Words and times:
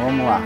Vamos 0.00 0.24
lá. 0.24 0.40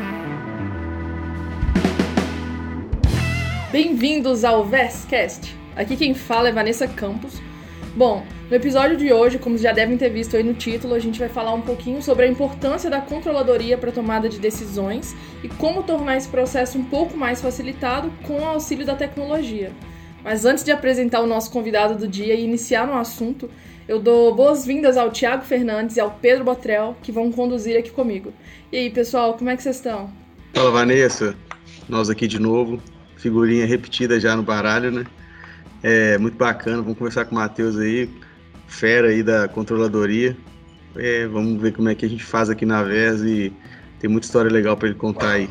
Bem-vindos 3.71 4.45
ao 4.45 4.65
VESCast. 4.65 5.55
Aqui 5.77 5.95
quem 5.95 6.15
fala 6.15 6.49
é 6.49 6.53
Vanessa 6.53 6.89
Campos. 6.89 7.35
Bom, 7.95 8.25
no 8.49 8.57
episódio 8.57 8.97
de 8.97 9.13
hoje, 9.13 9.39
como 9.39 9.59
já 9.59 9.73
devem 9.73 9.99
ter 9.99 10.09
visto 10.09 10.39
aí 10.39 10.43
no 10.43 10.55
título, 10.55 10.95
a 10.95 10.99
gente 10.99 11.19
vai 11.19 11.29
falar 11.29 11.53
um 11.53 11.61
pouquinho 11.61 12.01
sobre 12.03 12.25
a 12.25 12.29
importância 12.29 12.89
da 12.89 13.03
controladoria 13.03 13.77
para 13.77 13.91
a 13.91 13.93
tomada 13.93 14.27
de 14.27 14.39
decisões 14.39 15.15
e 15.45 15.49
como 15.49 15.83
tornar 15.83 16.17
esse 16.17 16.29
processo 16.29 16.79
um 16.79 16.85
pouco 16.85 17.15
mais 17.15 17.43
facilitado 17.43 18.11
com 18.27 18.41
o 18.41 18.45
auxílio 18.47 18.87
da 18.87 18.95
tecnologia. 18.95 19.71
Mas 20.25 20.47
antes 20.47 20.65
de 20.65 20.71
apresentar 20.71 21.21
o 21.21 21.27
nosso 21.27 21.51
convidado 21.51 21.95
do 21.95 22.09
dia 22.09 22.35
e 22.35 22.43
iniciar 22.43 22.87
no 22.87 22.95
assunto, 22.95 23.51
eu 23.89 23.99
dou 23.99 24.35
boas-vindas 24.35 24.97
ao 24.97 25.11
Tiago 25.11 25.45
Fernandes 25.45 25.97
e 25.97 26.01
ao 26.01 26.11
Pedro 26.11 26.45
Botrel, 26.45 26.97
que 27.03 27.11
vão 27.11 27.33
conduzir 27.33 27.79
aqui 27.79 27.91
comigo. 27.91 28.33
E 28.71 28.77
aí, 28.77 28.91
pessoal, 28.91 29.35
como 29.35 29.51
é 29.51 29.57
que 29.57 29.63
vocês 29.63 29.77
estão? 29.77 30.11
Fala, 30.55 30.71
Vanessa. 30.71 31.35
Nós 31.89 32.09
aqui 32.09 32.27
de 32.27 32.39
novo. 32.39 32.81
Figurinha 33.17 33.67
repetida 33.67 34.19
já 34.19 34.37
no 34.37 34.43
baralho, 34.43 34.91
né? 34.91 35.05
É 35.83 36.17
muito 36.19 36.37
bacana. 36.37 36.83
Vamos 36.83 36.99
conversar 36.99 37.25
com 37.25 37.33
o 37.33 37.39
Matheus 37.39 37.77
aí, 37.79 38.09
fera 38.67 39.09
aí 39.09 39.23
da 39.23 39.49
controladoria. 39.49 40.37
É, 40.97 41.27
vamos 41.27 41.61
ver 41.61 41.73
como 41.73 41.89
é 41.89 41.95
que 41.95 42.05
a 42.05 42.09
gente 42.09 42.25
faz 42.25 42.51
aqui 42.51 42.67
na 42.67 42.83
VES 42.83 43.23
e 43.23 43.53
tem 43.99 44.11
muita 44.11 44.27
história 44.27 44.51
legal 44.51 44.77
para 44.77 44.89
ele 44.89 44.97
contar 44.97 45.31
aí. 45.31 45.51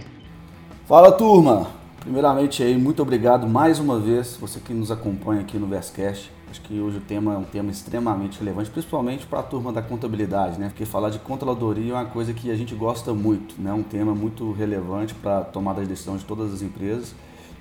Fala, 0.86 1.12
turma! 1.12 1.68
Primeiramente 2.00 2.64
aí, 2.64 2.78
muito 2.78 3.02
obrigado 3.02 3.48
mais 3.48 3.80
uma 3.80 4.00
vez, 4.00 4.36
você 4.40 4.60
que 4.60 4.74
nos 4.74 4.92
acompanha 4.92 5.42
aqui 5.42 5.58
no 5.58 5.68
Verscast. 5.68 6.32
Acho 6.52 6.60
que 6.64 6.82
hoje 6.82 6.98
o 6.98 7.02
tema 7.02 7.34
é 7.34 7.38
um 7.38 7.46
tema 7.46 7.72
extremamente 7.72 8.38
relevante, 8.38 8.70
principalmente 8.70 9.26
para 9.26 9.40
a 9.40 9.44
turma 9.44 9.72
da 9.72 9.82
contabilidade, 9.82 10.60
né? 10.60 10.68
Porque 10.68 10.84
falar 10.84 11.10
de 11.10 11.18
controladoria 11.18 11.94
é 11.94 11.96
uma 11.96 12.06
coisa 12.06 12.34
que 12.34 12.52
a 12.52 12.56
gente 12.58 12.76
gosta 12.76 13.14
muito, 13.14 13.56
né? 13.58 13.72
Um 13.72 13.84
tema 13.84 14.14
muito 14.14 14.52
relevante 14.52 15.14
para 15.14 15.38
a 15.38 15.44
tomada 15.46 15.82
de 15.82 15.88
decisão 15.88 16.18
de 16.18 16.26
todas 16.26 16.54
as 16.54 16.62
empresas 16.62 17.16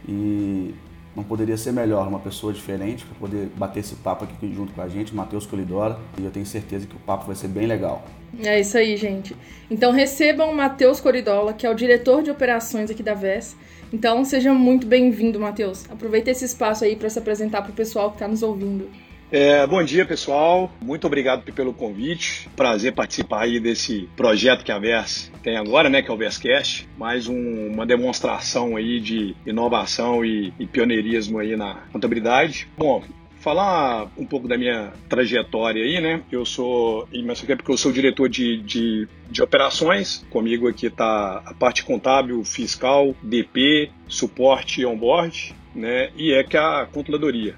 e 0.08 0.74
não 1.14 1.24
poderia 1.24 1.56
ser 1.56 1.72
melhor 1.72 2.06
uma 2.06 2.18
pessoa 2.18 2.52
diferente 2.52 3.04
para 3.04 3.18
poder 3.18 3.48
bater 3.56 3.80
esse 3.80 3.96
papo 3.96 4.24
aqui 4.24 4.52
junto 4.54 4.72
com 4.72 4.80
a 4.80 4.88
gente, 4.88 5.14
Matheus 5.14 5.46
Colidora, 5.46 5.98
e 6.18 6.24
eu 6.24 6.30
tenho 6.30 6.46
certeza 6.46 6.86
que 6.86 6.94
o 6.94 7.00
papo 7.00 7.26
vai 7.26 7.34
ser 7.34 7.48
bem 7.48 7.66
legal. 7.66 8.04
É 8.42 8.60
isso 8.60 8.78
aí, 8.78 8.96
gente. 8.96 9.36
Então 9.70 9.90
recebam 9.90 10.50
o 10.50 10.56
Matheus 10.56 11.00
Coridola, 11.00 11.52
que 11.52 11.66
é 11.66 11.70
o 11.70 11.74
diretor 11.74 12.22
de 12.22 12.30
operações 12.30 12.90
aqui 12.90 13.02
da 13.02 13.14
VES 13.14 13.56
então, 13.92 14.24
seja 14.24 14.54
muito 14.54 14.86
bem-vindo, 14.86 15.40
Matheus. 15.40 15.84
Aproveita 15.90 16.30
esse 16.30 16.44
espaço 16.44 16.84
aí 16.84 16.94
para 16.94 17.10
se 17.10 17.18
apresentar 17.18 17.62
para 17.62 17.72
o 17.72 17.74
pessoal 17.74 18.10
que 18.10 18.16
está 18.16 18.28
nos 18.28 18.40
ouvindo. 18.40 18.88
É, 19.32 19.64
bom 19.64 19.80
dia, 19.80 20.04
pessoal. 20.04 20.72
Muito 20.82 21.06
obrigado 21.06 21.44
pelo 21.52 21.72
convite. 21.72 22.48
Prazer 22.56 22.92
participar 22.92 23.42
aí 23.42 23.60
desse 23.60 24.08
projeto 24.16 24.64
que 24.64 24.72
a 24.72 24.78
Vers 24.78 25.30
tem 25.40 25.56
agora, 25.56 25.88
né, 25.88 26.02
que 26.02 26.10
é 26.10 26.12
o 26.14 26.16
Verscast. 26.16 26.88
Mais 26.98 27.28
um, 27.28 27.68
uma 27.68 27.86
demonstração 27.86 28.76
aí 28.76 28.98
de 28.98 29.36
inovação 29.46 30.24
e, 30.24 30.52
e 30.58 30.66
pioneirismo 30.66 31.38
aí 31.38 31.54
na 31.54 31.74
contabilidade. 31.92 32.66
Bom, 32.76 33.04
falar 33.38 34.10
um 34.18 34.26
pouco 34.26 34.48
da 34.48 34.58
minha 34.58 34.92
trajetória 35.08 35.84
aí, 35.84 36.00
né? 36.00 36.22
Eu 36.32 36.44
sou, 36.44 37.08
mas 37.24 37.48
é 37.48 37.54
porque 37.54 37.70
eu 37.70 37.78
sou 37.78 37.92
diretor 37.92 38.28
de, 38.28 38.60
de, 38.62 39.08
de 39.30 39.42
operações. 39.42 40.26
Comigo 40.28 40.66
aqui 40.66 40.86
está 40.86 41.40
a 41.46 41.54
parte 41.54 41.84
contábil, 41.84 42.42
fiscal, 42.44 43.14
DP, 43.22 43.92
suporte 44.08 44.80
e 44.80 44.86
onboard, 44.86 45.54
né? 45.72 46.10
E 46.16 46.32
é 46.32 46.42
que 46.42 46.56
a 46.56 46.88
controladoria 46.92 47.54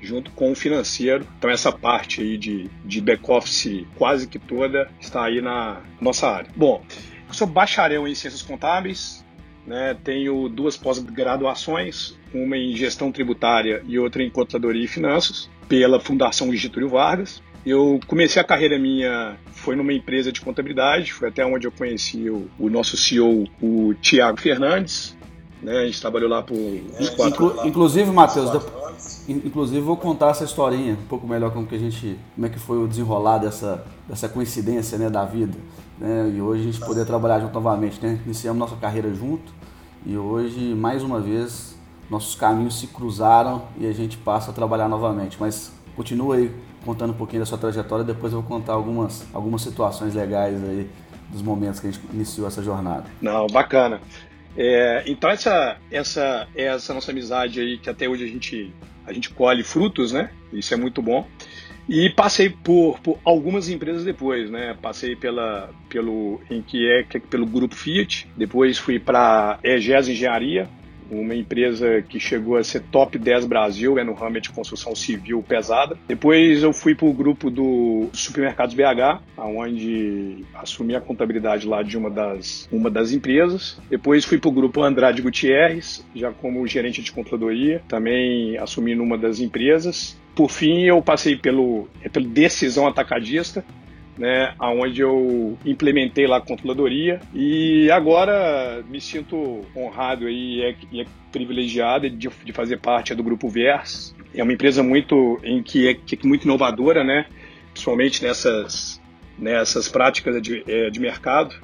junto 0.00 0.30
com 0.32 0.52
o 0.52 0.54
financeiro. 0.54 1.26
Então 1.38 1.50
essa 1.50 1.72
parte 1.72 2.20
aí 2.20 2.36
de, 2.36 2.70
de 2.84 3.00
back-office 3.00 3.86
quase 3.96 4.26
que 4.26 4.38
toda 4.38 4.90
está 5.00 5.24
aí 5.24 5.40
na 5.40 5.82
nossa 6.00 6.28
área. 6.28 6.50
Bom, 6.56 6.82
eu 7.26 7.34
sou 7.34 7.46
bacharel 7.46 8.06
em 8.08 8.14
ciências 8.14 8.42
contábeis, 8.42 9.24
né? 9.66 9.96
tenho 10.02 10.48
duas 10.48 10.76
pós-graduações, 10.76 12.18
uma 12.32 12.56
em 12.56 12.74
gestão 12.74 13.12
tributária 13.12 13.82
e 13.86 13.98
outra 13.98 14.22
em 14.22 14.30
contadoria 14.30 14.84
e 14.84 14.88
finanças, 14.88 15.50
pela 15.68 16.00
Fundação 16.00 16.54
Getúlio 16.54 16.88
Vargas. 16.88 17.42
Eu 17.66 18.00
comecei 18.06 18.40
a 18.40 18.44
carreira 18.44 18.78
minha, 18.78 19.36
foi 19.52 19.76
numa 19.76 19.92
empresa 19.92 20.32
de 20.32 20.40
contabilidade, 20.40 21.12
foi 21.12 21.28
até 21.28 21.44
onde 21.44 21.66
eu 21.66 21.72
conheci 21.72 22.30
o, 22.30 22.48
o 22.58 22.70
nosso 22.70 22.96
CEO, 22.96 23.46
o 23.60 23.92
Tiago 24.00 24.40
Fernandes. 24.40 25.16
Né? 25.62 25.78
A 25.78 25.86
gente 25.86 26.00
trabalhou 26.00 26.28
lá 26.28 26.42
por 26.42 26.56
uns 26.56 27.10
quatro 27.10 27.46
Inclu 27.46 27.66
Inclusive, 27.66 28.10
Matheus, 28.10 28.50
inclusive 29.28 29.80
vou 29.80 29.96
contar 29.96 30.30
essa 30.30 30.44
historinha 30.44 30.94
um 30.94 31.06
pouco 31.06 31.26
melhor 31.26 31.52
como 31.52 31.66
que 31.66 31.74
a 31.74 31.78
gente, 31.78 32.18
como 32.34 32.46
é 32.46 32.50
que 32.50 32.58
foi 32.58 32.82
o 32.82 32.86
desenrolar 32.86 33.38
dessa, 33.38 33.84
dessa 34.08 34.28
coincidência 34.28 34.98
né, 34.98 35.10
da 35.10 35.24
vida. 35.24 35.58
Né? 35.98 36.32
E 36.36 36.40
hoje 36.40 36.62
a 36.62 36.72
gente 36.72 36.80
poder 36.80 37.04
trabalhar 37.04 37.40
junto 37.40 37.52
novamente. 37.54 38.00
Né? 38.00 38.20
Iniciamos 38.24 38.58
nossa 38.58 38.76
carreira 38.76 39.12
junto 39.12 39.52
e 40.06 40.16
hoje, 40.16 40.74
mais 40.74 41.02
uma 41.02 41.20
vez, 41.20 41.76
nossos 42.08 42.34
caminhos 42.34 42.78
se 42.78 42.86
cruzaram 42.86 43.64
e 43.78 43.86
a 43.86 43.92
gente 43.92 44.16
passa 44.16 44.50
a 44.50 44.54
trabalhar 44.54 44.88
novamente. 44.88 45.36
Mas 45.38 45.72
continua 45.96 46.36
aí 46.36 46.54
contando 46.84 47.10
um 47.10 47.16
pouquinho 47.16 47.42
da 47.42 47.46
sua 47.46 47.58
trajetória, 47.58 48.04
depois 48.04 48.32
eu 48.32 48.40
vou 48.40 48.48
contar 48.48 48.72
algumas, 48.72 49.26
algumas 49.34 49.60
situações 49.62 50.14
legais 50.14 50.62
aí 50.64 50.88
dos 51.30 51.42
momentos 51.42 51.80
que 51.80 51.88
a 51.88 51.90
gente 51.90 52.02
iniciou 52.12 52.46
essa 52.46 52.62
jornada. 52.62 53.04
Não, 53.20 53.46
bacana. 53.48 54.00
É, 54.60 55.04
então 55.06 55.30
essa, 55.30 55.76
essa, 55.88 56.48
essa 56.56 56.92
nossa 56.92 57.12
amizade 57.12 57.60
aí, 57.60 57.78
que 57.78 57.88
até 57.88 58.08
hoje 58.08 58.24
a 58.24 58.26
gente, 58.26 58.74
a 59.06 59.12
gente 59.12 59.30
colhe 59.30 59.62
frutos, 59.62 60.10
né? 60.10 60.30
Isso 60.52 60.74
é 60.74 60.76
muito 60.76 61.00
bom. 61.00 61.24
E 61.88 62.10
passei 62.10 62.50
por, 62.50 62.98
por 62.98 63.20
algumas 63.24 63.68
empresas 63.68 64.04
depois, 64.04 64.50
né? 64.50 64.76
Passei 64.82 65.14
pela, 65.14 65.70
pelo, 65.88 66.40
em 66.50 66.60
que 66.60 66.90
é, 66.90 67.00
é 67.00 67.18
pelo 67.20 67.46
grupo 67.46 67.76
Fiat, 67.76 68.28
depois 68.36 68.76
fui 68.78 68.98
para 68.98 69.60
EGES 69.62 70.08
Engenharia, 70.08 70.68
uma 71.10 71.34
empresa 71.34 72.02
que 72.02 72.20
chegou 72.20 72.56
a 72.56 72.64
ser 72.64 72.80
top 72.90 73.18
10 73.18 73.46
Brasil, 73.46 73.98
é 73.98 74.04
no 74.04 74.12
ramo 74.12 74.40
de 74.40 74.50
construção 74.50 74.94
civil 74.94 75.42
pesada. 75.46 75.96
Depois 76.06 76.62
eu 76.62 76.72
fui 76.72 76.94
para 76.94 77.06
o 77.06 77.12
grupo 77.12 77.50
do 77.50 78.08
Supermercados 78.12 78.74
BH, 78.74 79.22
onde 79.36 80.44
assumi 80.54 80.94
a 80.94 81.00
contabilidade 81.00 81.66
lá 81.66 81.82
de 81.82 81.96
uma 81.96 82.10
das, 82.10 82.68
uma 82.70 82.90
das 82.90 83.12
empresas. 83.12 83.78
Depois 83.88 84.24
fui 84.24 84.38
para 84.38 84.48
o 84.48 84.52
grupo 84.52 84.82
Andrade 84.82 85.22
Gutierrez, 85.22 86.04
já 86.14 86.30
como 86.30 86.66
gerente 86.66 87.02
de 87.02 87.12
controladoria, 87.12 87.82
também 87.88 88.56
assumi 88.58 88.94
numa 88.94 89.16
das 89.16 89.40
empresas. 89.40 90.16
Por 90.34 90.50
fim, 90.50 90.82
eu 90.82 91.02
passei 91.02 91.36
pelo, 91.36 91.88
pelo 92.12 92.28
Decisão 92.28 92.86
Atacadista, 92.86 93.64
né, 94.18 94.52
onde 94.60 95.00
eu 95.00 95.56
implementei 95.64 96.26
lá 96.26 96.38
a 96.38 96.40
controladoria 96.40 97.20
e 97.32 97.88
agora 97.90 98.84
me 98.88 99.00
sinto 99.00 99.64
honrado 99.76 100.26
aí, 100.26 100.58
e 100.58 100.62
é, 100.62 101.02
é 101.02 101.06
privilegiado 101.30 102.10
de, 102.10 102.28
de, 102.28 102.52
fazer 102.52 102.78
parte 102.78 103.14
do 103.14 103.22
grupo 103.22 103.48
Vers. 103.48 104.14
É 104.34 104.42
uma 104.42 104.52
empresa 104.52 104.82
muito 104.82 105.38
em 105.44 105.62
que 105.62 105.88
é, 105.88 105.94
que 105.94 106.16
é 106.16 106.28
muito 106.28 106.44
inovadora, 106.44 107.04
né, 107.04 107.26
principalmente 107.70 108.22
nessas 108.22 109.00
nessas 109.38 109.88
práticas 109.88 110.42
de, 110.42 110.64
é, 110.66 110.90
de 110.90 110.98
mercado. 110.98 111.54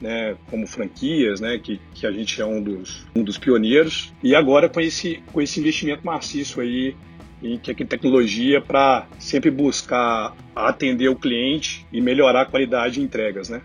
Né, 0.00 0.36
como 0.48 0.64
franquias, 0.64 1.40
né, 1.40 1.58
que, 1.58 1.80
que 1.92 2.06
a 2.06 2.12
gente 2.12 2.40
é 2.40 2.46
um 2.46 2.62
dos, 2.62 3.04
um 3.16 3.24
dos 3.24 3.36
pioneiros, 3.36 4.14
e 4.22 4.32
agora 4.32 4.68
com 4.68 4.80
esse, 4.80 5.20
com 5.32 5.42
esse 5.42 5.58
investimento 5.58 6.06
maciço 6.06 6.60
aí 6.60 6.94
em 7.42 7.58
tecnologia 7.58 8.60
para 8.60 9.06
sempre 9.18 9.50
buscar 9.50 10.34
atender 10.54 11.08
o 11.08 11.16
cliente 11.16 11.86
e 11.92 12.00
melhorar 12.00 12.42
a 12.42 12.46
qualidade 12.46 12.94
de 12.94 13.02
entregas, 13.02 13.48
né? 13.48 13.62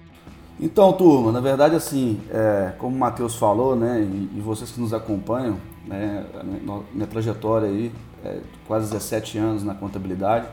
Então, 0.59 0.93
turma, 0.93 1.31
na 1.31 1.39
verdade, 1.39 1.75
assim, 1.75 2.19
é, 2.29 2.73
como 2.77 2.95
o 2.95 2.99
Matheus 2.99 3.35
falou, 3.35 3.75
né, 3.75 4.01
e, 4.01 4.37
e, 4.37 4.41
vocês 4.41 4.69
que 4.69 4.79
nos 4.79 4.93
acompanham, 4.93 5.57
né, 5.85 6.25
minha, 6.43 6.81
minha 6.93 7.07
trajetória 7.07 7.67
aí, 7.67 7.91
é 8.23 8.39
quase 8.67 8.91
17 8.91 9.37
anos 9.39 9.63
na 9.63 9.73
contabilidade, 9.73 10.47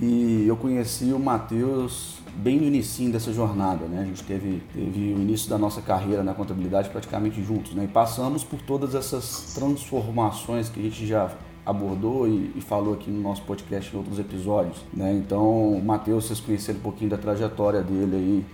e 0.00 0.44
eu 0.46 0.56
conheci 0.56 1.12
o 1.12 1.18
Matheus 1.18 2.20
bem 2.36 2.58
no 2.58 2.64
início 2.64 3.10
dessa 3.10 3.32
jornada, 3.32 3.86
né? 3.86 4.02
A 4.02 4.04
gente 4.04 4.22
teve, 4.22 4.62
teve 4.72 5.12
o 5.12 5.18
início 5.18 5.50
da 5.50 5.58
nossa 5.58 5.82
carreira 5.82 6.22
na 6.22 6.32
contabilidade 6.32 6.88
praticamente 6.88 7.42
juntos, 7.42 7.74
né? 7.74 7.84
E 7.84 7.88
passamos 7.88 8.44
por 8.44 8.62
todas 8.62 8.94
essas 8.94 9.52
transformações 9.54 10.68
que 10.68 10.78
a 10.78 10.82
gente 10.84 11.06
já 11.06 11.28
abordou 11.64 12.26
e, 12.26 12.52
e, 12.56 12.60
falou 12.60 12.94
aqui 12.94 13.10
no 13.10 13.20
nosso 13.20 13.42
podcast 13.42 13.94
em 13.94 13.98
outros 13.98 14.18
episódios. 14.18 14.78
Né? 14.92 15.12
Então, 15.12 15.72
o 15.74 15.84
Matheus, 15.84 16.26
vocês 16.26 16.40
conheceram 16.40 16.78
um 16.78 16.82
pouquinho 16.82 17.10
da 17.10 17.18
trajetória 17.18 17.82
dele 17.82 18.16
aí 18.16 18.46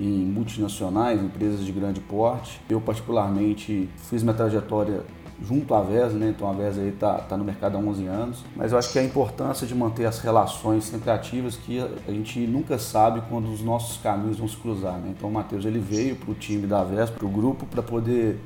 em 0.00 0.24
multinacionais, 0.24 1.22
empresas 1.22 1.64
de 1.64 1.72
grande 1.72 2.00
porte. 2.00 2.60
Eu, 2.68 2.80
particularmente, 2.80 3.88
fiz 4.08 4.22
minha 4.22 4.34
trajetória 4.34 5.04
junto 5.42 5.74
à 5.74 5.80
VES, 5.80 6.12
né? 6.14 6.28
então 6.28 6.48
a 6.48 6.52
VES 6.52 6.78
aí 6.78 6.88
está 6.88 7.14
tá 7.14 7.36
no 7.36 7.44
mercado 7.44 7.76
há 7.76 7.80
11 7.80 8.06
anos, 8.06 8.44
mas 8.54 8.72
eu 8.72 8.78
acho 8.78 8.92
que 8.92 8.98
a 8.98 9.02
importância 9.02 9.66
de 9.66 9.74
manter 9.74 10.04
as 10.04 10.18
relações 10.18 10.84
sempre 10.84 11.10
ativas, 11.10 11.56
que 11.56 11.80
a 11.80 12.10
gente 12.10 12.40
nunca 12.40 12.78
sabe 12.78 13.22
quando 13.28 13.50
os 13.50 13.62
nossos 13.62 13.96
caminhos 14.02 14.38
vão 14.38 14.48
se 14.48 14.56
cruzar. 14.56 14.98
Né? 14.98 15.14
Então 15.16 15.28
o 15.28 15.32
Matheus 15.32 15.64
ele 15.64 15.78
veio 15.78 16.16
para 16.16 16.30
o 16.30 16.34
time 16.34 16.66
da 16.66 16.84
VES, 16.84 17.10
para 17.10 17.24
o 17.24 17.28
grupo, 17.28 17.64
para 17.66 17.82
poder 17.82 18.38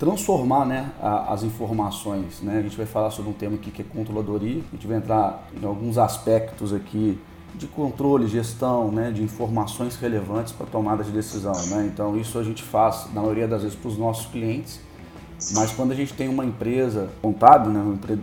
transformar 0.00 0.64
né, 0.64 0.90
a, 0.98 1.30
as 1.30 1.42
informações. 1.42 2.40
Né? 2.40 2.58
A 2.58 2.62
gente 2.62 2.76
vai 2.76 2.86
falar 2.86 3.10
sobre 3.10 3.30
um 3.30 3.34
tema 3.34 3.56
aqui 3.56 3.70
que 3.70 3.82
é 3.82 3.84
controladoria, 3.84 4.62
a 4.72 4.74
gente 4.74 4.86
vai 4.86 4.96
entrar 4.96 5.46
em 5.62 5.64
alguns 5.64 5.98
aspectos 5.98 6.72
aqui 6.72 7.20
de 7.54 7.66
controle, 7.66 8.26
gestão, 8.26 8.90
né, 8.90 9.10
de 9.10 9.22
informações 9.22 9.96
relevantes 9.96 10.52
para 10.52 10.66
tomada 10.66 11.04
de 11.04 11.10
decisão. 11.10 11.52
Né? 11.66 11.90
Então 11.92 12.16
isso 12.16 12.38
a 12.38 12.42
gente 12.42 12.62
faz 12.62 13.08
na 13.12 13.20
maioria 13.20 13.46
das 13.46 13.62
vezes 13.62 13.76
para 13.76 13.88
os 13.88 13.98
nossos 13.98 14.24
clientes, 14.26 14.80
mas 15.52 15.70
quando 15.70 15.92
a 15.92 15.94
gente 15.94 16.14
tem 16.14 16.28
uma 16.28 16.46
empresa 16.46 17.10
contábil, 17.20 17.70
né, 17.70 18.18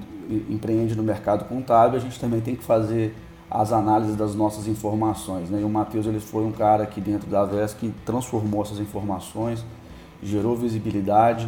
empreende 0.50 0.95
no 0.95 1.03
mercado 1.03 1.45
contábil, 1.45 2.00
a 2.00 2.01
gente 2.01 2.19
também 2.19 2.41
tem 2.41 2.56
que 2.56 2.63
fazer 2.63 3.15
as 3.51 3.71
análises 3.71 4.15
das 4.15 4.33
nossas 4.33 4.68
informações. 4.68 5.47
Né? 5.51 5.62
E 5.62 5.63
o 5.63 5.69
Matheus 5.69 6.07
ele 6.07 6.19
foi 6.19 6.44
um 6.44 6.51
cara 6.51 6.83
aqui 6.83 7.00
dentro 7.00 7.30
da 7.30 7.45
VES 7.45 7.75
que 7.75 7.94
transformou 8.03 8.63
essas 8.63 8.80
informações, 8.80 9.63
gerou 10.23 10.56
visibilidade 10.56 11.47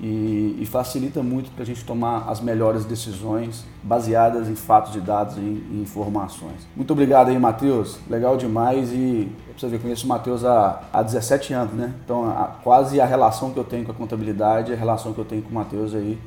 e, 0.00 0.58
e 0.60 0.66
facilita 0.66 1.22
muito 1.22 1.50
para 1.50 1.62
a 1.62 1.66
gente 1.66 1.84
tomar 1.84 2.28
as 2.28 2.40
melhores 2.40 2.84
decisões 2.84 3.64
baseadas 3.82 4.48
em 4.48 4.54
fatos 4.54 4.94
e 4.96 5.00
dados 5.00 5.36
e, 5.36 5.40
e 5.40 5.80
informações. 5.82 6.66
Muito 6.74 6.92
obrigado 6.92 7.28
aí, 7.28 7.38
Matheus. 7.38 7.98
Legal 8.08 8.36
demais 8.36 8.92
e 8.92 9.30
você 9.56 9.68
ver, 9.68 9.80
conheço 9.80 10.04
o 10.04 10.08
Matheus 10.08 10.44
há, 10.44 10.82
há 10.92 11.02
17 11.02 11.52
anos, 11.52 11.74
né? 11.74 11.94
Então, 12.04 12.28
a, 12.28 12.56
quase 12.62 13.00
a 13.00 13.06
relação 13.06 13.52
que 13.52 13.58
eu 13.58 13.64
tenho 13.64 13.84
com 13.84 13.92
a 13.92 13.94
contabilidade 13.94 14.72
é 14.72 14.74
a 14.74 14.78
relação 14.78 15.12
que 15.12 15.18
eu 15.18 15.24
tenho 15.24 15.42
com 15.42 15.50
o 15.50 15.54
Matheus 15.54 15.94
aí. 15.94 16.18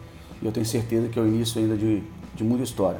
E 0.41 0.45
eu 0.45 0.51
tenho 0.51 0.65
certeza 0.65 1.09
que 1.09 1.19
é 1.19 1.21
o 1.21 1.27
início 1.27 1.61
ainda 1.61 1.75
de, 1.75 2.01
de 2.33 2.43
muita 2.43 2.63
história. 2.63 2.99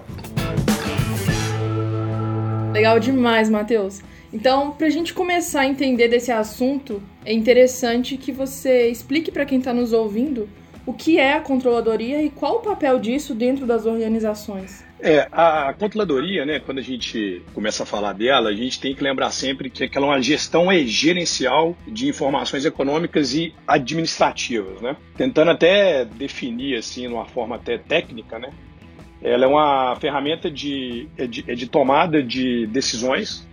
Legal 2.73 2.99
demais, 2.99 3.49
Matheus. 3.49 4.01
Então, 4.31 4.71
para 4.71 4.88
a 4.88 4.89
gente 4.89 5.13
começar 5.13 5.62
a 5.62 5.65
entender 5.65 6.07
desse 6.07 6.31
assunto, 6.31 7.01
é 7.24 7.33
interessante 7.33 8.18
que 8.18 8.31
você 8.31 8.89
explique 8.89 9.31
para 9.31 9.45
quem 9.45 9.59
está 9.59 9.74
nos 9.74 9.94
ouvindo 9.94 10.50
o 10.85 10.94
que 10.94 11.19
é 11.19 11.33
a 11.33 11.41
controladoria 11.41 12.21
e 12.24 12.29
qual 12.29 12.57
o 12.57 12.59
papel 12.62 12.97
disso 12.97 13.35
dentro 13.35 13.65
das 13.65 13.85
organizações. 13.85 14.85
É, 15.00 15.27
a 15.31 15.75
controladoria, 15.77 16.45
né, 16.45 16.59
quando 16.59 16.79
a 16.79 16.81
gente 16.81 17.44
começa 17.53 17.83
a 17.83 17.85
falar 17.85 18.13
dela, 18.13 18.50
a 18.50 18.53
gente 18.53 18.79
tem 18.79 18.95
que 18.95 19.03
lembrar 19.03 19.29
sempre 19.31 19.69
que 19.69 19.89
ela 19.95 20.07
é 20.07 20.09
uma 20.09 20.21
gestão 20.21 20.65
gerencial 20.85 21.77
de 21.88 22.07
informações 22.07 22.65
econômicas 22.65 23.33
e 23.35 23.53
administrativas, 23.68 24.81
né? 24.81 24.95
Tentando 25.15 25.51
até 25.51 26.03
definir 26.03 26.77
assim, 26.77 27.01
de 27.01 27.13
uma 27.13 27.25
forma 27.25 27.57
até 27.57 27.77
técnica, 27.77 28.39
né? 28.39 28.50
Ela 29.21 29.45
é 29.45 29.47
uma 29.47 29.95
ferramenta 29.97 30.50
de, 30.50 31.07
é 31.18 31.27
de, 31.27 31.44
é 31.47 31.53
de 31.53 31.68
tomada 31.68 32.24
de 32.24 32.65
decisões, 32.68 33.46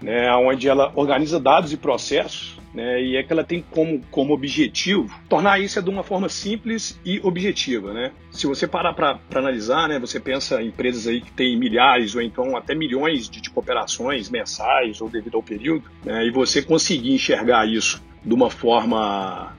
né, 0.00 0.32
onde 0.36 0.68
ela 0.68 0.92
organiza 0.94 1.40
dados 1.40 1.72
e 1.72 1.76
processos 1.76 2.58
né, 2.72 3.02
e 3.02 3.16
é 3.16 3.22
que 3.22 3.32
ela 3.32 3.42
tem 3.42 3.64
como, 3.70 4.00
como 4.10 4.32
objetivo 4.32 5.12
tornar 5.28 5.60
isso 5.60 5.82
de 5.82 5.90
uma 5.90 6.02
forma 6.02 6.28
simples 6.28 7.00
e 7.04 7.20
objetiva. 7.22 7.92
Né? 7.92 8.12
Se 8.30 8.46
você 8.46 8.66
parar 8.66 8.92
para 8.92 9.18
analisar, 9.34 9.88
né, 9.88 9.98
você 9.98 10.20
pensa 10.20 10.62
em 10.62 10.68
empresas 10.68 11.06
aí 11.06 11.20
que 11.20 11.32
têm 11.32 11.58
milhares 11.58 12.14
ou 12.14 12.22
então 12.22 12.56
até 12.56 12.74
milhões 12.74 13.28
de 13.28 13.40
tipo, 13.40 13.58
operações 13.58 14.30
mensais 14.30 15.00
ou 15.00 15.08
devido 15.08 15.36
ao 15.36 15.42
período, 15.42 15.90
né, 16.04 16.26
e 16.26 16.30
você 16.30 16.62
conseguir 16.62 17.12
enxergar 17.12 17.66
isso 17.66 18.02
de 18.24 18.34
uma 18.34 18.50
forma 18.50 19.56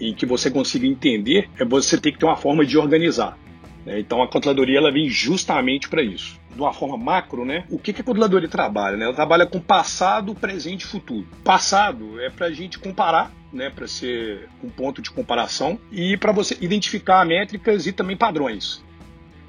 em 0.00 0.14
que 0.14 0.26
você 0.26 0.50
consiga 0.50 0.86
entender, 0.86 1.48
é 1.58 1.64
você 1.64 1.98
ter 1.98 2.12
que 2.12 2.18
ter 2.18 2.26
uma 2.26 2.36
forma 2.36 2.64
de 2.64 2.76
organizar. 2.78 3.38
Né? 3.84 4.00
Então 4.00 4.22
a 4.22 4.28
controladoria 4.28 4.78
ela 4.78 4.90
vem 4.90 5.08
justamente 5.08 5.88
para 5.88 6.02
isso. 6.02 6.40
De 6.54 6.60
uma 6.60 6.72
forma 6.72 6.98
macro, 6.98 7.44
né? 7.44 7.64
O 7.70 7.78
que, 7.78 7.92
que 7.92 8.02
a 8.02 8.04
controladoria 8.04 8.48
trabalha? 8.48 8.96
Né? 8.96 9.04
Ela 9.04 9.14
trabalha 9.14 9.46
com 9.46 9.58
passado, 9.58 10.34
presente 10.34 10.82
e 10.82 10.86
futuro. 10.86 11.26
Passado 11.42 12.20
é 12.20 12.28
para 12.28 12.46
a 12.46 12.52
gente 12.52 12.78
comparar, 12.78 13.32
né? 13.52 13.70
Para 13.70 13.88
ser 13.88 14.48
um 14.62 14.68
ponto 14.68 15.00
de 15.00 15.10
comparação 15.10 15.78
e 15.90 16.16
para 16.16 16.30
você 16.30 16.56
identificar 16.60 17.24
métricas 17.24 17.86
e 17.86 17.92
também 17.92 18.16
padrões. 18.16 18.84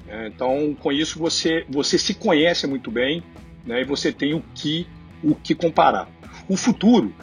Né? 0.06 0.28
Então, 0.28 0.74
com 0.80 0.90
isso 0.90 1.18
você 1.18 1.66
você 1.68 1.98
se 1.98 2.14
conhece 2.14 2.66
muito 2.66 2.90
bem, 2.90 3.22
né? 3.66 3.82
E 3.82 3.84
você 3.84 4.10
tem 4.12 4.34
o 4.34 4.42
que 4.54 4.86
o 5.22 5.34
que 5.34 5.54
comparar. 5.54 6.08
O 6.48 6.56
futuro 6.56 7.14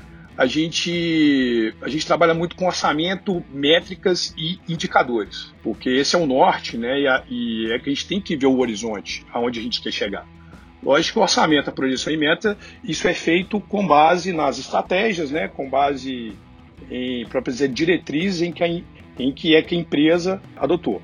a 0.42 0.48
gente, 0.48 1.72
a 1.84 1.88
gente 1.88 2.04
trabalha 2.04 2.34
muito 2.34 2.56
com 2.56 2.66
orçamento, 2.66 3.46
métricas 3.54 4.34
e 4.36 4.60
indicadores, 4.68 5.54
porque 5.62 5.88
esse 5.88 6.16
é 6.16 6.20
o 6.20 6.26
norte, 6.26 6.80
né? 6.80 7.00
E, 7.00 7.08
a, 7.08 7.24
e 7.30 7.72
é 7.72 7.78
que 7.78 7.92
a 7.92 7.94
gente 7.94 8.08
tem 8.08 8.20
que 8.20 8.36
ver 8.36 8.48
o 8.48 8.58
horizonte, 8.58 9.24
aonde 9.32 9.60
a 9.60 9.62
gente 9.62 9.80
quer 9.80 9.92
chegar. 9.92 10.28
Lógico 10.82 11.14
que 11.14 11.20
o 11.20 11.22
orçamento, 11.22 11.70
a 11.70 11.72
projeção 11.72 12.12
e 12.12 12.18
meta, 12.18 12.58
isso 12.84 13.08
é 13.08 13.14
feito 13.14 13.60
com 13.60 13.86
base 13.86 14.34
nas 14.34 14.58
estratégias, 14.58 15.30
né? 15.30 15.48
Com 15.48 15.70
base 15.70 16.36
em 16.90 17.24
próprias 17.28 17.60
diretrizes 17.72 18.42
em 18.42 18.52
que, 18.52 18.64
a, 18.64 18.68
em 18.68 19.32
que 19.32 19.56
é 19.56 19.62
que 19.62 19.76
a 19.76 19.78
empresa 19.78 20.42
adotou. 20.58 21.04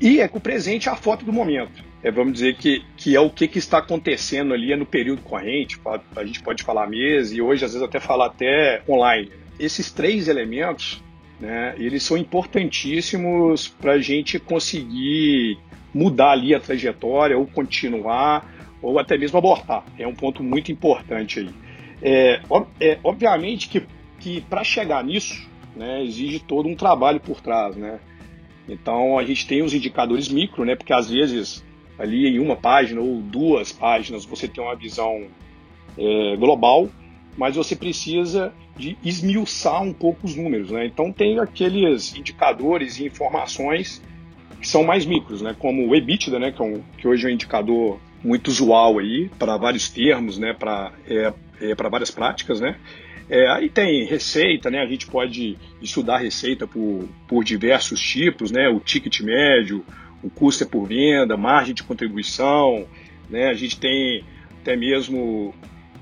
E 0.00 0.18
é 0.22 0.28
que 0.28 0.38
o 0.38 0.40
presente 0.40 0.88
a 0.88 0.96
foto 0.96 1.26
do 1.26 1.32
momento 1.32 1.91
é, 2.02 2.10
vamos 2.10 2.32
dizer 2.32 2.56
que, 2.56 2.84
que 2.96 3.14
é 3.14 3.20
o 3.20 3.30
que, 3.30 3.46
que 3.46 3.58
está 3.58 3.78
acontecendo 3.78 4.52
ali 4.52 4.74
no 4.74 4.84
período 4.84 5.22
corrente, 5.22 5.80
a 6.16 6.24
gente 6.24 6.42
pode 6.42 6.62
falar 6.62 6.88
mês 6.88 7.32
e 7.32 7.40
hoje 7.40 7.64
às 7.64 7.72
vezes 7.72 7.86
até 7.86 8.00
falar 8.00 8.26
até 8.26 8.82
online. 8.88 9.30
Esses 9.58 9.92
três 9.92 10.26
elementos, 10.26 11.02
né, 11.38 11.74
eles 11.78 12.02
são 12.02 12.16
importantíssimos 12.16 13.68
para 13.68 13.92
a 13.92 13.98
gente 13.98 14.38
conseguir 14.40 15.58
mudar 15.94 16.32
ali 16.32 16.54
a 16.54 16.60
trajetória 16.60 17.38
ou 17.38 17.46
continuar 17.46 18.50
ou 18.80 18.98
até 18.98 19.16
mesmo 19.16 19.38
abortar. 19.38 19.84
É 19.96 20.06
um 20.06 20.14
ponto 20.14 20.42
muito 20.42 20.72
importante 20.72 21.38
aí. 21.38 21.50
É, 22.02 22.40
é 22.80 22.98
obviamente 23.04 23.68
que, 23.68 23.86
que 24.18 24.40
para 24.40 24.64
chegar 24.64 25.04
nisso, 25.04 25.48
né, 25.76 26.02
exige 26.02 26.40
todo 26.40 26.68
um 26.68 26.74
trabalho 26.74 27.20
por 27.20 27.40
trás, 27.40 27.76
né? 27.76 28.00
Então 28.68 29.18
a 29.18 29.24
gente 29.24 29.46
tem 29.46 29.62
os 29.62 29.72
indicadores 29.72 30.28
micro, 30.28 30.64
né? 30.64 30.74
Porque 30.74 30.92
às 30.92 31.10
vezes 31.10 31.64
ali 31.98 32.26
em 32.26 32.38
uma 32.38 32.56
página 32.56 33.00
ou 33.00 33.20
duas 33.20 33.72
páginas 33.72 34.24
você 34.24 34.48
tem 34.48 34.62
uma 34.62 34.74
visão 34.74 35.26
é, 35.96 36.36
global, 36.36 36.88
mas 37.36 37.56
você 37.56 37.74
precisa 37.76 38.52
de 38.76 38.96
esmiuçar 39.04 39.82
um 39.82 39.92
pouco 39.92 40.26
os 40.26 40.34
números, 40.34 40.70
né? 40.70 40.86
Então 40.86 41.12
tem 41.12 41.38
aqueles 41.38 42.14
indicadores 42.16 42.98
e 42.98 43.06
informações 43.06 44.02
que 44.60 44.68
são 44.68 44.84
mais 44.84 45.04
micros, 45.04 45.42
né? 45.42 45.54
Como 45.58 45.88
o 45.88 45.94
EBITDA, 45.94 46.38
né? 46.38 46.52
Que, 46.52 46.62
é 46.62 46.64
um, 46.64 46.82
que 46.98 47.08
hoje 47.08 47.26
é 47.26 47.30
um 47.30 47.34
indicador 47.34 48.00
muito 48.22 48.48
usual 48.48 48.98
aí 48.98 49.30
para 49.38 49.56
vários 49.56 49.88
termos, 49.88 50.38
né? 50.38 50.52
Para 50.52 50.92
é, 51.06 51.32
é, 51.60 51.74
para 51.74 51.88
várias 51.88 52.10
práticas, 52.10 52.60
né? 52.60 52.76
É, 53.28 53.48
aí 53.50 53.68
tem 53.68 54.04
receita, 54.04 54.70
né? 54.70 54.80
A 54.80 54.86
gente 54.86 55.06
pode 55.06 55.56
estudar 55.80 56.18
receita 56.18 56.66
por, 56.66 57.08
por 57.26 57.44
diversos 57.44 58.00
tipos, 58.00 58.50
né? 58.50 58.68
O 58.68 58.80
ticket 58.80 59.20
médio, 59.20 59.84
o 60.22 60.30
custo 60.30 60.64
é 60.64 60.66
por 60.66 60.86
venda, 60.86 61.36
margem 61.36 61.74
de 61.74 61.82
contribuição, 61.82 62.86
né? 63.28 63.48
A 63.48 63.54
gente 63.54 63.78
tem 63.78 64.24
até 64.60 64.76
mesmo 64.76 65.54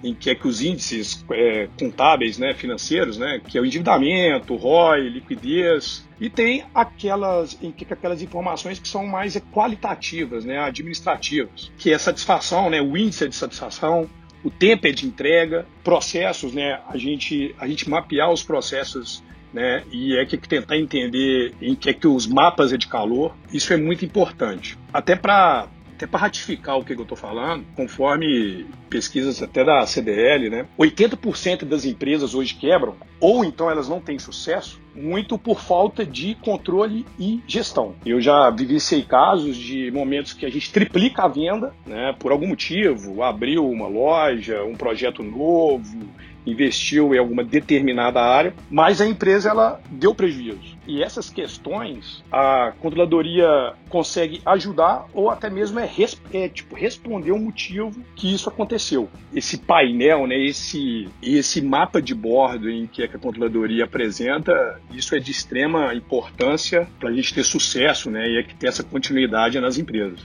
em 0.03 0.15
que 0.15 0.31
é 0.31 0.35
que 0.35 0.47
os 0.47 0.63
índices 0.63 1.25
é, 1.31 1.69
contábeis, 1.79 2.39
né, 2.39 2.55
financeiros, 2.55 3.19
né, 3.19 3.41
que 3.47 3.59
é 3.59 3.61
o 3.61 3.67
endividamento, 3.67 4.57
ROI, 4.57 5.09
liquidez, 5.09 6.09
e 6.19 6.31
tem 6.31 6.65
aquelas, 6.75 7.59
em 7.63 7.71
que, 7.71 7.85
aquelas 7.91 8.23
informações 8.23 8.79
que 8.79 8.89
são 8.89 9.07
mais 9.07 9.37
qualitativas, 9.53 10.45
né, 10.45 10.59
administrativas, 10.59 11.71
que 11.77 11.93
é 11.93 11.99
satisfação, 11.99 12.71
né, 12.71 12.81
o 12.81 12.97
índice 12.97 13.29
de 13.29 13.37
satisfação, 13.37 14.09
o 14.43 14.51
tempo 14.51 14.87
é 14.87 14.91
de 14.91 15.07
entrega, 15.07 15.67
processos, 15.85 16.55
né, 16.55 16.81
a 16.89 16.97
gente, 16.97 17.55
a 17.59 17.69
gente 17.69 17.89
mapear 17.89 18.31
os 18.31 18.43
processos 18.43 19.23
né? 19.53 19.83
E 19.93 20.17
é 20.17 20.25
que 20.25 20.37
tentar 20.37 20.77
entender 20.77 21.55
em 21.61 21.75
que 21.75 21.91
é 21.91 21.93
que 21.93 22.07
os 22.07 22.27
mapas 22.27 22.73
é 22.73 22.77
de 22.77 22.87
calor, 22.87 23.35
isso 23.53 23.73
é 23.73 23.77
muito 23.77 24.05
importante. 24.05 24.79
Até 24.93 25.17
para 25.17 25.69
até 26.01 26.07
para 26.07 26.21
ratificar 26.21 26.79
o 26.79 26.85
que 26.85 26.95
eu 26.95 27.03
estou 27.03 27.17
falando, 27.17 27.63
conforme 27.77 28.65
pesquisas 28.89 29.43
até 29.43 29.63
da 29.63 29.87
CDL, 29.87 30.49
né, 30.49 30.67
80% 30.79 31.67
das 31.67 31.85
empresas 31.85 32.35
hoje 32.35 32.55
quebram, 32.55 32.97
ou 33.21 33.45
então 33.45 33.71
elas 33.71 33.87
não 33.87 34.01
têm 34.01 34.19
sucesso, 34.19 34.81
muito 34.95 35.39
por 35.39 35.61
falta 35.61 36.05
de 36.05 36.35
controle 36.37 37.05
e 37.19 37.43
gestão. 37.47 37.95
Eu 38.05 38.19
já 38.19 38.49
vivenciei 38.49 39.03
casos 39.03 39.55
de 39.57 39.91
momentos 39.91 40.33
que 40.33 40.47
a 40.47 40.51
gente 40.51 40.73
triplica 40.73 41.25
a 41.25 41.29
venda, 41.29 41.75
né, 41.87 42.15
por 42.19 42.33
algum 42.33 42.47
motivo, 42.47 43.23
abriu 43.23 43.69
uma 43.69 43.87
loja, 43.87 44.65
um 44.65 44.75
projeto 44.75 45.23
novo, 45.23 46.09
investiu 46.47 47.15
em 47.15 47.19
alguma 47.19 47.45
determinada 47.45 48.21
área, 48.21 48.55
mas 48.71 49.01
a 49.01 49.07
empresa 49.07 49.51
ela 49.51 49.81
deu 49.91 50.15
prejuízo. 50.15 50.79
E 50.87 51.03
essas 51.03 51.31
questões 51.31 52.25
a 52.33 52.73
controladoria 52.81 53.75
consegue 53.89 54.41
ajudar 54.45 55.07
ou 55.13 55.31
até 55.31 55.49
mesmo 55.49 55.79
é, 55.79 55.89
é 56.33 56.49
tipo 56.49 56.75
responder 56.75 57.33
o 57.33 57.39
motivo 57.39 57.93
que 58.17 58.33
isso 58.33 58.49
aconteceu. 58.49 59.09
Esse 59.33 59.59
painel, 59.59 60.27
né, 60.27 60.37
esse 60.39 61.09
esse 61.23 61.61
mapa 61.61 62.01
de 62.01 62.15
bordo 62.15 62.71
em 62.71 62.87
que 62.87 63.03
a 63.03 63.09
controladoria 63.09 63.85
apresenta, 63.85 64.81
isso 64.91 65.15
é 65.15 65.19
de 65.19 65.31
extrema 65.31 65.95
importância 65.95 66.89
para 66.99 67.11
a 67.11 67.13
gente 67.13 67.33
ter 67.35 67.45
sucesso, 67.45 68.11
né, 68.11 68.29
e 68.29 68.39
é 68.39 68.43
que 68.43 68.55
ter 68.55 68.69
essa 68.69 68.83
continuidade 68.83 69.61
nas 69.61 69.79
empresas. 69.79 70.21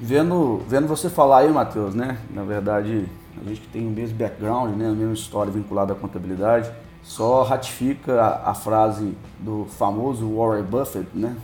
Vendo, 0.00 0.58
vendo 0.68 0.86
você 0.86 1.10
falar 1.10 1.40
aí, 1.40 1.48
Matheus, 1.48 1.94
né? 1.94 2.18
Na 2.30 2.44
verdade, 2.44 3.04
a 3.44 3.48
gente 3.48 3.60
que 3.60 3.68
tem 3.68 3.86
o 3.86 3.90
mesmo 3.90 4.18
background, 4.18 4.76
né, 4.76 4.88
a 4.88 4.92
mesma 4.92 5.14
história 5.14 5.52
vinculada 5.52 5.92
à 5.92 5.96
contabilidade, 5.96 6.70
só 7.02 7.42
ratifica 7.42 8.20
a, 8.20 8.50
a, 8.50 8.54
frase 8.54 9.16
do 9.38 9.66
famoso 9.66 10.28
Warren 10.36 10.64
Buffett, 10.64 11.08
né? 11.14 11.36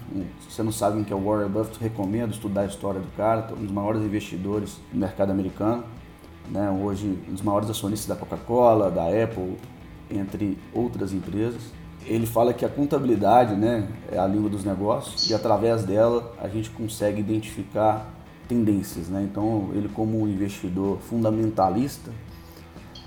Se 0.43 0.55
você 0.55 0.63
não 0.63 0.73
sabe 0.73 1.03
quem 1.05 1.17
é 1.17 1.19
o 1.19 1.25
Warren 1.25 1.49
Buffett, 1.49 1.79
recomendo 1.81 2.33
estudar 2.33 2.63
a 2.63 2.67
história 2.67 3.01
do 3.01 3.17
cara, 3.17 3.49
um 3.53 3.65
dos 3.65 3.71
maiores 3.71 4.03
investidores 4.03 4.79
do 4.93 4.99
mercado 4.99 5.31
americano. 5.31 5.85
né, 6.51 6.71
hoje 6.71 7.19
um 7.29 7.33
dos 7.33 7.41
maiores 7.41 7.71
acionistas 7.71 8.07
da 8.07 8.15
Coca-Cola, 8.15 8.91
da 8.91 9.07
Apple, 9.07 9.57
entre 10.11 10.59
outras 10.75 11.13
empresas. 11.13 11.63
Ele 12.05 12.27
fala 12.27 12.53
que 12.53 12.67
a 12.67 12.69
contabilidade 12.69 13.55
né, 13.55 13.89
é 14.13 14.19
a 14.19 14.27
língua 14.27 14.51
dos 14.51 14.65
negócios 14.65 15.31
e 15.31 15.35
através 15.35 15.85
dela 15.85 16.35
a 16.39 16.49
gente 16.49 16.69
consegue 16.69 17.21
identificar 17.21 18.07
tendências. 18.49 19.09
Né? 19.09 19.27
Então, 19.31 19.71
ele 19.75 19.89
como 19.89 20.23
um 20.23 20.29
investidor 20.29 20.99
fundamentalista, 20.99 22.11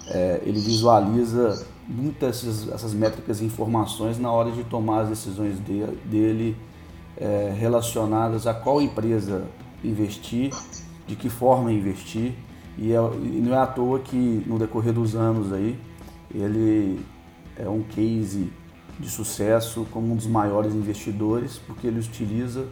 é, 0.07 0.41
ele 0.45 0.59
visualiza 0.59 1.65
muitas 1.87 2.37
essas, 2.37 2.69
essas, 2.69 2.93
métricas 2.93 3.41
e 3.41 3.45
informações 3.45 4.17
na 4.19 4.31
hora 4.31 4.51
de 4.51 4.63
tomar 4.63 5.01
as 5.01 5.09
decisões 5.09 5.63
de, 5.63 5.85
dele 6.05 6.55
é, 7.17 7.53
relacionadas 7.57 8.47
a 8.47 8.53
qual 8.53 8.81
empresa 8.81 9.45
investir, 9.83 10.51
de 11.05 11.15
que 11.15 11.29
forma 11.29 11.71
investir. 11.71 12.33
E, 12.77 12.93
é, 12.93 12.97
e 12.97 13.41
não 13.41 13.53
é 13.53 13.57
à 13.57 13.67
toa 13.67 13.99
que 13.99 14.43
no 14.45 14.59
decorrer 14.59 14.93
dos 14.93 15.15
anos 15.15 15.51
aí 15.51 15.77
ele 16.33 16.99
é 17.57 17.67
um 17.67 17.81
case 17.81 18.51
de 18.99 19.09
sucesso 19.09 19.85
como 19.91 20.13
um 20.13 20.15
dos 20.15 20.27
maiores 20.27 20.73
investidores, 20.73 21.59
porque 21.65 21.87
ele 21.87 21.99
utiliza 21.99 22.65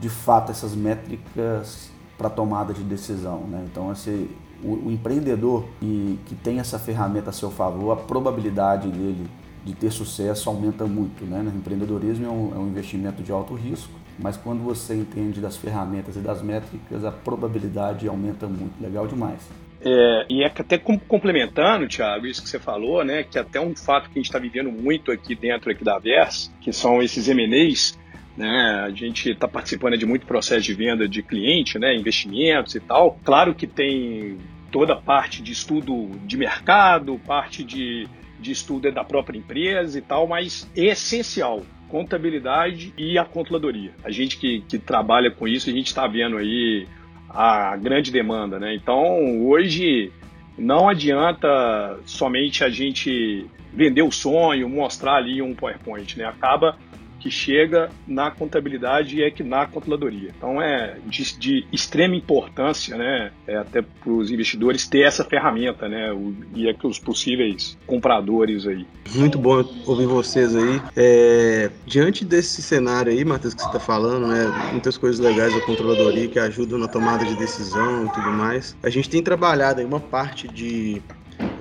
de 0.00 0.08
fato 0.08 0.50
essas 0.50 0.74
métricas 0.74 1.90
para 2.16 2.28
tomada 2.28 2.72
de 2.74 2.82
decisão. 2.82 3.40
Né? 3.48 3.64
Então, 3.70 3.92
esse, 3.92 4.28
o, 4.62 4.88
o 4.88 4.90
empreendedor 4.90 5.64
que, 5.78 6.18
que 6.26 6.34
tem 6.34 6.58
essa 6.58 6.78
ferramenta 6.78 7.30
a 7.30 7.32
seu 7.32 7.50
favor, 7.50 7.92
a 7.92 7.96
probabilidade 7.96 8.88
dele 8.88 9.26
de 9.64 9.74
ter 9.74 9.90
sucesso 9.90 10.48
aumenta 10.48 10.86
muito. 10.86 11.24
Né? 11.24 11.40
O 11.40 11.56
empreendedorismo 11.56 12.26
é 12.26 12.30
um, 12.30 12.54
é 12.54 12.58
um 12.58 12.68
investimento 12.68 13.22
de 13.22 13.30
alto 13.30 13.54
risco, 13.54 13.92
mas 14.18 14.36
quando 14.36 14.62
você 14.62 14.94
entende 14.94 15.40
das 15.40 15.56
ferramentas 15.56 16.16
e 16.16 16.20
das 16.20 16.42
métricas, 16.42 17.04
a 17.04 17.12
probabilidade 17.12 18.08
aumenta 18.08 18.46
muito. 18.46 18.80
Legal 18.80 19.06
demais. 19.06 19.40
É, 19.80 20.26
e 20.28 20.42
é 20.42 20.46
até 20.46 20.76
complementando, 20.76 21.86
Thiago, 21.86 22.26
isso 22.26 22.42
que 22.42 22.48
você 22.48 22.58
falou, 22.58 23.04
né, 23.04 23.22
que 23.22 23.38
até 23.38 23.60
um 23.60 23.76
fato 23.76 24.10
que 24.10 24.18
a 24.18 24.20
gente 24.20 24.26
está 24.26 24.38
vivendo 24.38 24.72
muito 24.72 25.12
aqui 25.12 25.36
dentro 25.36 25.70
aqui 25.70 25.84
da 25.84 25.98
Vers, 25.98 26.52
que 26.60 26.72
são 26.72 27.00
esses 27.00 27.28
M&As, 27.28 27.96
né, 28.38 28.84
a 28.86 28.90
gente 28.90 29.30
está 29.30 29.48
participando 29.48 29.98
de 29.98 30.06
muito 30.06 30.24
processo 30.24 30.62
de 30.62 30.72
venda 30.72 31.08
de 31.08 31.24
cliente, 31.24 31.76
né, 31.76 31.96
investimentos 31.96 32.76
e 32.76 32.80
tal. 32.80 33.18
Claro 33.24 33.52
que 33.52 33.66
tem 33.66 34.38
toda 34.70 34.92
a 34.92 34.96
parte 34.96 35.42
de 35.42 35.50
estudo 35.50 36.08
de 36.24 36.36
mercado, 36.36 37.20
parte 37.26 37.64
de, 37.64 38.06
de 38.38 38.52
estudo 38.52 38.92
da 38.92 39.02
própria 39.02 39.36
empresa 39.36 39.98
e 39.98 40.02
tal, 40.02 40.28
mas 40.28 40.70
é 40.76 40.84
essencial 40.84 41.62
contabilidade 41.88 42.92
e 42.96 43.18
a 43.18 43.24
controladoria. 43.24 43.92
A 44.04 44.10
gente 44.10 44.36
que, 44.36 44.60
que 44.68 44.78
trabalha 44.78 45.30
com 45.30 45.48
isso, 45.48 45.68
a 45.68 45.72
gente 45.72 45.86
está 45.86 46.06
vendo 46.06 46.36
aí 46.36 46.86
a 47.28 47.76
grande 47.76 48.12
demanda, 48.12 48.58
né? 48.58 48.74
Então, 48.74 49.42
hoje 49.46 50.12
não 50.56 50.88
adianta 50.88 51.98
somente 52.04 52.62
a 52.62 52.68
gente 52.68 53.46
vender 53.72 54.02
o 54.02 54.12
sonho, 54.12 54.68
mostrar 54.68 55.16
ali 55.16 55.40
um 55.40 55.54
PowerPoint, 55.54 56.18
né? 56.18 56.26
Acaba 56.26 56.76
que 57.18 57.30
chega 57.30 57.90
na 58.06 58.30
contabilidade 58.30 59.16
e 59.16 59.22
é 59.22 59.30
que 59.30 59.42
na 59.42 59.66
controladoria. 59.66 60.30
Então 60.36 60.60
é 60.60 60.96
de, 61.06 61.38
de 61.38 61.66
extrema 61.72 62.14
importância, 62.14 62.96
né, 62.96 63.32
é 63.46 63.56
até 63.56 63.82
para 63.82 64.10
os 64.10 64.30
investidores 64.30 64.86
ter 64.86 65.00
essa 65.00 65.24
ferramenta, 65.24 65.88
né, 65.88 66.12
o, 66.12 66.34
e 66.54 66.68
é 66.68 66.74
que 66.74 66.86
os 66.86 66.98
possíveis 66.98 67.76
compradores 67.86 68.66
aí. 68.66 68.86
Muito 69.14 69.38
bom 69.38 69.64
ouvir 69.86 70.06
vocês 70.06 70.54
aí. 70.54 70.80
É, 70.96 71.70
diante 71.86 72.24
desse 72.24 72.62
cenário 72.62 73.10
aí, 73.10 73.24
Matheus, 73.24 73.54
que 73.54 73.62
você 73.62 73.68
está 73.68 73.80
falando, 73.80 74.26
né, 74.26 74.46
muitas 74.72 74.96
coisas 74.96 75.18
legais 75.18 75.54
da 75.54 75.60
controladoria 75.60 76.28
que 76.28 76.38
ajudam 76.38 76.78
na 76.78 76.88
tomada 76.88 77.24
de 77.24 77.34
decisão 77.36 78.06
e 78.06 78.08
tudo 78.10 78.30
mais. 78.30 78.76
A 78.82 78.90
gente 78.90 79.08
tem 79.08 79.22
trabalhado 79.22 79.80
aí 79.80 79.86
uma 79.86 80.00
parte 80.00 80.48
de 80.48 81.02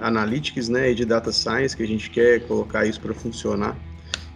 analytics, 0.01 0.69
né, 0.69 0.91
e 0.91 0.95
de 0.95 1.05
data 1.05 1.31
science 1.31 1.75
que 1.75 1.83
a 1.83 1.87
gente 1.87 2.09
quer 2.09 2.41
colocar 2.41 2.85
isso 2.85 2.99
para 2.99 3.13
funcionar. 3.13 3.75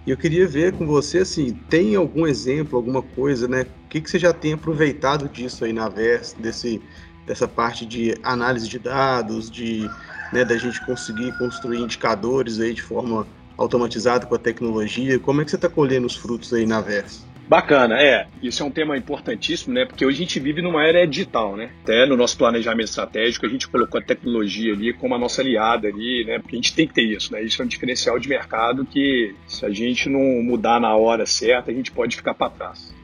Eu 0.05 0.17
queria 0.17 0.47
ver 0.47 0.73
com 0.73 0.87
você, 0.87 1.19
assim, 1.19 1.53
tem 1.69 1.95
algum 1.95 2.25
exemplo, 2.25 2.75
alguma 2.75 3.03
coisa, 3.03 3.47
né? 3.47 3.67
O 3.85 3.89
que, 3.89 4.01
que 4.01 4.09
você 4.09 4.17
já 4.17 4.33
tem 4.33 4.53
aproveitado 4.53 5.29
disso 5.29 5.63
aí 5.63 5.71
na 5.71 5.87
VERS, 5.87 6.35
desse, 6.39 6.81
dessa 7.27 7.47
parte 7.47 7.85
de 7.85 8.15
análise 8.23 8.67
de 8.67 8.79
dados, 8.79 9.49
de 9.49 9.87
né, 10.33 10.43
da 10.43 10.57
gente 10.57 10.83
conseguir 10.85 11.37
construir 11.37 11.79
indicadores 11.79 12.59
aí 12.59 12.73
de 12.73 12.81
forma 12.81 13.27
automatizada 13.57 14.25
com 14.25 14.33
a 14.33 14.39
tecnologia? 14.39 15.19
Como 15.19 15.41
é 15.41 15.45
que 15.45 15.51
você 15.51 15.55
está 15.55 15.69
colhendo 15.69 16.07
os 16.07 16.15
frutos 16.15 16.51
aí 16.51 16.65
na 16.65 16.81
VERS? 16.81 17.30
Bacana, 17.51 18.01
é. 18.01 18.27
Isso 18.41 18.63
é 18.63 18.65
um 18.65 18.71
tema 18.71 18.95
importantíssimo, 18.95 19.73
né? 19.73 19.83
Porque 19.83 20.05
hoje 20.05 20.15
a 20.15 20.21
gente 20.21 20.39
vive 20.39 20.61
numa 20.61 20.85
era 20.85 21.05
digital, 21.05 21.57
né? 21.57 21.69
Até 21.83 22.05
no 22.05 22.15
nosso 22.15 22.37
planejamento 22.37 22.87
estratégico 22.87 23.45
a 23.45 23.49
gente 23.49 23.67
colocou 23.67 23.99
a 23.99 24.01
tecnologia 24.01 24.71
ali 24.71 24.93
como 24.93 25.15
a 25.15 25.19
nossa 25.19 25.41
aliada 25.41 25.89
ali, 25.89 26.23
né? 26.23 26.39
Porque 26.39 26.55
a 26.55 26.59
gente 26.59 26.73
tem 26.73 26.87
que 26.87 26.93
ter 26.93 27.01
isso, 27.01 27.33
né? 27.33 27.43
Isso 27.43 27.61
é 27.61 27.65
um 27.65 27.67
diferencial 27.67 28.17
de 28.17 28.29
mercado 28.29 28.85
que 28.85 29.35
se 29.47 29.65
a 29.65 29.69
gente 29.69 30.07
não 30.07 30.41
mudar 30.41 30.79
na 30.79 30.95
hora 30.95 31.25
certa, 31.25 31.71
a 31.71 31.73
gente 31.73 31.91
pode 31.91 32.15
ficar 32.15 32.33
para 32.33 32.49
trás. 32.51 32.95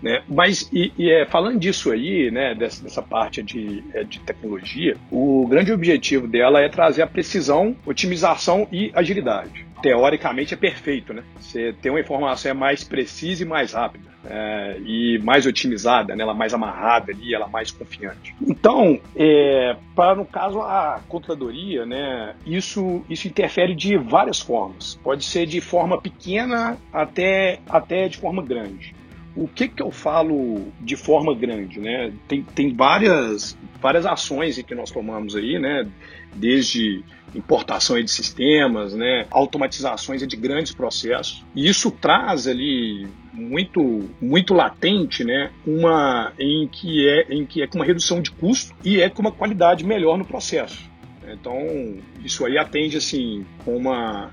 Né? 0.00 0.22
Mas, 0.28 0.70
e, 0.72 0.92
e 0.96 1.10
é, 1.10 1.26
falando 1.26 1.58
disso 1.58 1.90
aí, 1.90 2.30
né, 2.30 2.54
dessa, 2.54 2.84
dessa 2.84 3.02
parte 3.02 3.42
de, 3.42 3.82
é, 3.92 4.04
de 4.04 4.20
tecnologia, 4.20 4.96
o 5.10 5.44
grande 5.48 5.72
objetivo 5.72 6.28
dela 6.28 6.60
é 6.60 6.68
trazer 6.68 7.02
a 7.02 7.06
precisão, 7.08 7.74
otimização 7.84 8.68
e 8.70 8.92
agilidade. 8.94 9.66
Teoricamente 9.82 10.54
é 10.54 10.56
perfeito, 10.56 11.12
né? 11.12 11.22
Você 11.38 11.72
tem 11.80 11.90
uma 11.90 12.00
informação 12.00 12.50
é 12.50 12.54
mais 12.54 12.84
precisa 12.84 13.42
e 13.42 13.46
mais 13.46 13.72
rápida. 13.72 14.08
É, 14.24 14.80
e 14.84 15.18
mais 15.22 15.46
otimizada, 15.46 16.14
né? 16.14 16.22
ela 16.22 16.34
mais 16.34 16.52
amarrada 16.52 17.12
ali, 17.12 17.34
ela 17.34 17.48
mais 17.48 17.70
confiante. 17.70 18.34
Então, 18.42 19.00
é, 19.16 19.76
para 19.94 20.16
no 20.16 20.26
caso 20.26 20.60
a 20.60 21.00
contadoria, 21.08 21.86
né, 21.86 22.34
isso, 22.44 23.02
isso 23.08 23.28
interfere 23.28 23.74
de 23.74 23.96
várias 23.96 24.40
formas. 24.40 24.96
Pode 25.02 25.24
ser 25.24 25.46
de 25.46 25.60
forma 25.60 26.00
pequena 26.00 26.76
até, 26.92 27.60
até 27.68 28.08
de 28.08 28.18
forma 28.18 28.42
grande 28.42 28.94
o 29.38 29.46
que, 29.46 29.68
que 29.68 29.80
eu 29.80 29.92
falo 29.92 30.66
de 30.80 30.96
forma 30.96 31.32
grande, 31.32 31.78
né? 31.78 32.12
Tem, 32.26 32.42
tem 32.42 32.74
várias, 32.74 33.56
várias 33.80 34.04
ações 34.04 34.60
que 34.60 34.74
nós 34.74 34.90
tomamos 34.90 35.36
aí, 35.36 35.60
né? 35.60 35.88
Desde 36.34 37.04
importação 37.34 38.00
de 38.02 38.10
sistemas, 38.10 38.94
né? 38.94 39.26
Automatizações 39.30 40.26
de 40.26 40.36
grandes 40.36 40.72
processos. 40.72 41.44
E 41.54 41.68
isso 41.68 41.90
traz 41.90 42.46
ali 42.46 43.06
muito, 43.32 44.08
muito 44.20 44.54
latente, 44.54 45.24
né? 45.24 45.50
Uma 45.66 46.32
em 46.38 46.66
que 46.66 47.08
é 47.08 47.34
em 47.34 47.44
que 47.44 47.62
é 47.62 47.66
com 47.66 47.78
uma 47.78 47.84
redução 47.84 48.20
de 48.20 48.30
custo 48.30 48.74
e 48.84 49.00
é 49.00 49.08
com 49.08 49.22
uma 49.22 49.32
qualidade 49.32 49.84
melhor 49.84 50.18
no 50.18 50.24
processo. 50.24 50.87
Então, 51.32 51.96
isso 52.24 52.44
aí 52.44 52.58
atende 52.58 52.96
assim 52.96 53.44
com 53.64 53.76
uma, 53.76 54.30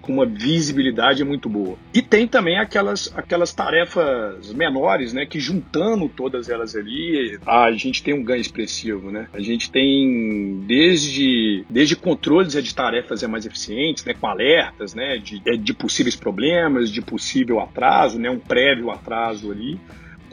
com 0.00 0.12
uma 0.12 0.26
visibilidade 0.26 1.24
muito 1.24 1.48
boa. 1.48 1.76
E 1.92 2.02
tem 2.02 2.26
também 2.26 2.58
aquelas, 2.58 3.12
aquelas 3.16 3.52
tarefas 3.52 4.52
menores, 4.52 5.12
né, 5.12 5.26
que 5.26 5.40
juntando 5.40 6.08
todas 6.08 6.48
elas 6.48 6.74
ali, 6.76 7.38
a 7.46 7.70
gente 7.72 8.02
tem 8.02 8.14
um 8.14 8.22
ganho 8.22 8.40
expressivo, 8.40 9.10
né? 9.10 9.28
A 9.32 9.40
gente 9.40 9.70
tem 9.70 10.60
desde, 10.66 11.64
desde 11.68 11.96
controles 11.96 12.52
de 12.52 12.74
tarefas 12.74 13.22
mais 13.24 13.46
eficientes, 13.46 14.04
né, 14.04 14.14
com 14.14 14.26
alertas, 14.26 14.94
né, 14.94 15.18
de, 15.18 15.40
de 15.58 15.74
possíveis 15.74 16.16
problemas, 16.16 16.90
de 16.90 17.02
possível 17.02 17.60
atraso, 17.60 18.18
né, 18.18 18.30
um 18.30 18.38
prévio 18.38 18.90
atraso 18.90 19.50
ali 19.50 19.78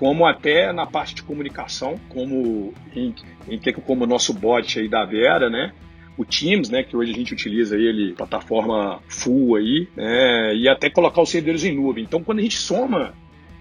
como 0.03 0.25
até 0.25 0.73
na 0.73 0.85
parte 0.85 1.15
de 1.15 1.23
comunicação, 1.23 1.99
como 2.09 2.73
em, 2.95 3.13
em 3.47 3.59
como 3.85 4.03
o 4.03 4.07
nosso 4.07 4.33
bot 4.33 4.79
aí 4.79 4.89
da 4.89 5.05
Vera, 5.05 5.49
né? 5.49 5.71
O 6.17 6.25
Teams, 6.25 6.69
né, 6.69 6.83
que 6.83 6.95
hoje 6.95 7.11
a 7.11 7.15
gente 7.15 7.33
utiliza 7.33 7.75
ele, 7.75 8.13
plataforma 8.13 9.01
full 9.07 9.55
aí, 9.55 9.87
né, 9.95 10.55
e 10.55 10.67
até 10.67 10.89
colocar 10.89 11.21
os 11.21 11.29
servidores 11.29 11.63
em 11.63 11.75
nuvem. 11.75 12.03
Então, 12.03 12.23
quando 12.23 12.39
a 12.39 12.41
gente 12.41 12.57
soma 12.57 13.13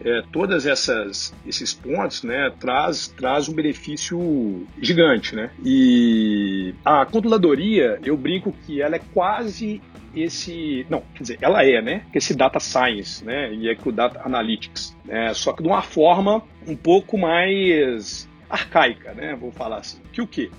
é, 0.04 0.22
todas 0.32 0.66
essas 0.66 1.34
esses 1.46 1.72
pontos, 1.72 2.22
né, 2.22 2.52
traz 2.58 3.08
traz 3.08 3.48
um 3.48 3.54
benefício 3.54 4.66
gigante, 4.80 5.34
né? 5.34 5.50
E 5.64 6.74
a 6.84 7.06
controladoria, 7.06 8.00
eu 8.04 8.16
brinco 8.16 8.52
que 8.66 8.82
ela 8.82 8.96
é 8.96 9.00
quase 9.14 9.80
esse, 10.14 10.86
não, 10.90 11.02
quer 11.14 11.22
dizer, 11.22 11.38
ela 11.40 11.64
é, 11.64 11.80
né? 11.80 12.04
Esse 12.14 12.34
data 12.34 12.60
science, 12.60 13.24
né? 13.24 13.52
E 13.54 13.68
é 13.68 13.74
que 13.74 13.88
o 13.88 13.92
data 13.92 14.20
analytics, 14.24 14.96
né? 15.04 15.32
Só 15.34 15.52
que 15.52 15.62
de 15.62 15.68
uma 15.68 15.82
forma 15.82 16.42
um 16.66 16.76
pouco 16.76 17.16
mais 17.16 18.28
arcaica, 18.48 19.14
né? 19.14 19.34
Vou 19.34 19.50
falar 19.50 19.78
assim. 19.78 19.98
Que 20.12 20.20
o 20.20 20.26
quê? 20.26 20.50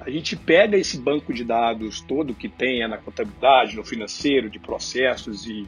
A 0.00 0.08
gente 0.08 0.34
pega 0.34 0.76
esse 0.78 0.98
banco 0.98 1.32
de 1.32 1.44
dados 1.44 2.00
todo 2.00 2.34
que 2.34 2.48
tem 2.48 2.86
na 2.88 2.96
contabilidade, 2.96 3.76
no 3.76 3.84
financeiro, 3.84 4.48
de 4.48 4.58
processos 4.58 5.46
e, 5.46 5.66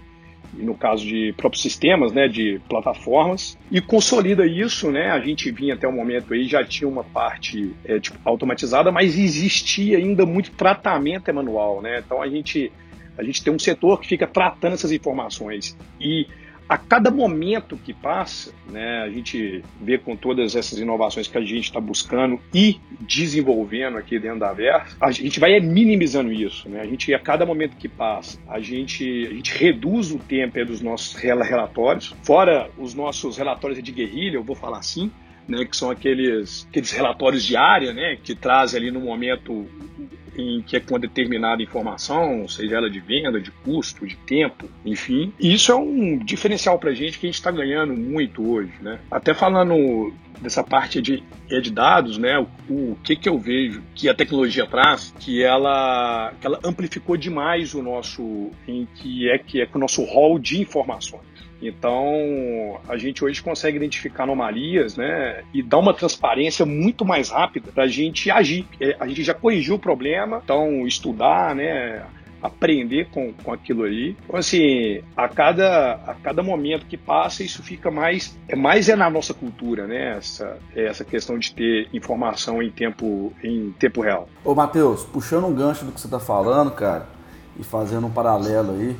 e, 0.59 0.63
no 0.63 0.75
caso 0.75 1.07
de 1.07 1.35
próprios 1.37 1.63
sistemas, 1.63 2.13
né, 2.13 2.29
de 2.29 2.59
plataformas, 2.67 3.59
e 3.71 3.81
consolida 3.81 4.47
isso, 4.47 4.91
né, 4.91 5.11
a 5.11 5.21
gente 5.21 5.51
vinha 5.51 5.75
até 5.75 5.87
o 5.87 5.93
momento 5.93 6.33
aí, 6.33 6.45
já 6.45 6.65
tinha 6.65 6.89
uma 6.89 7.05
parte 7.05 7.75
é, 7.85 8.01
tipo, 8.01 8.19
automatizada, 8.25 8.91
mas 8.91 9.19
existia 9.19 9.99
ainda 9.99 10.25
muito 10.25 10.51
tratamento 10.53 11.33
manual, 11.33 11.83
né, 11.83 12.03
então 12.05 12.23
a 12.23 12.29
gente, 12.29 12.73
a 13.19 13.23
gente 13.23 13.45
tem 13.45 13.53
um 13.53 13.59
setor 13.59 14.01
que 14.01 14.09
fica 14.09 14.27
tratando 14.27 14.73
essas 14.73 14.93
informações 14.93 15.77
e 16.01 16.27
a 16.73 16.79
cada 16.79 17.11
momento 17.11 17.77
que 17.77 17.93
passa, 17.93 18.51
né, 18.71 19.03
a 19.03 19.11
gente 19.11 19.63
vê 19.79 19.99
com 19.99 20.17
todas 20.17 20.57
essas 20.57 20.79
inovações 20.79 21.29
que 21.29 21.37
a 21.37 21.43
gente 21.43 21.65
está 21.65 21.79
buscando 21.79 22.41
e 22.55 22.81
desenvolvendo 22.99 23.99
aqui 23.99 24.19
dentro 24.19 24.39
da 24.39 24.55
Versa, 24.55 24.97
a 24.99 25.11
gente 25.11 25.39
vai 25.39 25.61
minimizando 25.61 26.33
isso. 26.33 26.67
Né? 26.71 26.81
A 26.81 26.87
gente, 26.87 27.13
a 27.13 27.19
cada 27.19 27.45
momento 27.45 27.77
que 27.77 27.91
passa, 27.91 28.39
a 28.49 28.59
gente, 28.59 29.05
a 29.27 29.35
gente 29.35 29.55
reduz 29.55 30.13
o 30.13 30.19
tempo 30.19 30.65
dos 30.65 30.81
nossos 30.81 31.15
relatórios, 31.15 32.17
fora 32.23 32.71
os 32.79 32.95
nossos 32.95 33.37
relatórios 33.37 33.83
de 33.83 33.93
guerrilha, 33.93 34.37
eu 34.37 34.43
vou 34.43 34.57
falar 34.57 34.79
assim, 34.79 35.13
né, 35.47 35.67
que 35.67 35.77
são 35.77 35.91
aqueles, 35.91 36.67
aqueles 36.71 36.91
relatórios 36.91 37.45
diários, 37.45 37.95
né, 37.95 38.17
que 38.17 38.35
trazem 38.35 38.81
ali 38.81 38.91
no 38.91 39.01
momento 39.01 39.69
em 40.37 40.63
que 40.63 40.77
é 40.77 40.81
com 40.81 40.99
determinada 40.99 41.63
informação, 41.63 42.47
seja 42.49 42.77
ela 42.77 42.91
de 42.91 43.01
venda, 43.01 43.41
de 43.41 43.51
custo, 43.51 44.07
de 44.07 44.17
tempo, 44.17 44.69
enfim. 44.85 45.33
Isso 45.39 45.73
é 45.73 45.75
um 45.75 46.19
diferencial 46.19 46.79
para 46.79 46.91
a 46.91 46.95
gente 46.95 47.19
que 47.19 47.27
a 47.27 47.29
gente 47.29 47.39
está 47.39 47.51
ganhando 47.51 47.95
muito 47.95 48.49
hoje, 48.51 48.73
né? 48.81 48.99
Até 49.11 49.35
falando 49.35 50.13
dessa 50.41 50.65
parte 50.65 51.01
de, 51.01 51.23
é 51.51 51.61
de 51.61 51.71
dados, 51.71 52.19
né? 52.19 52.39
O, 52.39 52.49
o, 52.73 52.99
que 53.03 53.15
que 53.15 53.29
eu 53.29 53.39
vejo 53.39 53.83
que 53.95 54.09
a 54.09 54.15
tecnologia 54.15 54.67
traz, 54.67 55.15
que 55.19 55.43
ela, 55.43 56.33
que 56.41 56.47
ela 56.47 56.59
amplificou 56.65 57.17
demais 57.17 57.75
o 57.75 57.83
nosso, 57.83 58.51
em 58.67 58.87
que 58.95 59.31
é 59.31 59.39
que 59.39 59.61
é 59.63 59.69
o 59.73 59.79
nosso 59.79 60.03
rol 60.05 60.39
de 60.39 60.61
informações. 60.61 61.32
Então, 61.63 62.81
a 62.89 62.97
gente 62.97 63.25
hoje 63.25 63.43
consegue 63.43 63.77
identificar 63.77 64.25
anomalias 64.25 64.97
né, 64.97 65.45
e 65.55 65.63
dar 65.63 65.79
uma 65.79 65.95
transparência 65.95 66.67
muito 66.67 67.05
mais 67.05 67.31
rápida 67.31 67.71
para 67.73 67.85
a 67.85 67.89
gente 67.89 68.31
agir. 68.31 68.67
É, 68.81 68.97
a 68.99 69.07
gente 69.07 69.23
já 69.23 69.33
corrigiu 69.33 69.77
o 69.77 69.79
problema, 69.79 70.41
então 70.43 70.87
estudar, 70.87 71.55
né, 71.55 72.05
aprender 72.43 73.09
com, 73.11 73.33
com 73.33 73.53
aquilo 73.53 73.85
ali. 73.85 74.17
Então, 74.25 74.37
assim, 74.37 75.01
a 75.17 75.29
cada, 75.29 75.95
a 76.07 76.15
cada 76.15 76.43
momento 76.43 76.87
que 76.87 76.97
passa, 76.97 77.45
isso 77.45 77.63
fica 77.63 77.91
mais. 77.91 78.37
É 78.49 78.57
mais 78.57 78.89
é 78.89 78.97
na 78.97 79.09
nossa 79.09 79.33
cultura, 79.33 79.87
né? 79.87 80.17
Essa, 80.17 80.59
essa 80.75 81.05
questão 81.05 81.39
de 81.39 81.55
ter 81.55 81.89
informação 81.93 82.61
em 82.61 82.71
tempo, 82.71 83.33
em 83.43 83.71
tempo 83.79 84.01
real. 84.01 84.29
Ô, 84.45 84.55
Matheus, 84.55 85.05
puxando 85.05 85.47
um 85.47 85.55
gancho 85.55 85.85
do 85.85 85.93
que 85.93 86.01
você 86.01 86.09
está 86.09 86.19
falando, 86.19 86.73
cara, 86.73 87.07
e 87.59 87.63
fazendo 87.63 88.09
um 88.09 88.11
paralelo 88.11 88.73
aí, 88.73 88.97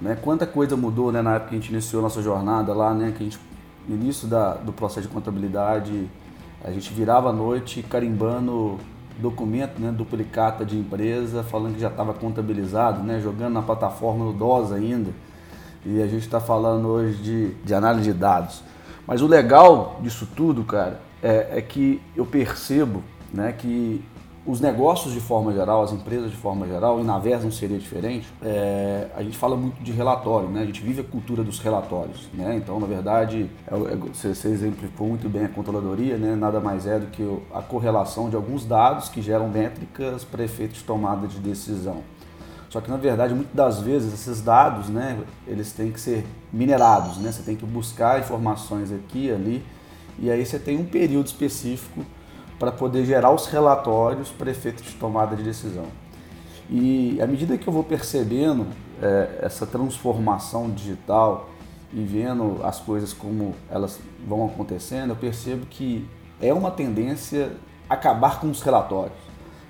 né? 0.00 0.16
Quanta 0.20 0.46
coisa 0.46 0.76
mudou 0.76 1.10
né, 1.10 1.22
na 1.22 1.36
época 1.36 1.50
que 1.50 1.56
a 1.56 1.58
gente 1.58 1.72
iniciou 1.72 2.02
nossa 2.02 2.22
jornada 2.22 2.74
lá, 2.74 2.92
né? 2.92 3.12
Que 3.16 3.22
a 3.22 3.26
gente, 3.26 3.38
no 3.88 3.94
início 3.94 4.28
da, 4.28 4.54
do 4.54 4.72
processo 4.72 5.06
de 5.06 5.12
contabilidade, 5.12 6.08
a 6.64 6.70
gente 6.70 6.92
virava 6.92 7.30
a 7.30 7.32
noite 7.32 7.82
carimbando 7.82 8.78
documento, 9.18 9.80
né, 9.80 9.90
duplicata 9.90 10.64
de 10.64 10.76
empresa, 10.76 11.42
falando 11.42 11.74
que 11.74 11.80
já 11.80 11.88
estava 11.88 12.12
contabilizado, 12.12 13.02
né, 13.02 13.20
jogando 13.20 13.54
na 13.54 13.62
plataforma 13.62 14.26
do 14.26 14.32
DOS 14.32 14.72
ainda. 14.72 15.10
E 15.84 16.02
a 16.02 16.06
gente 16.06 16.22
está 16.22 16.40
falando 16.40 16.88
hoje 16.88 17.22
de, 17.22 17.54
de 17.64 17.74
análise 17.74 18.12
de 18.12 18.18
dados. 18.18 18.62
Mas 19.06 19.22
o 19.22 19.26
legal 19.26 20.00
disso 20.02 20.28
tudo, 20.34 20.64
cara, 20.64 21.00
é, 21.22 21.58
é 21.58 21.62
que 21.62 22.02
eu 22.14 22.26
percebo 22.26 23.02
né, 23.32 23.52
que 23.52 24.04
os 24.46 24.60
negócios 24.60 25.12
de 25.12 25.18
forma 25.20 25.52
geral, 25.52 25.82
as 25.82 25.92
empresas 25.92 26.30
de 26.30 26.36
forma 26.36 26.66
geral, 26.66 27.00
e 27.00 27.02
na 27.02 27.18
Vers 27.18 27.42
não 27.42 27.50
seria 27.50 27.78
diferente, 27.78 28.26
é, 28.40 29.08
a 29.16 29.22
gente 29.22 29.36
fala 29.36 29.56
muito 29.56 29.82
de 29.82 29.90
relatório, 29.90 30.48
né? 30.48 30.62
a 30.62 30.64
gente 30.64 30.80
vive 30.80 31.00
a 31.00 31.04
cultura 31.04 31.42
dos 31.42 31.58
relatórios. 31.58 32.28
Né? 32.32 32.56
Então, 32.56 32.78
na 32.78 32.86
verdade, 32.86 33.50
é, 33.66 33.74
é, 33.74 33.96
você, 33.96 34.34
você 34.34 34.48
exemplificou 34.48 35.08
muito 35.08 35.28
bem 35.28 35.44
a 35.44 35.48
controladoria, 35.48 36.16
né? 36.16 36.36
nada 36.36 36.60
mais 36.60 36.86
é 36.86 36.98
do 36.98 37.08
que 37.08 37.22
a 37.52 37.60
correlação 37.60 38.30
de 38.30 38.36
alguns 38.36 38.64
dados 38.64 39.08
que 39.08 39.20
geram 39.20 39.48
métricas 39.48 40.22
para 40.22 40.44
efeitos 40.44 40.78
de 40.78 40.84
tomada 40.84 41.26
de 41.26 41.40
decisão. 41.40 42.02
Só 42.70 42.80
que, 42.80 42.90
na 42.90 42.96
verdade, 42.96 43.34
muitas 43.34 43.54
das 43.54 43.80
vezes, 43.80 44.12
esses 44.12 44.40
dados, 44.40 44.88
né, 44.88 45.18
eles 45.46 45.72
têm 45.72 45.90
que 45.90 46.00
ser 46.00 46.24
minerados, 46.52 47.16
né? 47.18 47.32
você 47.32 47.42
tem 47.42 47.56
que 47.56 47.64
buscar 47.64 48.20
informações 48.20 48.92
aqui 48.92 49.26
e 49.26 49.32
ali, 49.32 49.64
e 50.18 50.30
aí 50.30 50.44
você 50.44 50.58
tem 50.58 50.78
um 50.78 50.84
período 50.84 51.26
específico 51.26 52.04
para 52.58 52.72
poder 52.72 53.04
gerar 53.04 53.30
os 53.32 53.46
relatórios 53.46 54.30
para 54.30 54.50
efeito 54.50 54.82
de 54.82 54.92
tomada 54.94 55.36
de 55.36 55.42
decisão. 55.42 55.86
E 56.70 57.20
à 57.20 57.26
medida 57.26 57.56
que 57.56 57.68
eu 57.68 57.72
vou 57.72 57.84
percebendo 57.84 58.66
é, 59.00 59.40
essa 59.42 59.66
transformação 59.66 60.70
digital 60.70 61.50
e 61.92 62.02
vendo 62.02 62.60
as 62.64 62.80
coisas 62.80 63.12
como 63.12 63.54
elas 63.70 64.00
vão 64.26 64.44
acontecendo, 64.46 65.10
eu 65.10 65.16
percebo 65.16 65.66
que 65.66 66.08
é 66.40 66.52
uma 66.52 66.70
tendência 66.70 67.52
acabar 67.88 68.40
com 68.40 68.50
os 68.50 68.62
relatórios. 68.62 69.26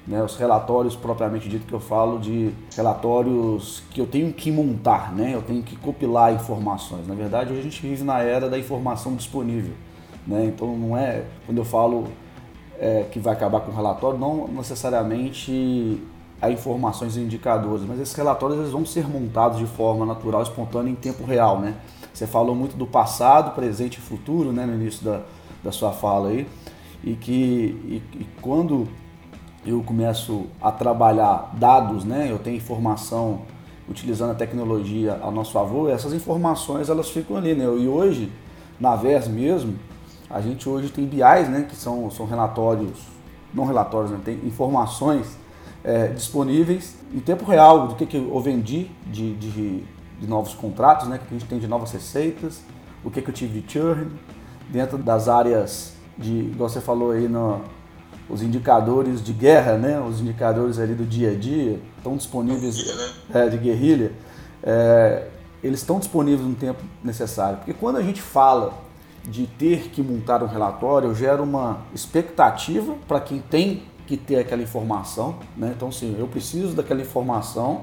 Né, 0.07 0.23
os 0.23 0.37
relatórios 0.37 0.95
propriamente 0.95 1.49
dito 1.49 1.67
que 1.67 1.73
eu 1.73 1.81
falo 1.81 2.21
de 2.21 2.55
relatórios 2.77 3.83
que 3.91 4.01
eu 4.01 4.07
tenho 4.07 4.33
que 4.33 4.53
montar, 4.53 5.13
né, 5.13 5.35
eu 5.35 5.43
tenho 5.43 5.65
que 5.65 5.75
compilar 5.75 6.33
informações. 6.33 7.09
Na 7.09 7.15
verdade, 7.15 7.51
hoje 7.51 7.59
a 7.59 7.65
gente 7.65 7.83
vive 7.83 8.05
na 8.05 8.21
era 8.21 8.49
da 8.49 8.57
informação 8.57 9.17
disponível. 9.17 9.75
Né, 10.25 10.47
então 10.47 10.77
não 10.77 10.97
é 10.97 11.25
quando 11.45 11.59
eu 11.59 11.65
falo 11.65 12.07
é, 12.79 13.07
que 13.11 13.19
vai 13.19 13.33
acabar 13.33 13.61
com 13.61 13.71
o 13.71 13.75
relatório, 13.75 14.19
não 14.19 14.49
necessariamente 14.49 16.03
a 16.41 16.51
informações 16.51 17.17
e 17.17 17.21
indicadores, 17.21 17.85
mas 17.87 17.99
esses 17.99 18.15
relatórios 18.15 18.59
eles 18.59 18.71
vão 18.71 18.85
ser 18.85 19.09
montados 19.09 19.59
de 19.59 19.67
forma 19.67 20.05
natural, 20.05 20.43
espontânea, 20.43 20.91
em 20.91 20.95
tempo 20.95 21.25
real, 21.25 21.59
né? 21.61 21.75
Você 22.13 22.27
falou 22.27 22.55
muito 22.55 22.77
do 22.77 22.87
passado, 22.87 23.55
presente 23.55 23.99
e 23.99 24.01
futuro, 24.01 24.53
né, 24.53 24.65
no 24.65 24.75
início 24.75 25.05
da, 25.05 25.23
da 25.63 25.73
sua 25.73 25.93
fala 25.93 26.29
aí, 26.29 26.47
e 27.03 27.15
que 27.15 27.33
e, 27.33 28.03
e 28.15 28.27
quando 28.41 28.89
eu 29.65 29.83
começo 29.83 30.47
a 30.61 30.71
trabalhar 30.71 31.51
dados, 31.55 32.05
né, 32.05 32.31
eu 32.31 32.39
tenho 32.39 32.57
informação 32.57 33.41
utilizando 33.89 34.33
a 34.33 34.35
tecnologia 34.35 35.19
a 35.23 35.31
nosso 35.31 35.53
favor, 35.53 35.91
essas 35.91 36.13
informações 36.13 36.89
elas 36.89 37.09
ficam 37.09 37.37
ali, 37.37 37.55
né? 37.55 37.65
E 37.65 37.89
hoje, 37.89 38.31
na 38.81 38.97
VES 38.97 39.29
mesmo, 39.29 39.75
a 40.29 40.41
gente 40.41 40.69
hoje 40.69 40.89
tem 40.89 41.07
BIs, 41.07 41.49
né, 41.49 41.67
que 41.69 41.77
são, 41.77 42.11
são 42.11 42.27
relatórios, 42.27 42.99
não 43.55 43.65
relatórios, 43.65 44.11
né, 44.11 44.21
tem 44.25 44.35
informações 44.45 45.37
é, 45.85 46.09
disponíveis 46.09 46.97
em 47.15 47.21
tempo 47.21 47.45
real 47.45 47.89
do 47.89 47.95
que, 47.95 48.07
que 48.07 48.17
eu 48.17 48.41
vendi 48.41 48.91
de, 49.07 49.35
de, 49.35 49.85
de 50.21 50.27
novos 50.27 50.53
contratos, 50.55 51.09
né, 51.09 51.19
que 51.19 51.35
a 51.35 51.39
gente 51.39 51.49
tem 51.49 51.59
de 51.59 51.69
novas 51.69 51.93
receitas, 51.93 52.61
o 53.05 53.11
que, 53.11 53.23
que 53.23 53.31
eu 53.31 53.35
tive 53.35 53.61
de 53.61 53.73
churn, 53.73 54.11
dentro 54.69 54.99
das 54.99 55.29
áreas 55.29 55.95
de, 56.19 56.33
igual 56.33 56.69
você 56.69 56.81
falou 56.81 57.13
aí, 57.13 57.29
no, 57.29 57.61
os 58.29 58.43
indicadores 58.43 59.23
de 59.23 59.33
guerra, 59.33 59.79
né, 59.79 60.01
os 60.01 60.21
indicadores 60.21 60.79
ali 60.79 60.95
do 60.95 61.05
dia 61.05 61.31
a 61.31 61.35
dia, 61.35 61.81
estão 61.97 62.17
disponíveis 62.17 62.77
é, 63.33 63.49
de 63.49 63.57
guerrilha, 63.57 64.13
é, 64.63 65.29
eles 65.63 65.81
estão 65.81 65.99
disponíveis 65.99 66.47
no 66.47 66.55
tempo 66.55 66.83
necessário. 67.03 67.59
Porque 67.59 67.73
quando 67.73 67.97
a 67.97 68.03
gente 68.03 68.21
fala 68.21 68.86
de 69.27 69.47
ter 69.47 69.91
que 69.91 70.03
montar 70.03 70.43
um 70.43 70.47
relatório, 70.47 71.09
eu 71.09 71.15
gero 71.15 71.43
uma 71.43 71.79
expectativa 71.95 72.95
para 73.09 73.21
quem 73.21 73.41
tem 73.41 73.83
que 74.07 74.17
ter 74.17 74.37
aquela 74.37 74.63
informação. 74.63 75.37
Né? 75.57 75.73
Então, 75.77 75.91
sim, 75.91 76.17
eu 76.19 76.29
preciso 76.29 76.75
daquela 76.75 77.01
informação 77.01 77.83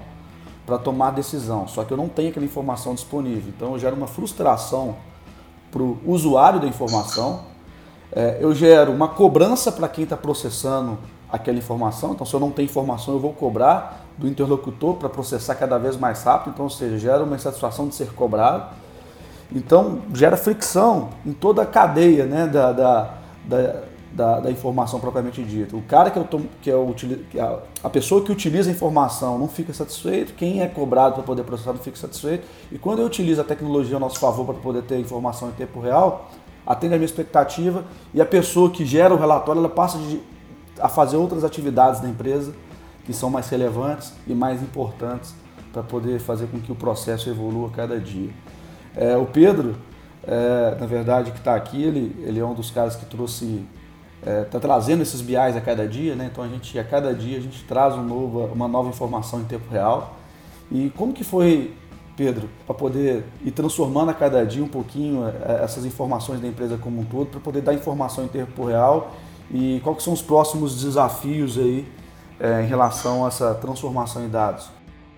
para 0.65 0.77
tomar 0.77 1.11
decisão, 1.11 1.67
só 1.67 1.83
que 1.83 1.91
eu 1.91 1.97
não 1.97 2.07
tenho 2.07 2.29
aquela 2.29 2.45
informação 2.45 2.95
disponível. 2.95 3.51
Então, 3.55 3.73
eu 3.73 3.79
gero 3.79 3.95
uma 3.95 4.07
frustração 4.07 4.95
para 5.69 5.81
o 5.81 5.99
usuário 6.05 6.59
da 6.61 6.67
informação, 6.67 7.41
é, 8.11 8.37
eu 8.39 8.53
gero 8.53 8.91
uma 8.91 9.07
cobrança 9.07 9.71
para 9.71 9.87
quem 9.89 10.03
está 10.03 10.15
processando 10.15 10.97
aquela 11.29 11.57
informação. 11.57 12.13
Então, 12.13 12.25
se 12.25 12.33
eu 12.33 12.39
não 12.39 12.51
tenho 12.51 12.67
informação, 12.67 13.15
eu 13.15 13.19
vou 13.19 13.33
cobrar 13.33 14.05
do 14.17 14.27
interlocutor 14.27 14.95
para 14.95 15.09
processar 15.09 15.55
cada 15.55 15.79
vez 15.79 15.97
mais 15.97 16.23
rápido. 16.23 16.53
Então, 16.53 16.65
ou 16.65 16.69
seja, 16.69 16.97
gera 16.99 17.23
uma 17.23 17.35
insatisfação 17.35 17.87
de 17.87 17.95
ser 17.95 18.13
cobrado. 18.13 18.69
Então, 19.53 20.01
gera 20.13 20.35
fricção 20.35 21.09
em 21.25 21.31
toda 21.31 21.61
a 21.61 21.65
cadeia 21.65 22.25
né, 22.25 22.47
da, 22.47 22.71
da, 22.71 23.13
da, 24.11 24.39
da, 24.39 24.51
informação 24.51 24.99
propriamente 24.99 25.43
dita. 25.43 25.75
O 25.75 25.81
cara 25.83 26.09
que, 26.09 26.17
eu 26.17 26.23
tô, 26.23 26.41
que 26.61 26.71
é 26.71 27.41
a, 27.41 27.59
a 27.83 27.89
pessoa 27.89 28.23
que 28.23 28.31
utiliza 28.31 28.69
a 28.69 28.73
informação 28.73 29.37
não 29.37 29.47
fica 29.47 29.71
satisfeito, 29.71 30.33
quem 30.33 30.61
é 30.61 30.67
cobrado 30.67 31.15
para 31.15 31.23
poder 31.23 31.43
processar 31.43 31.73
não 31.73 31.79
fica 31.79 31.97
satisfeito. 31.97 32.47
E 32.71 32.79
quando 32.79 32.99
eu 32.99 33.05
utilizo 33.05 33.41
a 33.41 33.43
tecnologia 33.43 33.97
a 33.97 33.99
nosso 33.99 34.19
favor 34.19 34.45
para 34.45 34.55
poder 34.55 34.83
ter 34.83 34.99
informação 34.99 35.49
em 35.49 35.53
tempo 35.53 35.79
real, 35.79 36.31
atende 36.65 36.95
a 36.95 36.97
minha 36.97 37.05
expectativa 37.05 37.83
e 38.13 38.21
a 38.21 38.25
pessoa 38.25 38.71
que 38.71 38.85
gera 38.85 39.13
o 39.13 39.17
relatório 39.17 39.59
ela 39.59 39.69
passa 39.69 39.99
de, 39.99 40.19
a 40.79 40.89
fazer 40.89 41.17
outras 41.17 41.43
atividades 41.43 41.99
da 41.99 42.09
empresa 42.09 42.53
que 43.05 43.13
são 43.13 43.29
mais 43.29 43.49
relevantes 43.49 44.13
e 44.25 44.33
mais 44.33 44.61
importantes 44.61 45.35
para 45.71 45.83
poder 45.83 46.19
fazer 46.19 46.47
com 46.47 46.59
que 46.59 46.71
o 46.71 46.75
processo 46.75 47.29
evolua 47.29 47.69
cada 47.69 47.99
dia. 47.99 48.29
É, 48.95 49.17
o 49.17 49.25
Pedro, 49.25 49.75
é, 50.25 50.77
na 50.79 50.85
verdade, 50.85 51.31
que 51.31 51.37
está 51.37 51.55
aqui, 51.55 51.81
ele, 51.81 52.15
ele 52.25 52.39
é 52.39 52.45
um 52.45 52.53
dos 52.53 52.71
caras 52.71 52.95
que 52.95 53.05
trouxe, 53.05 53.65
está 54.19 54.31
é, 54.31 54.43
tá 54.43 54.59
trazendo 54.59 55.01
esses 55.01 55.21
BIs 55.21 55.55
a 55.55 55.61
cada 55.61 55.87
dia, 55.87 56.15
né? 56.15 56.29
Então 56.31 56.43
a 56.43 56.47
gente, 56.47 56.77
a 56.77 56.83
cada 56.83 57.13
dia, 57.13 57.37
a 57.37 57.41
gente 57.41 57.63
traz 57.65 57.95
um 57.95 58.03
novo, 58.03 58.45
uma 58.45 58.67
nova 58.67 58.89
informação 58.89 59.41
em 59.41 59.45
tempo 59.45 59.69
real. 59.69 60.15
E 60.71 60.91
como 60.95 61.13
que 61.13 61.23
foi, 61.23 61.73
Pedro, 62.15 62.49
para 62.65 62.75
poder 62.75 63.23
ir 63.43 63.51
transformando 63.51 64.09
a 64.09 64.13
cada 64.13 64.45
dia 64.45 64.63
um 64.63 64.67
pouquinho 64.67 65.27
é, 65.27 65.63
essas 65.63 65.85
informações 65.85 66.39
da 66.39 66.47
empresa 66.47 66.77
como 66.77 67.01
um 67.01 67.05
todo, 67.05 67.27
para 67.27 67.39
poder 67.39 67.61
dar 67.61 67.73
informação 67.73 68.25
em 68.25 68.27
tempo 68.27 68.65
real 68.65 69.11
e 69.51 69.81
quais 69.83 70.03
são 70.03 70.13
os 70.13 70.21
próximos 70.21 70.81
desafios 70.81 71.57
aí 71.57 71.85
é, 72.39 72.63
em 72.63 72.65
relação 72.65 73.25
a 73.25 73.27
essa 73.27 73.53
transformação 73.55 74.23
em 74.23 74.29
dados? 74.29 74.69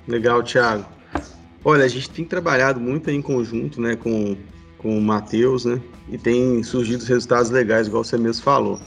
Legal, 0.08 0.44
Thiago. 0.44 0.95
Olha, 1.68 1.84
a 1.84 1.88
gente 1.88 2.12
tem 2.12 2.24
trabalhado 2.24 2.80
muito 2.80 3.10
em 3.10 3.24
conjunto, 3.24 3.82
né, 3.82 3.96
com, 3.96 4.38
com 4.78 4.96
o 4.96 5.02
Matheus, 5.02 5.66
né, 5.66 5.82
e 6.08 6.16
tem 6.16 6.62
surgido 6.62 7.04
resultados 7.04 7.50
legais, 7.50 7.88
igual 7.88 8.04
você 8.04 8.20
mesmo 8.20 8.44
falou. 8.44 8.80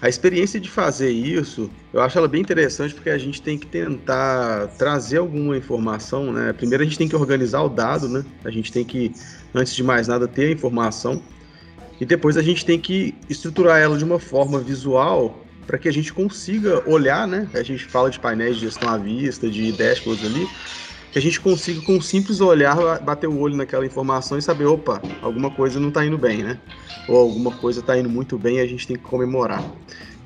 A 0.00 0.08
experiência 0.08 0.60
de 0.60 0.70
fazer 0.70 1.10
isso, 1.10 1.68
eu 1.92 2.00
acho 2.00 2.16
ela 2.16 2.28
bem 2.28 2.40
interessante 2.40 2.94
porque 2.94 3.10
a 3.10 3.18
gente 3.18 3.42
tem 3.42 3.58
que 3.58 3.66
tentar 3.66 4.68
trazer 4.78 5.16
alguma 5.16 5.56
informação, 5.56 6.30
né? 6.30 6.52
Primeiro 6.52 6.82
a 6.82 6.84
gente 6.84 6.98
tem 6.98 7.08
que 7.08 7.16
organizar 7.16 7.62
o 7.62 7.70
dado, 7.70 8.06
né? 8.06 8.22
A 8.44 8.50
gente 8.50 8.70
tem 8.70 8.84
que, 8.84 9.12
antes 9.54 9.74
de 9.74 9.82
mais 9.82 10.06
nada, 10.06 10.28
ter 10.28 10.48
a 10.48 10.52
informação. 10.52 11.22
E 11.98 12.04
depois 12.04 12.36
a 12.36 12.42
gente 12.42 12.66
tem 12.66 12.78
que 12.78 13.14
estruturar 13.30 13.80
ela 13.80 13.96
de 13.96 14.04
uma 14.04 14.18
forma 14.18 14.58
visual 14.58 15.42
para 15.66 15.78
que 15.78 15.88
a 15.88 15.92
gente 15.92 16.12
consiga 16.12 16.86
olhar, 16.86 17.26
né? 17.26 17.48
A 17.54 17.62
gente 17.62 17.86
fala 17.86 18.10
de 18.10 18.20
painéis 18.20 18.56
de 18.56 18.62
gestão 18.66 18.90
à 18.90 18.98
vista, 18.98 19.48
de 19.48 19.72
dashboards 19.72 20.24
ali, 20.26 20.46
que 21.14 21.18
a 21.18 21.22
gente 21.22 21.40
consiga 21.40 21.80
com 21.80 21.94
um 21.94 22.00
simples 22.00 22.40
olhar 22.40 22.76
bater 23.00 23.28
o 23.28 23.38
olho 23.38 23.54
naquela 23.56 23.86
informação 23.86 24.36
e 24.36 24.42
saber, 24.42 24.64
opa, 24.64 25.06
alguma 25.20 25.48
coisa 25.48 25.78
não 25.78 25.90
está 25.90 26.04
indo 26.04 26.18
bem, 26.18 26.42
né? 26.42 26.60
Ou 27.06 27.16
alguma 27.16 27.52
coisa 27.56 27.78
está 27.78 27.96
indo 27.96 28.10
muito 28.10 28.36
bem 28.36 28.56
e 28.56 28.60
a 28.60 28.66
gente 28.66 28.84
tem 28.84 28.96
que 28.96 29.02
comemorar. 29.04 29.70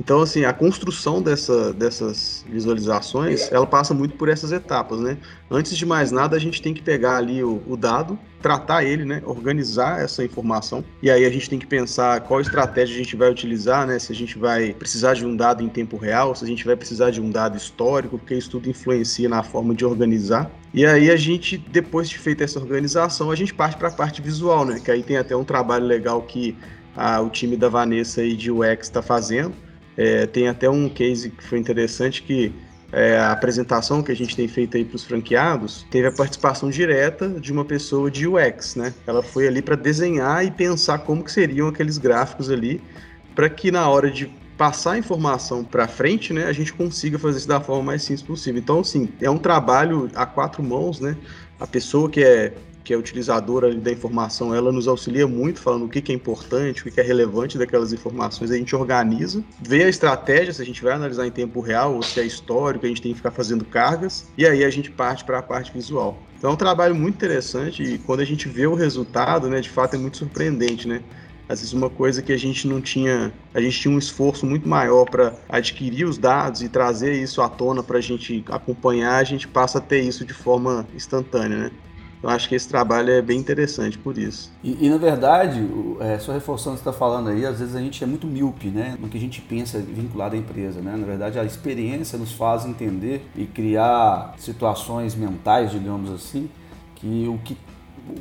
Então, 0.00 0.20
assim, 0.20 0.44
a 0.44 0.52
construção 0.52 1.20
dessa, 1.20 1.72
dessas 1.72 2.44
visualizações, 2.48 3.50
ela 3.50 3.66
passa 3.66 3.92
muito 3.92 4.14
por 4.14 4.28
essas 4.28 4.52
etapas, 4.52 5.00
né? 5.00 5.18
Antes 5.50 5.76
de 5.76 5.84
mais 5.84 6.12
nada, 6.12 6.36
a 6.36 6.38
gente 6.38 6.62
tem 6.62 6.72
que 6.72 6.80
pegar 6.80 7.16
ali 7.16 7.42
o, 7.42 7.60
o, 7.66 7.76
dado, 7.76 8.16
tratar 8.40 8.84
ele, 8.84 9.04
né? 9.04 9.20
Organizar 9.24 10.00
essa 10.00 10.24
informação. 10.24 10.84
E 11.02 11.10
aí 11.10 11.24
a 11.24 11.30
gente 11.30 11.50
tem 11.50 11.58
que 11.58 11.66
pensar 11.66 12.20
qual 12.20 12.40
estratégia 12.40 12.94
a 12.94 12.98
gente 12.98 13.16
vai 13.16 13.28
utilizar, 13.28 13.86
né? 13.86 13.98
Se 13.98 14.12
a 14.12 14.14
gente 14.14 14.38
vai 14.38 14.72
precisar 14.72 15.14
de 15.14 15.26
um 15.26 15.34
dado 15.34 15.64
em 15.64 15.68
tempo 15.68 15.96
real, 15.96 16.34
se 16.34 16.44
a 16.44 16.48
gente 16.48 16.64
vai 16.64 16.76
precisar 16.76 17.10
de 17.10 17.20
um 17.20 17.30
dado 17.30 17.56
histórico, 17.56 18.18
porque 18.18 18.34
isso 18.34 18.50
tudo 18.50 18.70
influencia 18.70 19.28
na 19.28 19.42
forma 19.42 19.74
de 19.74 19.84
organizar. 19.84 20.48
E 20.72 20.86
aí 20.86 21.10
a 21.10 21.16
gente, 21.16 21.58
depois 21.58 22.08
de 22.08 22.18
feita 22.18 22.44
essa 22.44 22.60
organização, 22.60 23.32
a 23.32 23.36
gente 23.36 23.52
parte 23.52 23.76
para 23.76 23.88
a 23.88 23.92
parte 23.92 24.22
visual, 24.22 24.64
né? 24.64 24.78
Que 24.78 24.92
aí 24.92 25.02
tem 25.02 25.16
até 25.16 25.34
um 25.34 25.44
trabalho 25.44 25.86
legal 25.86 26.22
que 26.22 26.56
a, 26.96 27.20
o 27.20 27.30
time 27.30 27.56
da 27.56 27.68
Vanessa 27.68 28.22
e 28.22 28.36
de 28.36 28.50
UX 28.50 28.86
está 28.86 29.02
fazendo 29.02 29.52
é, 29.98 30.26
tem 30.26 30.46
até 30.46 30.70
um 30.70 30.88
case 30.88 31.28
que 31.28 31.42
foi 31.42 31.58
interessante 31.58 32.22
que 32.22 32.54
é, 32.92 33.18
a 33.18 33.32
apresentação 33.32 34.00
que 34.00 34.12
a 34.12 34.14
gente 34.14 34.34
tem 34.36 34.46
feito 34.46 34.76
aí 34.76 34.84
para 34.84 34.94
os 34.94 35.04
franqueados 35.04 35.84
teve 35.90 36.06
a 36.06 36.12
participação 36.12 36.70
direta 36.70 37.28
de 37.28 37.52
uma 37.52 37.64
pessoa 37.64 38.08
de 38.08 38.26
UX, 38.26 38.76
né? 38.76 38.94
Ela 39.06 39.24
foi 39.24 39.48
ali 39.48 39.60
para 39.60 39.74
desenhar 39.74 40.46
e 40.46 40.52
pensar 40.52 41.00
como 41.00 41.24
que 41.24 41.32
seriam 41.32 41.66
aqueles 41.66 41.98
gráficos 41.98 42.48
ali, 42.48 42.80
para 43.34 43.50
que 43.50 43.72
na 43.72 43.88
hora 43.88 44.08
de 44.08 44.30
passar 44.56 44.92
a 44.92 44.98
informação 44.98 45.64
para 45.64 45.86
frente, 45.86 46.32
né, 46.32 46.46
a 46.46 46.52
gente 46.52 46.72
consiga 46.72 47.18
fazer 47.18 47.38
isso 47.38 47.48
da 47.48 47.60
forma 47.60 47.82
mais 47.82 48.02
simples 48.02 48.22
possível. 48.22 48.60
Então, 48.60 48.80
assim, 48.80 49.08
é 49.20 49.28
um 49.28 49.38
trabalho 49.38 50.08
a 50.14 50.24
quatro 50.24 50.62
mãos, 50.62 51.00
né? 51.00 51.16
A 51.60 51.66
pessoa 51.66 52.08
que 52.08 52.22
é 52.22 52.54
que 52.88 52.94
é 52.94 52.96
utilizadora 52.96 53.74
da 53.74 53.92
informação, 53.92 54.54
ela 54.54 54.72
nos 54.72 54.88
auxilia 54.88 55.28
muito, 55.28 55.60
falando 55.60 55.84
o 55.84 55.88
que, 55.90 56.00
que 56.00 56.10
é 56.10 56.14
importante, 56.14 56.88
o 56.88 56.90
que, 56.90 56.98
é 56.98 57.02
relevante 57.02 57.58
daquelas 57.58 57.92
informações. 57.92 58.50
A 58.50 58.56
gente 58.56 58.74
organiza, 58.74 59.44
vê 59.60 59.84
a 59.84 59.90
estratégia, 59.90 60.54
se 60.54 60.62
a 60.62 60.64
gente 60.64 60.82
vai 60.82 60.94
analisar 60.94 61.26
em 61.26 61.30
tempo 61.30 61.60
real 61.60 61.96
ou 61.96 62.02
se 62.02 62.18
é 62.18 62.24
histórico, 62.24 62.86
a 62.86 62.88
gente 62.88 63.02
tem 63.02 63.12
que 63.12 63.18
ficar 63.18 63.30
fazendo 63.30 63.62
cargas, 63.62 64.26
e 64.38 64.46
aí 64.46 64.64
a 64.64 64.70
gente 64.70 64.90
parte 64.90 65.22
para 65.22 65.38
a 65.38 65.42
parte 65.42 65.70
visual. 65.70 66.18
Então 66.38 66.48
é 66.48 66.52
um 66.54 66.56
trabalho 66.56 66.94
muito 66.94 67.16
interessante 67.16 67.82
e 67.82 67.98
quando 67.98 68.20
a 68.20 68.24
gente 68.24 68.48
vê 68.48 68.66
o 68.66 68.74
resultado, 68.74 69.50
né, 69.50 69.60
de 69.60 69.68
fato 69.68 69.94
é 69.94 69.98
muito 69.98 70.16
surpreendente, 70.16 70.88
né? 70.88 71.02
às 71.46 71.60
vezes 71.60 71.74
uma 71.74 71.90
coisa 71.90 72.22
que 72.22 72.32
a 72.32 72.36
gente 72.36 72.66
não 72.66 72.80
tinha, 72.80 73.32
a 73.54 73.60
gente 73.60 73.80
tinha 73.80 73.94
um 73.94 73.98
esforço 73.98 74.44
muito 74.44 74.68
maior 74.68 75.04
para 75.04 75.34
adquirir 75.48 76.04
os 76.04 76.18
dados 76.18 76.62
e 76.62 76.68
trazer 76.68 77.14
isso 77.14 77.40
à 77.40 77.48
tona 77.48 77.82
para 77.82 77.98
a 77.98 78.02
gente 78.02 78.44
acompanhar, 78.48 79.16
a 79.16 79.24
gente 79.24 79.48
passa 79.48 79.78
a 79.78 79.80
ter 79.80 80.00
isso 80.00 80.26
de 80.26 80.34
forma 80.34 80.86
instantânea, 80.94 81.56
né? 81.56 81.70
Eu 82.22 82.28
acho 82.28 82.48
que 82.48 82.54
esse 82.54 82.68
trabalho 82.68 83.10
é 83.10 83.22
bem 83.22 83.38
interessante 83.38 83.96
por 83.96 84.18
isso. 84.18 84.50
E, 84.62 84.86
e 84.86 84.90
na 84.90 84.98
verdade, 84.98 85.60
é, 86.00 86.18
só 86.18 86.32
reforçando 86.32 86.74
o 86.74 86.78
que 86.78 86.84
você 86.84 86.90
está 86.90 86.98
falando 86.98 87.28
aí, 87.30 87.46
às 87.46 87.60
vezes 87.60 87.76
a 87.76 87.80
gente 87.80 88.02
é 88.02 88.06
muito 88.06 88.26
míope 88.26 88.68
né, 88.68 88.96
no 88.98 89.08
que 89.08 89.16
a 89.16 89.20
gente 89.20 89.40
pensa 89.40 89.78
vinculado 89.78 90.34
à 90.34 90.38
empresa. 90.38 90.80
Né? 90.80 90.96
Na 90.96 91.06
verdade, 91.06 91.38
a 91.38 91.44
experiência 91.44 92.18
nos 92.18 92.32
faz 92.32 92.66
entender 92.66 93.24
e 93.36 93.46
criar 93.46 94.34
situações 94.38 95.14
mentais, 95.14 95.70
digamos 95.70 96.10
assim, 96.10 96.50
que 96.96 97.28
o 97.28 97.38
que 97.38 97.56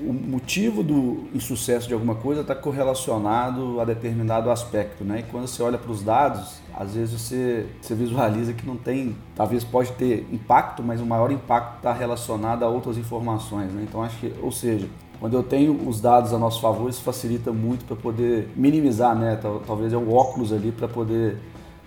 o 0.01 0.11
motivo 0.11 0.83
do 0.83 1.29
insucesso 1.33 1.87
de 1.87 1.93
alguma 1.93 2.15
coisa 2.15 2.41
está 2.41 2.53
correlacionado 2.53 3.79
a 3.79 3.85
determinado 3.85 4.51
aspecto, 4.51 5.05
né? 5.05 5.19
E 5.19 5.23
quando 5.23 5.47
você 5.47 5.63
olha 5.63 5.77
para 5.77 5.91
os 5.91 6.03
dados, 6.03 6.59
às 6.77 6.93
vezes 6.93 7.19
você, 7.19 7.65
você 7.81 7.95
visualiza 7.95 8.53
que 8.53 8.65
não 8.65 8.77
tem, 8.77 9.15
talvez 9.35 9.63
pode 9.63 9.91
ter 9.93 10.27
impacto, 10.31 10.83
mas 10.83 11.01
o 11.01 11.05
maior 11.05 11.31
impacto 11.31 11.77
está 11.77 11.91
relacionado 11.91 12.61
a 12.61 12.67
outras 12.67 12.97
informações, 12.97 13.73
né? 13.73 13.83
Então 13.87 14.03
acho 14.03 14.17
que, 14.19 14.31
ou 14.43 14.51
seja, 14.51 14.87
quando 15.19 15.33
eu 15.33 15.41
tenho 15.41 15.89
os 15.89 15.99
dados 15.99 16.33
a 16.33 16.37
nosso 16.37 16.61
favor, 16.61 16.87
isso 16.87 17.01
facilita 17.01 17.51
muito 17.51 17.83
para 17.83 17.95
poder 17.95 18.51
minimizar, 18.55 19.15
né? 19.15 19.39
Talvez 19.65 19.91
é 19.91 19.97
o 19.97 20.13
óculos 20.13 20.53
ali 20.53 20.71
para 20.71 20.87
poder 20.87 21.37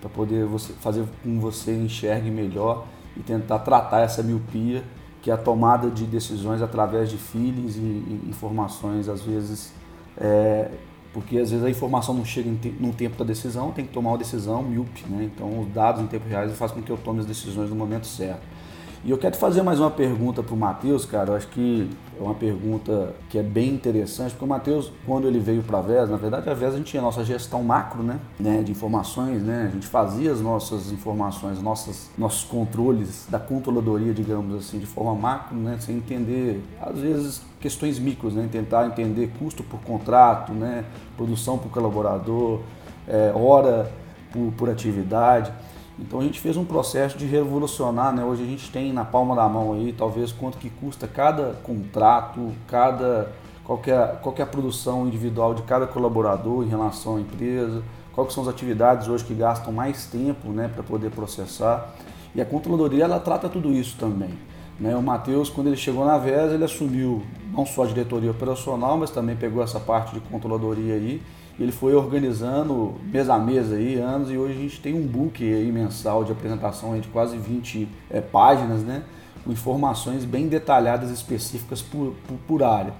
para 0.01 0.09
poder 0.09 0.47
você 0.47 0.73
fazer 0.73 1.05
com 1.23 1.35
que 1.35 1.39
você 1.39 1.73
enxergue 1.77 2.31
melhor 2.31 2.87
e 3.17 3.21
tentar 3.21 3.59
tratar 3.59 4.01
essa 4.01 4.23
miopia 4.23 4.83
que 5.23 5.31
é 5.31 5.35
a 5.35 5.37
tomada 5.37 5.91
de 5.91 6.05
decisões 6.05 6.63
através 6.63 7.11
de 7.11 7.19
feelings 7.19 7.77
e, 7.77 7.81
e 7.81 8.25
informações, 8.29 9.09
às 9.09 9.21
vezes, 9.21 9.73
é, 10.17 10.71
porque 11.13 11.39
às 11.39 11.51
vezes 11.51 11.65
a 11.65 11.71
informação 11.71 12.15
não 12.15 12.25
chega 12.25 12.51
no 12.79 12.93
tempo 12.93 13.17
da 13.19 13.25
decisão, 13.25 13.73
tem 13.73 13.85
que 13.85 13.93
tomar 13.93 14.11
uma 14.11 14.19
decisão 14.19 14.63
míope, 14.63 15.05
né? 15.09 15.31
Então, 15.35 15.61
os 15.61 15.69
dados 15.69 16.03
em 16.03 16.07
tempo 16.07 16.29
real 16.29 16.49
fazem 16.51 16.77
com 16.77 16.83
que 16.83 16.91
eu 16.91 16.99
tome 16.99 17.21
as 17.21 17.27
decisões 17.27 17.69
no 17.69 17.77
momento 17.77 18.07
certo. 18.07 18.43
E 19.03 19.11
eu 19.11 19.17
quero 19.17 19.35
fazer 19.35 19.63
mais 19.63 19.81
uma 19.81 19.91
pergunta 19.91 20.43
para 20.43 20.55
o 20.55 20.57
Matheus, 20.57 21.07
cara. 21.07 21.31
Eu 21.31 21.37
acho 21.37 21.49
que 21.49 21.89
é 22.19 22.23
uma 22.23 22.35
pergunta 22.35 23.15
que 23.31 23.39
é 23.39 23.43
bem 23.43 23.71
interessante, 23.71 24.33
porque 24.33 24.45
o 24.45 24.49
Matheus, 24.49 24.93
quando 25.07 25.27
ele 25.27 25.39
veio 25.39 25.63
para 25.63 25.79
a 25.79 25.81
VES, 25.81 26.11
na 26.11 26.19
verdade 26.19 26.51
a 26.51 26.53
VES 26.53 26.75
a 26.75 26.77
gente 26.77 26.91
tinha 26.91 27.01
a 27.01 27.05
nossa 27.05 27.25
gestão 27.25 27.63
macro, 27.63 28.03
né? 28.03 28.21
né? 28.39 28.63
De 28.63 28.71
informações, 28.71 29.43
né? 29.43 29.69
A 29.71 29.75
gente 29.75 29.87
fazia 29.87 30.31
as 30.31 30.43
nossas 30.43 30.93
informações, 30.93 31.63
nossas, 31.63 32.11
nossos 32.19 32.45
controles 32.45 33.27
da 33.31 33.39
controladoria, 33.39 34.13
digamos 34.13 34.55
assim, 34.55 34.79
de 34.79 34.87
forma 34.87 35.15
macro, 35.15 35.57
né? 35.57 35.79
Sem 35.81 35.97
entender, 35.97 36.63
às 36.79 36.99
vezes, 36.99 37.41
questões 37.61 37.99
micros, 37.99 38.35
né? 38.35 38.49
Tentar 38.51 38.87
entender 38.87 39.31
custo 39.39 39.63
por 39.63 39.81
contrato, 39.81 40.53
né? 40.53 40.85
Produção 41.17 41.59
por 41.59 41.71
colaborador, 41.71 42.61
é, 43.07 43.33
hora 43.35 43.91
por, 44.33 44.53
por 44.53 44.71
atividade. 44.71 45.53
Então 45.99 46.21
a 46.21 46.23
gente 46.23 46.41
fez 46.41 46.57
um 46.57 46.65
processo 46.65 47.19
de 47.19 47.27
revolucionar, 47.27 48.15
né? 48.15 48.25
Hoje 48.25 48.43
a 48.43 48.47
gente 48.47 48.71
tem 48.71 48.93
na 48.93 49.05
palma 49.05 49.37
da 49.37 49.47
mão 49.49 49.75
aí, 49.75 49.93
talvez 49.97 50.33
quanto 50.33 50.57
que 50.57 50.71
custa 50.71 51.07
cada 51.07 51.53
contrato, 51.63 52.53
cada 52.67 53.31
qualquer 53.65 54.19
qualquer 54.23 54.47
produção 54.47 55.07
individual 55.07 55.53
de 55.53 55.63
cada 55.63 55.87
colaborador 55.87 56.65
em 56.65 56.69
relação 56.69 57.17
à 57.17 57.21
empresa, 57.21 57.83
quais 58.15 58.33
são 58.33 58.43
as 58.43 58.49
atividades 58.49 59.09
hoje 59.09 59.25
que 59.25 59.35
gastam 59.35 59.73
mais 59.73 60.07
tempo, 60.07 60.49
né, 60.49 60.71
para 60.73 60.83
poder 60.83 61.11
processar. 61.11 61.95
E 62.35 62.41
a 62.41 62.47
controladoria 62.47 63.05
ela 63.05 63.21
trata 63.21 63.49
tudo 63.49 63.71
isso 63.71 63.97
também. 63.99 64.31
Né? 64.81 64.97
O 64.97 65.03
Matheus, 65.03 65.51
quando 65.51 65.67
ele 65.67 65.77
chegou 65.77 66.05
na 66.05 66.17
VES, 66.17 66.53
ele 66.53 66.65
assumiu 66.65 67.23
não 67.53 67.67
só 67.67 67.85
a 67.85 67.87
diretoria 67.87 68.31
operacional, 68.31 68.97
mas 68.97 69.11
também 69.11 69.37
pegou 69.37 69.63
essa 69.63 69.79
parte 69.79 70.15
de 70.15 70.21
controladoria 70.21 70.95
aí 70.95 71.21
ele 71.61 71.73
foi 71.73 71.95
organizando 71.95 72.95
mês 73.13 73.29
a 73.29 73.39
mês 73.39 73.71
aí, 73.71 73.97
anos, 73.97 74.31
e 74.31 74.39
hoje 74.39 74.55
a 74.55 74.63
gente 74.63 74.81
tem 74.81 74.95
um 74.95 75.07
book 75.07 75.45
aí 75.45 75.71
mensal 75.71 76.25
de 76.25 76.33
apresentação 76.33 76.95
aí 76.95 77.01
de 77.01 77.09
quase 77.09 77.37
20 77.37 77.87
é, 78.09 78.21
páginas, 78.23 78.83
né? 78.83 79.03
Com 79.45 79.53
informações 79.53 80.25
bem 80.25 80.49
detalhadas, 80.49 81.11
específicas 81.11 81.83
por, 81.83 82.15
por, 82.27 82.39
por 82.49 82.63
área. 82.63 82.95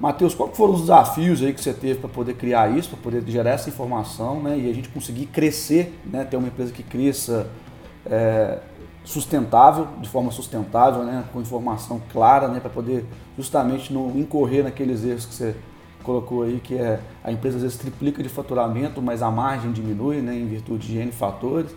Matheus, 0.00 0.34
quais 0.34 0.56
foram 0.56 0.74
os 0.74 0.82
desafios 0.82 1.42
aí 1.42 1.52
que 1.52 1.60
você 1.60 1.74
teve 1.74 2.00
para 2.00 2.08
poder 2.08 2.34
criar 2.34 2.74
isso, 2.74 2.88
para 2.88 2.98
poder 2.98 3.22
gerar 3.26 3.50
essa 3.50 3.68
informação, 3.68 4.42
né? 4.42 4.58
E 4.58 4.70
a 4.70 4.72
gente 4.72 4.88
conseguir 4.88 5.26
crescer, 5.26 6.00
né? 6.06 6.24
Ter 6.24 6.38
uma 6.38 6.48
empresa 6.48 6.72
que 6.72 6.82
cresça 6.82 7.46
é, 8.06 8.58
sustentável, 9.08 9.88
de 10.02 10.08
forma 10.08 10.30
sustentável, 10.30 11.02
né? 11.02 11.24
Com 11.32 11.40
informação 11.40 11.98
clara, 12.12 12.46
né? 12.46 12.60
Para 12.60 12.68
poder 12.68 13.06
justamente 13.38 13.90
não 13.90 14.10
incorrer 14.10 14.62
naqueles 14.62 15.02
erros 15.02 15.24
que 15.24 15.34
você 15.34 15.56
colocou 16.02 16.42
aí 16.42 16.60
que 16.62 16.74
é 16.74 17.00
a 17.24 17.32
empresa 17.32 17.56
às 17.56 17.62
vezes 17.62 17.78
triplica 17.78 18.22
de 18.22 18.28
faturamento, 18.28 19.00
mas 19.00 19.22
a 19.22 19.30
margem 19.30 19.72
diminui, 19.72 20.20
né, 20.20 20.34
em 20.34 20.46
virtude 20.46 20.86
de 20.86 20.98
N 20.98 21.10
fatores. 21.10 21.70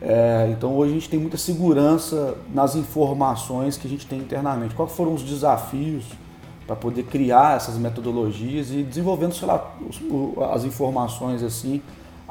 É, 0.00 0.48
então 0.50 0.74
hoje 0.74 0.90
a 0.90 0.94
gente 0.94 1.08
tem 1.08 1.20
muita 1.20 1.36
segurança 1.36 2.36
nas 2.52 2.74
informações 2.74 3.76
que 3.76 3.86
a 3.86 3.90
gente 3.90 4.06
tem 4.06 4.18
internamente. 4.18 4.74
Quais 4.74 4.92
foram 4.92 5.14
os 5.14 5.22
desafios 5.22 6.04
para 6.66 6.74
poder 6.74 7.04
criar 7.04 7.56
essas 7.56 7.76
metodologias 7.76 8.70
e 8.70 8.82
desenvolvendo 8.82 9.34
lá, 9.46 9.74
as 10.52 10.64
informações 10.64 11.42
assim 11.42 11.82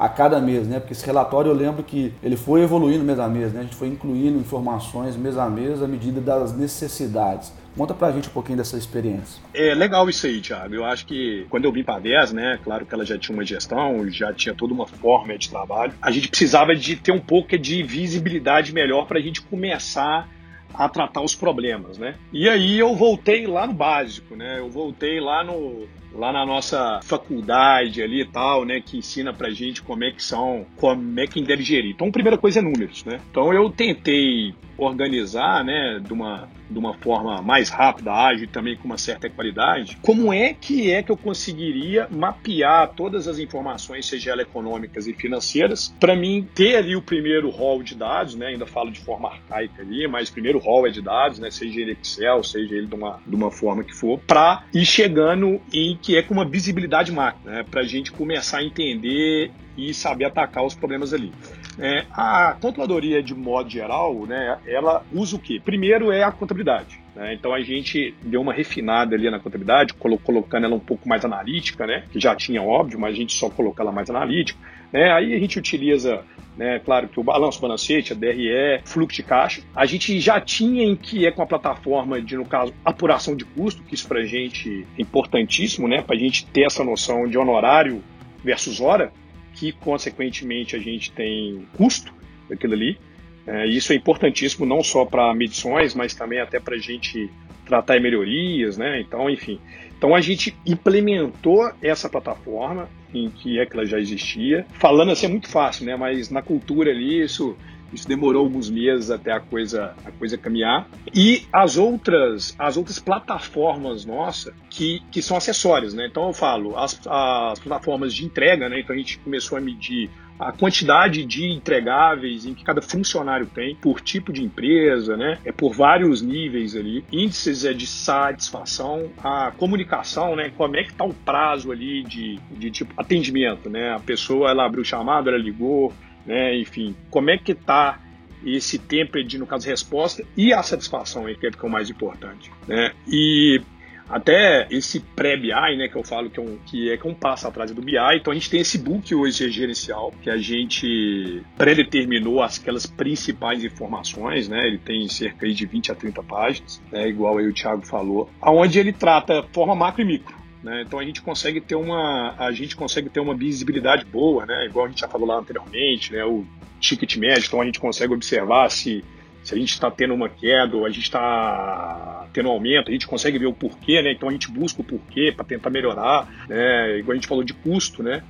a 0.02 0.08
cada 0.08 0.40
mês, 0.40 0.66
né? 0.66 0.80
Porque 0.80 0.94
esse 0.94 1.06
relatório 1.06 1.48
eu 1.48 1.54
lembro 1.54 1.84
que 1.84 2.12
ele 2.24 2.36
foi 2.36 2.62
evoluindo 2.62 3.04
mês 3.04 3.20
a 3.20 3.28
mês, 3.28 3.52
né? 3.52 3.60
A 3.60 3.62
gente 3.62 3.76
foi 3.76 3.86
incluindo 3.86 4.36
informações 4.36 5.16
mês 5.16 5.38
a 5.38 5.48
mês 5.48 5.80
à 5.80 5.86
medida 5.86 6.20
das 6.20 6.52
necessidades. 6.56 7.52
Conta 7.76 7.94
pra 7.94 8.10
gente 8.10 8.28
um 8.28 8.32
pouquinho 8.32 8.58
dessa 8.58 8.76
experiência. 8.76 9.40
É 9.54 9.72
legal 9.72 10.10
isso 10.10 10.26
aí, 10.26 10.40
Thiago. 10.40 10.74
Eu 10.74 10.84
acho 10.84 11.06
que 11.06 11.46
quando 11.48 11.66
eu 11.66 11.72
vim 11.72 11.84
pra 11.84 12.00
10, 12.00 12.32
né, 12.32 12.58
claro 12.64 12.84
que 12.84 12.92
ela 12.92 13.04
já 13.06 13.16
tinha 13.16 13.32
uma 13.32 13.44
gestão, 13.44 14.10
já 14.10 14.32
tinha 14.32 14.52
toda 14.52 14.74
uma 14.74 14.88
forma 14.88 15.38
de 15.38 15.48
trabalho, 15.48 15.94
a 16.02 16.10
gente 16.10 16.26
precisava 16.26 16.74
de 16.74 16.96
ter 16.96 17.12
um 17.12 17.20
pouco 17.20 17.56
de 17.56 17.84
visibilidade 17.84 18.74
melhor 18.74 19.06
para 19.06 19.20
a 19.20 19.22
gente 19.22 19.40
começar 19.40 20.28
a 20.74 20.88
tratar 20.88 21.22
os 21.22 21.36
problemas, 21.36 21.96
né? 21.96 22.16
E 22.32 22.48
aí 22.48 22.76
eu 22.76 22.96
voltei 22.96 23.46
lá 23.46 23.68
no 23.68 23.72
básico, 23.72 24.34
né? 24.34 24.58
Eu 24.58 24.68
voltei 24.68 25.20
lá 25.20 25.44
no 25.44 25.86
lá 26.14 26.32
na 26.32 26.44
nossa 26.44 27.00
faculdade 27.02 28.02
ali 28.02 28.22
e 28.22 28.26
tal, 28.26 28.64
né, 28.64 28.80
que 28.80 28.98
ensina 28.98 29.32
pra 29.32 29.50
gente 29.50 29.82
como 29.82 30.04
é 30.04 30.10
que 30.10 30.22
são, 30.22 30.66
como 30.76 31.18
é 31.18 31.26
que 31.26 31.42
deve 31.42 31.62
gerir. 31.62 31.92
Então, 31.92 32.08
a 32.08 32.12
primeira 32.12 32.38
coisa 32.38 32.58
é 32.58 32.62
números, 32.62 33.04
né? 33.04 33.20
Então, 33.30 33.52
eu 33.52 33.70
tentei 33.70 34.54
organizar, 34.76 35.64
né, 35.64 36.00
de 36.04 36.12
uma, 36.12 36.48
de 36.72 36.78
uma 36.78 36.94
forma 36.94 37.40
mais 37.42 37.68
rápida, 37.68 38.12
ágil 38.12 38.44
e 38.44 38.48
também 38.48 38.76
com 38.76 38.84
uma 38.84 38.98
certa 38.98 39.28
qualidade, 39.28 39.98
como 40.02 40.32
é 40.32 40.54
que 40.54 40.90
é 40.90 41.02
que 41.02 41.12
eu 41.12 41.16
conseguiria 41.16 42.08
mapear 42.10 42.92
todas 42.94 43.28
as 43.28 43.38
informações, 43.38 44.06
seja 44.06 44.32
elas 44.32 44.46
econômicas 44.46 45.06
e 45.06 45.12
financeiras, 45.12 45.94
para 46.00 46.16
mim 46.16 46.48
ter 46.54 46.76
ali 46.76 46.96
o 46.96 47.02
primeiro 47.02 47.50
rol 47.50 47.82
de 47.82 47.94
dados, 47.94 48.34
né, 48.34 48.48
ainda 48.48 48.66
falo 48.66 48.90
de 48.90 49.00
forma 49.00 49.28
arcaica 49.28 49.82
ali, 49.82 50.06
mas 50.08 50.28
o 50.28 50.32
primeiro 50.32 50.58
rol 50.58 50.86
é 50.86 50.90
de 50.90 51.00
dados, 51.00 51.38
né, 51.38 51.50
seja 51.50 51.80
ele 51.80 51.92
Excel, 51.92 52.42
seja 52.42 52.74
ele 52.74 52.86
de 52.86 52.94
uma, 52.94 53.20
de 53.26 53.34
uma 53.34 53.50
forma 53.50 53.84
que 53.84 53.94
for, 53.94 54.18
para 54.18 54.64
ir 54.74 54.84
chegando 54.84 55.60
em 55.72 55.96
que 55.96 56.16
é 56.16 56.22
com 56.22 56.34
uma 56.34 56.44
visibilidade 56.44 57.12
macro, 57.12 57.50
né, 57.50 57.64
para 57.70 57.82
a 57.82 57.84
gente 57.84 58.10
começar 58.10 58.58
a 58.58 58.64
entender 58.64 59.50
e 59.76 59.94
saber 59.94 60.26
atacar 60.26 60.64
os 60.64 60.74
problemas 60.74 61.12
ali. 61.12 61.32
É, 61.78 62.04
a 62.10 62.56
controladoria, 62.60 63.22
de 63.22 63.34
modo 63.34 63.70
geral, 63.70 64.26
né, 64.26 64.58
ela 64.66 65.04
usa 65.12 65.36
o 65.36 65.38
quê? 65.38 65.60
Primeiro 65.64 66.12
é 66.12 66.22
a 66.22 66.30
contabilidade. 66.30 67.00
Né? 67.14 67.34
Então 67.34 67.52
a 67.52 67.60
gente 67.60 68.14
deu 68.22 68.40
uma 68.40 68.52
refinada 68.52 69.14
ali 69.14 69.30
na 69.30 69.38
contabilidade, 69.38 69.94
colocando 69.94 70.64
ela 70.64 70.74
um 70.74 70.80
pouco 70.80 71.08
mais 71.08 71.24
analítica, 71.24 71.86
né? 71.86 72.04
que 72.10 72.20
já 72.20 72.34
tinha 72.34 72.62
óbvio, 72.62 72.98
mas 72.98 73.14
a 73.14 73.16
gente 73.16 73.34
só 73.34 73.48
colocou 73.48 73.82
ela 73.82 73.92
mais 73.92 74.08
analítica. 74.10 74.58
Né? 74.92 75.10
Aí 75.12 75.34
a 75.34 75.38
gente 75.38 75.58
utiliza 75.58 76.24
né? 76.56 76.78
Claro 76.80 77.08
que 77.08 77.18
o 77.18 77.22
balanço 77.22 77.60
balancete, 77.60 78.12
a 78.12 78.16
DRE, 78.16 78.80
fluxo 78.84 79.16
de 79.16 79.22
caixa. 79.22 79.62
A 79.74 79.86
gente 79.86 80.20
já 80.20 80.40
tinha 80.40 80.84
em 80.84 80.94
que 80.94 81.26
é 81.26 81.30
com 81.30 81.42
a 81.42 81.46
plataforma 81.46 82.20
de, 82.20 82.36
no 82.36 82.44
caso, 82.44 82.74
apuração 82.84 83.34
de 83.34 83.44
custo, 83.44 83.82
que 83.82 83.94
isso 83.94 84.06
para 84.06 84.20
a 84.20 84.24
gente 84.24 84.86
é 84.98 85.02
importantíssimo, 85.02 85.88
né? 85.88 86.02
Para 86.02 86.14
a 86.14 86.18
gente 86.18 86.46
ter 86.46 86.64
essa 86.64 86.84
noção 86.84 87.26
de 87.26 87.38
honorário 87.38 88.02
versus 88.44 88.80
hora 88.80 89.12
que 89.54 89.72
consequentemente 89.72 90.76
a 90.76 90.78
gente 90.78 91.12
tem 91.12 91.66
custo 91.76 92.12
daquilo 92.48 92.74
ali. 92.74 92.98
É, 93.46 93.66
isso 93.66 93.92
é 93.92 93.96
importantíssimo 93.96 94.64
não 94.64 94.82
só 94.82 95.04
para 95.04 95.34
medições, 95.34 95.94
mas 95.94 96.14
também 96.14 96.40
até 96.40 96.60
para 96.60 96.76
a 96.76 96.78
gente 96.78 97.30
tratar 97.64 98.00
melhorias, 98.00 98.76
né? 98.76 99.00
Então, 99.00 99.28
enfim. 99.28 99.58
Então 99.96 100.14
a 100.14 100.20
gente 100.20 100.56
implementou 100.66 101.70
essa 101.80 102.08
plataforma 102.08 102.88
em 103.14 103.30
que 103.30 103.58
é 103.58 103.66
que 103.66 103.74
ela 103.74 103.86
já 103.86 104.00
existia. 104.00 104.66
Falando 104.72 105.12
assim 105.12 105.26
é 105.26 105.28
muito 105.28 105.48
fácil, 105.48 105.86
né? 105.86 105.96
Mas 105.96 106.28
na 106.28 106.42
cultura 106.42 106.90
ali 106.90 107.22
isso 107.22 107.56
isso 107.92 108.08
demorou 108.08 108.44
alguns 108.44 108.70
meses 108.70 109.10
até 109.10 109.32
a 109.32 109.40
coisa, 109.40 109.94
a 110.04 110.10
coisa 110.12 110.38
caminhar. 110.38 110.88
E 111.14 111.46
as 111.52 111.76
outras, 111.76 112.54
as 112.58 112.76
outras 112.76 112.98
plataformas 112.98 114.04
nossas 114.04 114.54
que, 114.70 115.02
que 115.10 115.20
são 115.20 115.36
acessórios, 115.36 115.94
né? 115.94 116.06
Então 116.10 116.26
eu 116.28 116.32
falo, 116.32 116.76
as, 116.78 117.00
as 117.06 117.58
plataformas 117.58 118.14
de 118.14 118.24
entrega, 118.24 118.68
né? 118.68 118.80
Então 118.80 118.94
a 118.94 118.98
gente 118.98 119.18
começou 119.18 119.58
a 119.58 119.60
medir 119.60 120.10
a 120.38 120.50
quantidade 120.50 121.24
de 121.24 121.44
entregáveis 121.52 122.44
em 122.46 122.54
que 122.54 122.64
cada 122.64 122.82
funcionário 122.82 123.46
tem, 123.46 123.76
por 123.76 124.00
tipo 124.00 124.32
de 124.32 124.42
empresa, 124.42 125.16
né? 125.16 125.38
É 125.44 125.52
por 125.52 125.72
vários 125.72 126.20
níveis 126.20 126.74
ali. 126.74 127.04
Índices 127.12 127.64
é 127.64 127.72
de 127.72 127.86
satisfação, 127.86 129.10
a 129.22 129.52
comunicação, 129.56 130.34
né? 130.34 130.50
Como 130.56 130.76
é 130.76 130.82
que 130.82 130.94
tá 130.94 131.04
o 131.04 131.14
prazo 131.14 131.70
ali 131.70 132.02
de, 132.02 132.40
de 132.50 132.70
tipo 132.70 132.92
atendimento, 132.96 133.70
né? 133.70 133.94
A 133.94 134.00
pessoa 134.00 134.50
ela 134.50 134.66
abriu 134.66 134.82
o 134.82 134.84
chamado, 134.84 135.28
ela 135.28 135.38
ligou, 135.38 135.92
né? 136.26 136.58
Enfim, 136.58 136.94
como 137.10 137.30
é 137.30 137.38
que 137.38 137.52
está 137.52 138.00
esse 138.44 138.78
tempo 138.78 139.22
de, 139.22 139.38
no 139.38 139.46
caso, 139.46 139.68
resposta 139.68 140.24
e 140.36 140.52
a 140.52 140.62
satisfação, 140.62 141.24
que 141.34 141.46
é 141.46 141.50
o 141.62 141.68
mais 141.68 141.88
importante, 141.88 142.50
né? 142.66 142.92
E 143.06 143.60
até 144.08 144.66
esse 144.70 145.00
pré-BI, 145.00 145.76
né, 145.76 145.88
que 145.88 145.96
eu 145.96 146.04
falo 146.04 146.28
que 146.28 146.38
é, 146.38 146.42
um, 146.42 146.58
que 146.66 146.90
é 146.90 146.94
é 146.94 147.08
um 147.08 147.14
passo 147.14 147.48
atrás 147.48 147.70
do 147.70 147.80
BI, 147.80 147.96
então 148.14 148.30
a 148.30 148.34
gente 148.34 148.50
tem 148.50 148.60
esse 148.60 148.76
book 148.76 149.14
hoje 149.14 149.50
gerencial, 149.50 150.12
que 150.20 150.28
a 150.28 150.36
gente 150.36 151.42
predeterminou 151.56 152.42
aquelas 152.42 152.84
principais 152.84 153.64
informações, 153.64 154.48
né, 154.48 154.66
ele 154.66 154.78
tem 154.78 155.08
cerca 155.08 155.48
de 155.48 155.66
20 155.66 155.92
a 155.92 155.94
30 155.94 156.22
páginas, 156.24 156.82
né, 156.92 157.08
igual 157.08 157.38
aí 157.38 157.46
o 157.46 157.54
Thiago 157.54 157.86
falou, 157.86 158.28
aonde 158.40 158.78
ele 158.78 158.92
trata 158.92 159.44
forma 159.52 159.74
macro 159.74 160.02
e 160.02 160.04
micro, 160.04 160.41
né? 160.62 160.82
Então 160.82 160.98
a 160.98 161.04
gente 161.04 161.20
consegue 161.20 161.60
ter 161.60 161.74
uma 161.74 162.34
a 162.38 162.52
gente 162.52 162.76
consegue 162.76 163.08
ter 163.08 163.20
uma 163.20 163.34
visibilidade 163.34 164.04
boa, 164.04 164.46
né? 164.46 164.66
Igual 164.66 164.86
a 164.86 164.88
gente 164.88 165.00
já 165.00 165.08
falou 165.08 165.26
lá 165.26 165.38
anteriormente, 165.38 166.12
né? 166.12 166.24
O 166.24 166.44
ticket 166.80 167.16
médio, 167.16 167.46
então 167.46 167.60
a 167.60 167.64
gente 167.64 167.80
consegue 167.80 168.12
observar 168.12 168.70
se 168.70 169.04
se 169.42 169.54
a 169.54 169.58
gente 169.58 169.72
está 169.72 169.90
tendo 169.90 170.14
uma 170.14 170.28
queda 170.28 170.76
ou 170.76 170.86
a 170.86 170.88
gente 170.88 171.02
está 171.02 172.28
tendo 172.32 172.48
um 172.48 172.52
aumento, 172.52 172.88
a 172.88 172.92
gente 172.92 173.06
consegue 173.06 173.38
ver 173.38 173.46
o 173.46 173.52
porquê, 173.52 174.00
né? 174.00 174.12
Então 174.12 174.28
a 174.28 174.32
gente 174.32 174.50
busca 174.50 174.80
o 174.80 174.84
porquê 174.84 175.32
para 175.34 175.44
tentar 175.44 175.68
melhorar, 175.70 176.28
né? 176.48 176.98
Igual 176.98 177.12
a 177.12 177.14
gente 177.16 177.26
falou 177.26 177.42
de 177.42 177.52
custo, 177.52 178.02
né? 178.02 178.22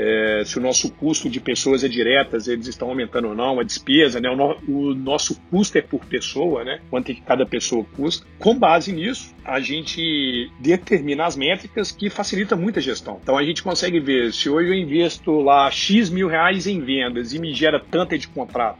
É, 0.00 0.44
se 0.44 0.56
o 0.56 0.62
nosso 0.62 0.92
custo 0.92 1.28
de 1.28 1.40
pessoas 1.40 1.82
é 1.82 1.88
diretas, 1.88 2.46
eles 2.46 2.68
estão 2.68 2.88
aumentando 2.88 3.30
ou 3.30 3.34
não, 3.34 3.58
a 3.58 3.64
despesa, 3.64 4.20
né? 4.20 4.30
O, 4.30 4.36
no, 4.36 4.56
o, 4.68 4.94
nosso 4.94 5.40
custo 5.50 5.76
é 5.76 5.82
por 5.82 6.04
pessoa, 6.04 6.62
né? 6.62 6.78
Quanto 6.88 7.10
é 7.10 7.14
que 7.14 7.20
cada 7.20 7.44
pessoa 7.44 7.84
custa. 7.96 8.24
Com 8.38 8.56
base 8.56 8.92
nisso, 8.92 9.34
a 9.44 9.58
gente 9.58 10.52
determina 10.60 11.26
as 11.26 11.34
métricas 11.34 11.90
que 11.90 12.08
facilita 12.08 12.54
muito 12.54 12.78
a 12.78 12.82
gestão. 12.82 13.18
Então 13.20 13.36
a 13.36 13.42
gente 13.42 13.60
consegue 13.60 13.98
ver 13.98 14.32
se 14.32 14.48
hoje 14.48 14.68
eu 14.68 14.74
investo 14.74 15.40
lá 15.40 15.68
X 15.68 16.10
mil 16.10 16.28
reais 16.28 16.68
em 16.68 16.80
vendas 16.80 17.34
e 17.34 17.40
me 17.40 17.52
gera 17.52 17.80
tanta 17.80 18.16
de 18.16 18.28
contrato, 18.28 18.78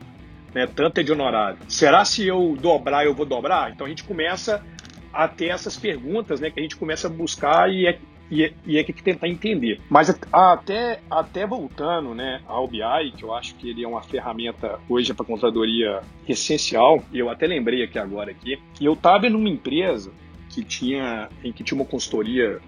né? 0.54 0.68
Tanta 0.68 1.02
de 1.02 1.10
honorário. 1.10 1.58
Será 1.66 2.04
se 2.04 2.28
eu 2.28 2.56
dobrar, 2.60 3.04
eu 3.04 3.12
vou 3.12 3.26
dobrar? 3.26 3.72
Então 3.72 3.86
a 3.86 3.90
gente 3.90 4.04
começa 4.04 4.64
a 5.12 5.26
ter 5.26 5.46
essas 5.46 5.76
perguntas, 5.76 6.38
né? 6.38 6.48
Que 6.48 6.60
a 6.60 6.62
gente 6.62 6.76
começa 6.76 7.08
a 7.08 7.10
buscar 7.10 7.68
e 7.72 7.88
é 7.88 7.98
e, 8.30 8.78
é 8.78 8.84
que 8.84 9.02
tentar 9.02 9.28
entender. 9.28 9.80
Mas 9.88 10.10
até, 10.32 11.00
até 11.10 11.46
voltando 11.46 12.14
né, 12.14 12.40
ao 12.46 12.68
BI, 12.68 13.12
que 13.16 13.22
eu 13.22 13.34
acho 13.34 13.54
que 13.54 13.70
ele 13.70 13.84
é 13.84 13.88
uma 13.88 14.02
ferramenta 14.02 14.78
hoje 14.88 15.14
para 15.14 15.24
contadoria 15.24 16.00
essencial, 16.28 17.02
e 17.12 17.18
eu 17.18 17.30
até 17.30 17.46
lembrei 17.46 17.82
aqui 17.82 17.98
agora 17.98 18.30
aqui, 18.30 18.58
que 18.74 18.84
eu 18.84 18.92
estava 18.92 19.28
numa 19.30 19.48
empresa 19.48 20.12
que 20.50 20.62
tinha, 20.62 21.28
em 21.42 21.52
que 21.52 21.62
tinha 21.62 21.78
uma 21.78 21.86
consultoria 21.86 22.60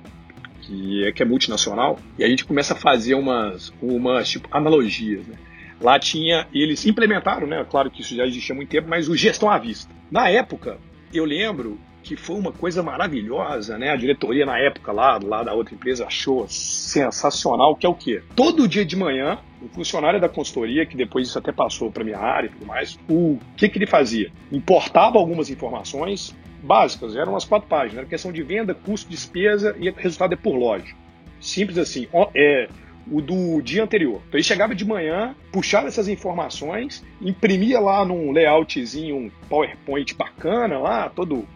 que 0.63 1.05
é, 1.05 1.13
que 1.13 1.23
é 1.23 1.27
multinacional, 1.27 1.99
e 2.19 2.25
a 2.25 2.29
gente 2.29 2.45
começa 2.45 2.75
a 2.75 2.77
fazer 2.77 3.15
umas, 3.15 3.73
umas 3.81 4.29
tipo, 4.29 4.49
analogias, 4.51 5.27
né? 5.27 5.37
Lá 5.81 5.99
tinha, 5.99 6.47
eles 6.53 6.85
implementaram, 6.85 7.47
né? 7.47 7.65
Claro 7.69 7.91
que 7.91 8.03
isso 8.03 8.15
já 8.15 8.27
existia 8.27 8.55
há 8.55 8.57
muito 8.57 8.69
tempo, 8.69 8.87
mas 8.89 9.09
o 9.09 9.17
gestão 9.17 9.51
à 9.51 9.57
vista. 9.57 9.91
Na 10.11 10.29
época, 10.29 10.79
eu 11.13 11.25
lembro 11.25 11.81
que 12.03 12.17
foi 12.17 12.37
uma 12.37 12.53
coisa 12.53 12.83
maravilhosa, 12.83 13.77
né? 13.79 13.91
A 13.91 13.97
diretoria 13.97 14.47
na 14.47 14.59
época 14.59 14.93
lá, 14.93 15.19
lá 15.23 15.43
da 15.43 15.53
outra 15.53 15.75
empresa 15.75 16.07
achou 16.07 16.47
sensacional, 16.49 17.77
que 17.77 17.87
é 17.87 17.89
o 17.89 17.95
quê? 17.95 18.23
Todo 18.35 18.67
dia 18.67 18.85
de 18.85 18.97
manhã, 18.97 19.39
o 19.63 19.69
funcionário 19.69 20.21
da 20.21 20.29
consultoria, 20.29 20.87
que 20.87 20.97
depois 20.97 21.29
isso 21.29 21.39
até 21.39 21.53
passou 21.53 21.91
para 21.91 22.05
minha 22.05 22.19
área 22.19 22.47
e 22.47 22.51
tudo 22.51 22.67
mais, 22.67 22.99
o 23.09 23.39
que, 23.57 23.69
que 23.69 23.79
ele 23.79 23.87
fazia? 23.87 24.33
Importava 24.51 25.19
algumas 25.19 25.51
informações 25.51 26.35
básicas, 26.63 27.17
eram 27.17 27.37
as 27.37 27.45
quatro 27.45 27.69
páginas, 27.69 27.99
era 27.99 28.07
questão 28.07 28.33
de 28.33 28.43
venda, 28.43 28.75
custo, 28.75 29.09
despesa 29.11 29.75
e 29.79 29.91
resultado 29.91 30.35
é 30.35 30.37
por 30.37 30.57
loja. 30.57 30.95
Simples 31.41 31.79
assim. 31.79 32.07
É, 32.35 32.69
o 33.11 33.21
do 33.21 33.61
dia 33.61 33.83
anterior. 33.83 34.23
Então 34.29 34.39
ele 34.39 34.43
chegava 34.43 34.75
de 34.75 34.85
manhã, 34.85 35.35
puxava 35.53 35.89
essas 35.89 36.09
informações, 36.09 37.05
imprimia 37.21 37.81
lá 37.81 38.05
num 38.05 38.33
layoutzinho, 38.33 39.17
um 39.17 39.31
PowerPoint 39.49 40.15
bacana 40.15 40.79
lá, 40.79 41.09
todo 41.09 41.47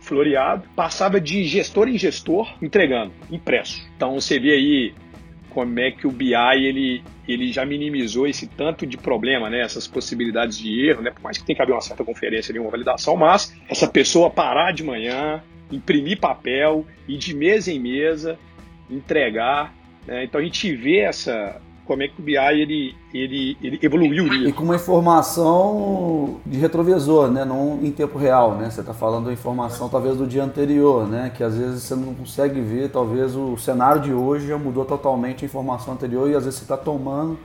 floreado, 0.00 0.68
passava 0.76 1.20
de 1.20 1.44
gestor 1.44 1.88
em 1.88 1.98
gestor, 1.98 2.52
entregando, 2.62 3.12
impresso. 3.30 3.84
Então 3.96 4.14
você 4.14 4.38
vê 4.38 4.52
aí 4.52 4.94
como 5.50 5.78
é 5.78 5.92
que 5.92 6.06
o 6.06 6.10
BI 6.10 6.34
ele, 6.34 7.02
ele 7.28 7.52
já 7.52 7.64
minimizou 7.64 8.26
esse 8.26 8.46
tanto 8.48 8.84
de 8.84 8.96
problema, 8.96 9.48
né? 9.48 9.60
essas 9.60 9.86
possibilidades 9.86 10.58
de 10.58 10.88
erro, 10.88 11.00
né? 11.00 11.12
por 11.12 11.22
mais 11.22 11.38
que 11.38 11.44
tenha 11.44 11.56
que 11.56 11.62
haver 11.62 11.72
uma 11.72 11.80
certa 11.80 12.04
conferência 12.04 12.50
ali, 12.50 12.58
uma 12.58 12.70
validação, 12.70 13.16
mas 13.16 13.56
essa 13.68 13.86
pessoa 13.86 14.28
parar 14.28 14.72
de 14.72 14.82
manhã, 14.82 15.42
imprimir 15.70 16.18
papel, 16.18 16.84
ir 17.06 17.16
de 17.16 17.34
mesa 17.34 17.70
em 17.70 17.78
mesa, 17.78 18.36
entregar, 18.90 19.72
né? 20.06 20.24
Então 20.24 20.40
a 20.40 20.44
gente 20.44 20.74
vê 20.74 20.98
essa 21.00 21.60
como 21.84 22.02
é 22.02 22.08
que 22.08 22.20
o 22.20 22.24
BI 22.24 22.36
ele, 22.36 22.94
ele, 23.12 23.56
ele 23.62 23.78
evoluiu 23.82 24.24
nisso. 24.24 24.48
E 24.48 24.52
com 24.52 24.64
uma 24.64 24.76
informação 24.76 26.40
de 26.44 26.58
retrovisor, 26.58 27.30
né? 27.30 27.44
não 27.44 27.80
em 27.82 27.92
tempo 27.92 28.18
real. 28.18 28.56
Né? 28.56 28.70
Você 28.70 28.80
está 28.80 28.94
falando 28.94 29.26
da 29.26 29.32
informação 29.32 29.88
talvez 29.88 30.16
do 30.16 30.26
dia 30.26 30.42
anterior, 30.42 31.06
né? 31.06 31.30
que 31.34 31.44
às 31.44 31.56
vezes 31.56 31.82
você 31.82 31.94
não 31.94 32.14
consegue 32.14 32.60
ver, 32.60 32.90
talvez 32.90 33.36
o 33.36 33.56
cenário 33.56 34.00
de 34.00 34.12
hoje 34.12 34.48
já 34.48 34.58
mudou 34.58 34.84
totalmente 34.84 35.44
a 35.44 35.46
informação 35.46 35.94
anterior 35.94 36.28
e 36.30 36.34
às 36.34 36.44
vezes 36.44 36.58
você 36.58 36.64
está 36.64 36.76
tomando 36.76 37.38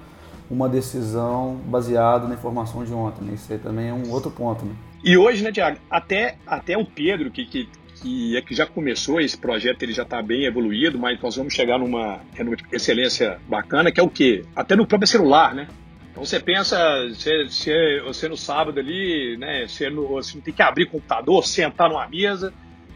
uma 0.49 0.67
decisão 0.67 1.59
baseada 1.65 2.27
na 2.27 2.33
informação 2.33 2.83
de 2.83 2.93
ontem. 2.93 3.25
Né? 3.25 3.33
Isso 3.33 3.51
aí 3.51 3.59
também 3.59 3.89
é 3.89 3.93
um 3.93 4.09
outro 4.09 4.31
ponto. 4.31 4.65
Né? 4.65 4.71
E 5.03 5.17
hoje, 5.17 5.43
né, 5.43 5.51
Tiago, 5.51 5.77
até, 5.89 6.37
até 6.47 6.77
o 6.77 6.85
Pedro, 6.85 7.29
que, 7.29 7.45
que 7.45 7.69
que 8.01 8.37
é 8.37 8.41
que 8.41 8.55
já 8.55 8.65
começou, 8.65 9.19
esse 9.19 9.37
projeto 9.37 9.83
ele 9.83 9.93
já 9.93 10.03
está 10.03 10.21
bem 10.21 10.45
evoluído, 10.45 10.97
mas 10.97 11.21
nós 11.21 11.35
vamos 11.35 11.53
chegar 11.53 11.77
numa, 11.77 12.21
numa 12.37 12.55
excelência 12.71 13.39
bacana, 13.47 13.91
que 13.91 13.99
é 13.99 14.03
o 14.03 14.09
quê? 14.09 14.43
Até 14.55 14.75
no 14.75 14.85
próprio 14.87 15.07
celular, 15.07 15.53
né? 15.53 15.67
Então 16.11 16.25
você 16.25 16.39
pensa, 16.39 16.77
você, 17.07 17.45
você, 17.45 18.01
você 18.05 18.27
no 18.27 18.35
sábado 18.35 18.79
ali, 18.79 19.37
né, 19.37 19.67
você, 19.67 19.89
no, 19.89 20.07
você 20.07 20.35
não 20.35 20.41
tem 20.41 20.53
que 20.53 20.61
abrir 20.61 20.87
computador, 20.87 21.45
sentar 21.45 21.89
numa 21.89 22.07
mesa, 22.07 22.53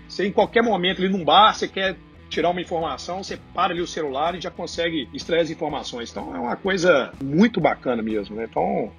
você 0.08 0.28
em 0.28 0.32
qualquer 0.32 0.62
momento 0.62 1.02
ali 1.02 1.10
num 1.10 1.24
bar, 1.24 1.54
você 1.54 1.68
quer 1.68 1.96
tirar 2.30 2.50
uma 2.50 2.62
informação, 2.62 3.24
você 3.24 3.38
para 3.54 3.74
ali 3.74 3.82
o 3.82 3.88
celular 3.88 4.36
e 4.36 4.42
já 4.42 4.50
consegue 4.50 5.08
extrair 5.14 5.42
as 5.42 5.50
informações. 5.50 6.12
Então 6.12 6.36
é 6.36 6.40
uma 6.40 6.56
coisa 6.56 7.12
muito 7.24 7.62
bacana 7.62 8.02
mesmo, 8.02 8.36
né? 8.36 8.48
Então, 8.50 8.92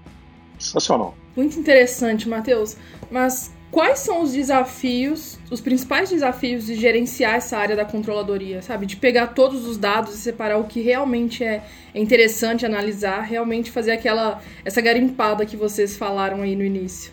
sensacional. 0.58 1.16
Muito 1.36 1.58
interessante, 1.58 2.28
Matheus. 2.28 2.76
Mas 3.10 3.53
quais 3.74 3.98
são 3.98 4.22
os 4.22 4.32
desafios, 4.32 5.36
os 5.50 5.60
principais 5.60 6.08
desafios 6.08 6.64
de 6.66 6.76
gerenciar 6.76 7.34
essa 7.34 7.58
área 7.58 7.74
da 7.74 7.84
controladoria, 7.84 8.62
sabe? 8.62 8.86
De 8.86 8.94
pegar 8.94 9.26
todos 9.28 9.66
os 9.66 9.76
dados 9.76 10.14
e 10.14 10.18
separar 10.18 10.58
o 10.58 10.64
que 10.64 10.80
realmente 10.80 11.42
é, 11.42 11.60
interessante 11.92 12.64
analisar, 12.64 13.22
realmente 13.22 13.72
fazer 13.72 13.90
aquela 13.90 14.40
essa 14.64 14.80
garimpada 14.80 15.44
que 15.44 15.56
vocês 15.56 15.96
falaram 15.96 16.42
aí 16.42 16.54
no 16.54 16.62
início. 16.62 17.12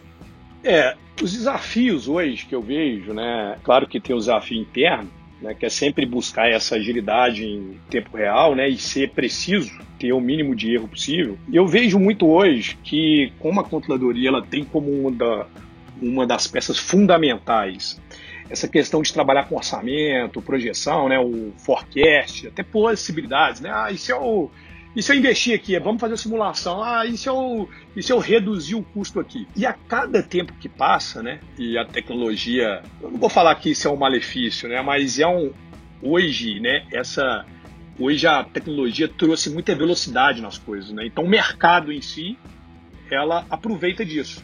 É, 0.64 0.96
os 1.20 1.34
desafios 1.34 2.08
hoje 2.08 2.46
que 2.46 2.54
eu 2.54 2.62
vejo, 2.62 3.12
né? 3.12 3.58
Claro 3.64 3.88
que 3.88 4.00
tem 4.00 4.16
o 4.16 4.20
desafio 4.20 4.62
interno, 4.62 5.10
né, 5.42 5.56
que 5.56 5.66
é 5.66 5.70
sempre 5.70 6.06
buscar 6.06 6.48
essa 6.48 6.76
agilidade 6.76 7.44
em 7.44 7.80
tempo 7.90 8.16
real 8.16 8.54
né, 8.54 8.70
e 8.70 8.78
ser 8.78 9.10
preciso, 9.10 9.72
ter 9.98 10.14
o 10.14 10.22
mínimo 10.22 10.56
de 10.56 10.76
erro 10.76 10.88
possível. 10.88 11.40
Eu 11.52 11.66
vejo 11.66 11.98
muito 11.98 12.28
hoje 12.28 12.78
que, 12.84 13.34
como 13.40 13.60
a 13.60 13.64
controladoria 13.64 14.30
ela 14.30 14.44
tem 14.44 14.64
como 14.64 14.92
uma, 14.92 15.12
da, 15.12 15.48
uma 16.02 16.26
das 16.26 16.48
peças 16.48 16.78
fundamentais 16.78 18.00
essa 18.52 18.68
questão 18.68 19.02
de 19.02 19.14
trabalhar 19.14 19.46
com 19.46 19.56
orçamento, 19.56 20.42
projeção, 20.42 21.08
né, 21.08 21.18
o 21.18 21.54
forecast, 21.58 22.48
até 22.48 22.62
possibilidades. 22.62 23.62
Né? 23.62 23.72
Ah, 23.74 23.90
e 23.90 23.98
se 23.98 24.12
eu 24.12 24.52
e 24.94 25.02
se 25.02 25.10
eu 25.10 25.16
investir 25.16 25.56
aqui? 25.56 25.80
Vamos 25.80 26.02
fazer 26.02 26.18
simulação. 26.18 26.84
Ah, 26.84 27.06
e 27.06 27.18
se 27.18 27.30
eu, 27.30 27.70
e 27.96 28.04
se 28.04 28.12
eu 28.12 28.20
reduzir 28.20 28.76
o 28.76 28.84
custo 28.84 29.22
aqui? 29.22 29.48
E 29.56 29.66
a 29.66 29.72
cada 29.72 30.22
tempo 30.22 30.54
que 30.60 30.68
passa, 30.68 31.24
né? 31.24 31.40
E 31.58 31.78
a 31.78 31.86
tecnologia, 31.86 32.84
eu 33.02 33.10
não 33.10 33.18
vou 33.18 33.30
falar 33.30 33.56
que 33.56 33.72
isso 33.72 33.88
é 33.88 33.92
um 33.92 33.96
malefício, 33.96 34.68
né? 34.68 34.82
Mas 34.82 35.18
é 35.18 35.26
um 35.26 35.54
hoje, 36.02 36.60
né? 36.60 36.86
Essa 36.92 37.46
hoje 37.98 38.28
a 38.28 38.44
tecnologia 38.44 39.08
trouxe 39.08 39.50
muita 39.50 39.74
velocidade 39.74 40.42
nas 40.42 40.58
coisas, 40.58 40.92
né? 40.92 41.06
Então 41.06 41.24
o 41.24 41.30
mercado 41.30 41.90
em 41.90 42.02
si, 42.02 42.38
ela 43.10 43.46
aproveita 43.50 44.04
disso. 44.04 44.44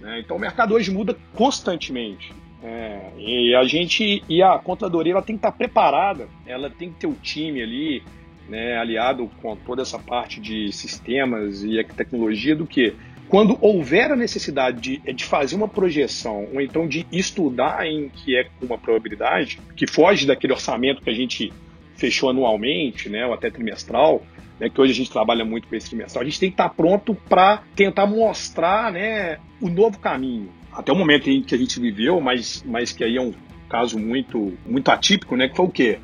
Né? 0.00 0.20
Então 0.20 0.36
o 0.36 0.40
mercado 0.40 0.74
hoje 0.74 0.90
muda 0.90 1.16
constantemente. 1.34 2.32
É, 2.62 3.10
e 3.18 3.54
a 3.54 3.64
gente 3.64 4.24
e 4.28 4.42
a 4.42 4.58
contadoria 4.58 5.12
ela 5.12 5.22
tem 5.22 5.36
que 5.36 5.40
estar 5.40 5.52
preparada, 5.52 6.26
ela 6.46 6.70
tem 6.70 6.90
que 6.90 7.00
ter 7.00 7.06
o 7.06 7.14
time 7.14 7.62
ali, 7.62 8.02
né, 8.48 8.76
aliado 8.76 9.30
com 9.42 9.54
toda 9.54 9.82
essa 9.82 9.98
parte 9.98 10.40
de 10.40 10.72
sistemas 10.72 11.62
e 11.62 11.82
tecnologia, 11.84 12.56
do 12.56 12.66
que 12.66 12.94
quando 13.28 13.58
houver 13.60 14.10
a 14.10 14.16
necessidade 14.16 14.80
de, 14.80 15.12
de 15.12 15.24
fazer 15.24 15.54
uma 15.54 15.68
projeção 15.68 16.48
ou 16.52 16.60
então 16.60 16.88
de 16.88 17.06
estudar 17.12 17.86
em 17.86 18.08
que 18.08 18.36
é 18.36 18.48
uma 18.62 18.78
probabilidade 18.78 19.58
que 19.76 19.86
foge 19.86 20.26
daquele 20.26 20.52
orçamento 20.52 21.02
que 21.02 21.10
a 21.10 21.14
gente 21.14 21.52
fechou 21.96 22.30
anualmente, 22.30 23.08
né, 23.08 23.26
ou 23.26 23.32
até 23.32 23.50
trimestral, 23.50 24.22
né, 24.60 24.68
que 24.68 24.80
hoje 24.80 24.92
a 24.92 24.94
gente 24.94 25.10
trabalha 25.10 25.44
muito 25.44 25.68
com 25.68 25.74
esse 25.74 25.88
trimestral, 25.88 26.22
a 26.22 26.24
gente 26.24 26.40
tem 26.40 26.50
que 26.50 26.54
estar 26.54 26.68
pronto 26.70 27.14
para 27.28 27.62
tentar 27.74 28.06
mostrar 28.06 28.92
né, 28.92 29.38
o 29.60 29.68
novo 29.68 29.98
caminho. 29.98 30.50
Até 30.72 30.92
o 30.92 30.96
momento 30.96 31.30
em 31.30 31.42
que 31.42 31.54
a 31.54 31.58
gente 31.58 31.80
viveu, 31.80 32.20
mas, 32.20 32.62
mas 32.66 32.92
que 32.92 33.02
aí 33.02 33.16
é 33.16 33.20
um 33.20 33.32
caso 33.68 33.98
muito, 33.98 34.56
muito 34.66 34.90
atípico, 34.90 35.36
né, 35.36 35.48
que 35.48 35.56
foi 35.56 35.66
o 35.66 35.70
quê? 35.70 35.98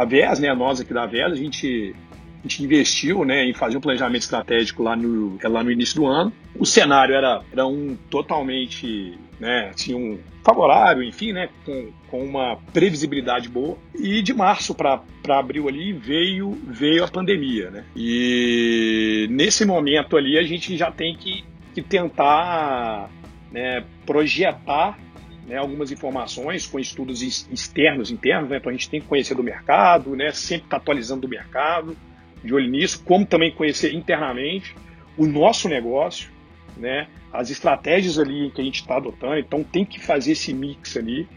a 0.00 0.04
VES, 0.04 0.40
né, 0.40 0.54
nós 0.54 0.80
aqui 0.80 0.94
da 0.94 1.06
VES, 1.06 1.32
a 1.32 1.34
gente, 1.34 1.94
a 2.42 2.48
gente 2.48 2.64
investiu 2.64 3.24
né, 3.24 3.44
em 3.44 3.52
fazer 3.52 3.76
um 3.76 3.80
planejamento 3.80 4.22
estratégico 4.22 4.82
lá 4.82 4.96
no, 4.96 5.38
lá 5.42 5.62
no 5.62 5.70
início 5.70 5.96
do 5.96 6.06
ano. 6.06 6.32
O 6.58 6.64
cenário 6.64 7.14
era, 7.14 7.42
era 7.52 7.66
um 7.66 7.96
totalmente 8.08 9.18
né, 9.38 9.70
assim, 9.74 9.94
um 9.94 10.18
favorável, 10.42 11.02
enfim, 11.02 11.32
né, 11.32 11.50
com, 11.64 11.90
com 12.08 12.24
uma 12.24 12.56
previsibilidade 12.72 13.48
boa. 13.48 13.76
E 13.94 14.22
de 14.22 14.32
março 14.32 14.74
para 14.74 15.02
abril 15.28 15.68
ali 15.68 15.92
veio, 15.92 16.52
veio 16.66 17.04
a 17.04 17.08
pandemia. 17.08 17.70
Né? 17.70 17.84
E 17.94 19.26
nesse 19.30 19.66
momento 19.66 20.16
ali 20.16 20.38
a 20.38 20.42
gente 20.42 20.76
já 20.76 20.90
tem 20.90 21.14
que, 21.16 21.44
que 21.74 21.82
tentar 21.82 23.10
né, 23.52 23.84
projetar 24.06 24.98
né, 25.46 25.56
algumas 25.56 25.90
informações 25.90 26.66
com 26.66 26.78
estudos 26.78 27.22
externos, 27.22 28.10
internos, 28.10 28.48
né, 28.48 28.58
então 28.58 28.70
a 28.70 28.72
gente 28.72 28.88
tem 28.88 29.00
que 29.00 29.06
conhecer 29.06 29.34
do 29.34 29.42
mercado, 29.42 30.14
né, 30.14 30.30
sempre 30.32 30.66
estar 30.66 30.76
tá 30.76 30.82
atualizando 30.82 31.22
do 31.22 31.28
mercado, 31.28 31.96
de 32.42 32.54
olho 32.54 32.68
nisso, 32.68 33.02
como 33.04 33.26
também 33.26 33.50
conhecer 33.50 33.94
internamente 33.94 34.74
o 35.16 35.26
nosso 35.26 35.68
negócio, 35.68 36.30
né, 36.76 37.08
as 37.32 37.50
estratégias 37.50 38.18
ali 38.18 38.50
que 38.50 38.60
a 38.60 38.64
gente 38.64 38.80
está 38.80 38.96
adotando, 38.96 39.38
então 39.38 39.62
tem 39.62 39.84
que 39.84 40.00
fazer 40.00 40.32
esse 40.32 40.52
mix 40.52 40.96
ali 40.96 41.28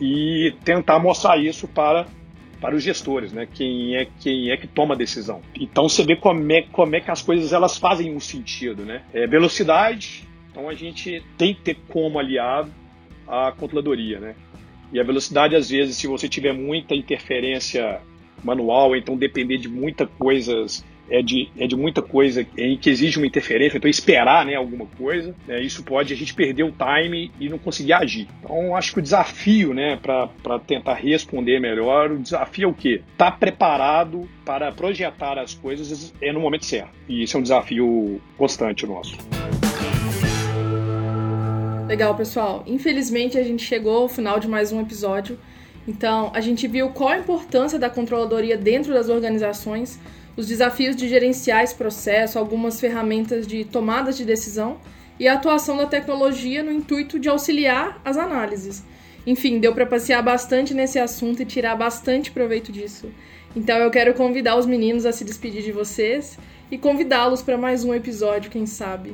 e 0.00 0.54
tentar 0.64 0.98
mostrar 0.98 1.36
isso 1.38 1.68
para 1.68 2.06
para 2.60 2.76
os 2.76 2.82
gestores, 2.82 3.32
né? 3.32 3.48
Quem 3.50 3.96
é 3.96 4.06
quem 4.20 4.50
é 4.50 4.56
que 4.56 4.66
toma 4.66 4.94
a 4.94 4.96
decisão. 4.96 5.40
Então 5.58 5.88
você 5.88 6.04
vê 6.04 6.14
como 6.14 6.52
é, 6.52 6.60
como 6.70 6.94
é 6.94 7.00
que 7.00 7.10
as 7.10 7.22
coisas 7.22 7.54
elas 7.54 7.78
fazem 7.78 8.14
um 8.14 8.20
sentido, 8.20 8.84
né? 8.84 9.02
É 9.14 9.26
velocidade. 9.26 10.28
Então 10.50 10.68
a 10.68 10.74
gente 10.74 11.22
tem 11.38 11.54
que 11.54 11.62
ter 11.62 11.78
como 11.88 12.18
aliado 12.18 12.70
a 13.26 13.50
controladoria, 13.52 14.20
né? 14.20 14.34
E 14.92 15.00
a 15.00 15.04
velocidade, 15.04 15.54
às 15.54 15.70
vezes, 15.70 15.96
se 15.96 16.06
você 16.06 16.28
tiver 16.28 16.52
muita 16.52 16.94
interferência 16.94 18.00
manual, 18.44 18.96
então 18.96 19.16
depender 19.16 19.58
de 19.58 19.68
muita 19.68 20.06
coisas, 20.06 20.84
é 21.10 21.20
de, 21.22 21.48
é 21.58 21.66
de 21.66 21.76
muita 21.76 22.00
coisa 22.00 22.46
em 22.56 22.76
que 22.76 22.88
exige 22.88 23.18
uma 23.18 23.26
interferência, 23.26 23.76
então 23.76 23.90
esperar 23.90 24.46
né, 24.46 24.54
alguma 24.54 24.86
coisa, 24.86 25.34
né, 25.46 25.60
isso 25.60 25.82
pode 25.82 26.12
a 26.12 26.16
gente 26.16 26.32
perder 26.32 26.62
o 26.62 26.72
time 26.72 27.30
e 27.40 27.48
não 27.48 27.58
conseguir 27.58 27.92
agir. 27.92 28.28
Então, 28.42 28.76
acho 28.76 28.92
que 28.92 29.00
o 29.00 29.02
desafio, 29.02 29.74
né, 29.74 29.96
para 29.96 30.58
tentar 30.60 30.94
responder 30.94 31.58
melhor, 31.60 32.12
o 32.12 32.18
desafio 32.18 32.64
é 32.64 32.68
o 32.68 32.74
quê? 32.74 33.02
Estar 33.12 33.32
tá 33.32 33.36
preparado 33.36 34.28
para 34.44 34.70
projetar 34.70 35.38
as 35.38 35.52
coisas 35.52 36.14
é 36.22 36.32
no 36.32 36.40
momento 36.40 36.64
certo. 36.64 36.90
E 37.08 37.22
isso 37.22 37.36
é 37.36 37.40
um 37.40 37.42
desafio 37.42 38.20
constante 38.36 38.86
nosso. 38.86 39.16
Legal, 41.90 42.14
pessoal. 42.14 42.62
Infelizmente 42.68 43.36
a 43.36 43.42
gente 43.42 43.64
chegou 43.64 44.02
ao 44.02 44.08
final 44.08 44.38
de 44.38 44.46
mais 44.46 44.70
um 44.70 44.80
episódio. 44.80 45.36
Então, 45.90 46.30
a 46.32 46.40
gente 46.40 46.68
viu 46.68 46.90
qual 46.90 47.08
a 47.08 47.18
importância 47.18 47.76
da 47.76 47.90
controladoria 47.90 48.56
dentro 48.56 48.94
das 48.94 49.08
organizações, 49.08 49.98
os 50.36 50.46
desafios 50.46 50.94
de 50.94 51.08
gerenciar 51.08 51.64
esse 51.64 51.74
processo, 51.74 52.38
algumas 52.38 52.78
ferramentas 52.78 53.44
de 53.44 53.64
tomadas 53.64 54.16
de 54.16 54.24
decisão 54.24 54.78
e 55.18 55.26
a 55.26 55.34
atuação 55.34 55.76
da 55.76 55.86
tecnologia 55.86 56.62
no 56.62 56.70
intuito 56.70 57.18
de 57.18 57.28
auxiliar 57.28 58.00
as 58.04 58.16
análises. 58.16 58.84
Enfim, 59.26 59.58
deu 59.58 59.74
para 59.74 59.84
passear 59.84 60.22
bastante 60.22 60.72
nesse 60.72 60.96
assunto 60.96 61.42
e 61.42 61.44
tirar 61.44 61.74
bastante 61.74 62.30
proveito 62.30 62.70
disso. 62.70 63.10
Então, 63.56 63.76
eu 63.78 63.90
quero 63.90 64.14
convidar 64.14 64.56
os 64.56 64.66
meninos 64.66 65.04
a 65.04 65.10
se 65.10 65.24
despedir 65.24 65.64
de 65.64 65.72
vocês 65.72 66.38
e 66.70 66.78
convidá-los 66.78 67.42
para 67.42 67.58
mais 67.58 67.82
um 67.82 67.92
episódio, 67.92 68.48
quem 68.48 68.64
sabe. 68.64 69.12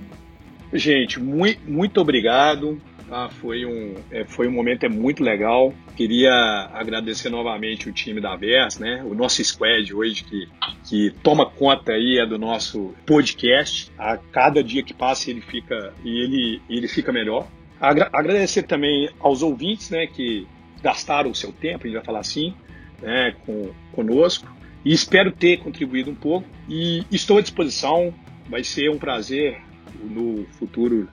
Gente, 0.74 1.18
muito, 1.18 1.60
muito 1.66 1.98
obrigado. 2.02 2.78
Tá? 3.08 3.28
Foi, 3.28 3.64
um, 3.64 3.94
é, 4.10 4.24
foi 4.24 4.48
um 4.48 4.52
momento 4.52 4.84
é 4.84 4.88
muito 4.88 5.22
legal. 5.22 5.72
Queria 5.96 6.32
agradecer 6.72 7.28
novamente 7.30 7.88
o 7.88 7.92
time 7.92 8.20
da 8.20 8.34
Vers, 8.34 8.78
né? 8.78 9.02
o 9.04 9.14
nosso 9.14 9.42
squad 9.44 9.94
hoje 9.94 10.24
que, 10.24 10.48
que 10.84 11.10
toma 11.22 11.48
conta 11.48 11.92
aí 11.92 12.18
é 12.18 12.26
do 12.26 12.38
nosso 12.38 12.94
podcast. 13.06 13.92
A 13.96 14.16
cada 14.16 14.62
dia 14.62 14.82
que 14.82 14.92
passa 14.92 15.30
ele 15.30 15.40
fica, 15.40 15.92
ele, 16.04 16.60
ele 16.68 16.88
fica 16.88 17.12
melhor. 17.12 17.46
Agra 17.80 18.08
agradecer 18.12 18.62
também 18.62 19.08
aos 19.20 19.42
ouvintes 19.42 19.90
né, 19.90 20.06
que 20.06 20.46
gastaram 20.82 21.30
o 21.30 21.34
seu 21.34 21.52
tempo, 21.52 21.84
a 21.84 21.86
gente 21.86 21.96
vai 21.96 22.04
falar 22.04 22.20
assim, 22.20 22.54
né, 23.02 23.34
com, 23.44 23.70
conosco. 23.92 24.50
E 24.84 24.92
espero 24.92 25.32
ter 25.32 25.58
contribuído 25.58 26.10
um 26.10 26.14
pouco. 26.14 26.48
E 26.68 27.04
estou 27.10 27.38
à 27.38 27.40
disposição. 27.40 28.14
Vai 28.48 28.62
ser 28.62 28.88
um 28.88 28.98
prazer 28.98 29.60
no 30.00 30.46
futuro 30.52 31.08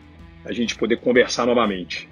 a 0.45 0.51
gente 0.51 0.75
poder 0.75 0.97
conversar 0.97 1.45
novamente. 1.45 2.09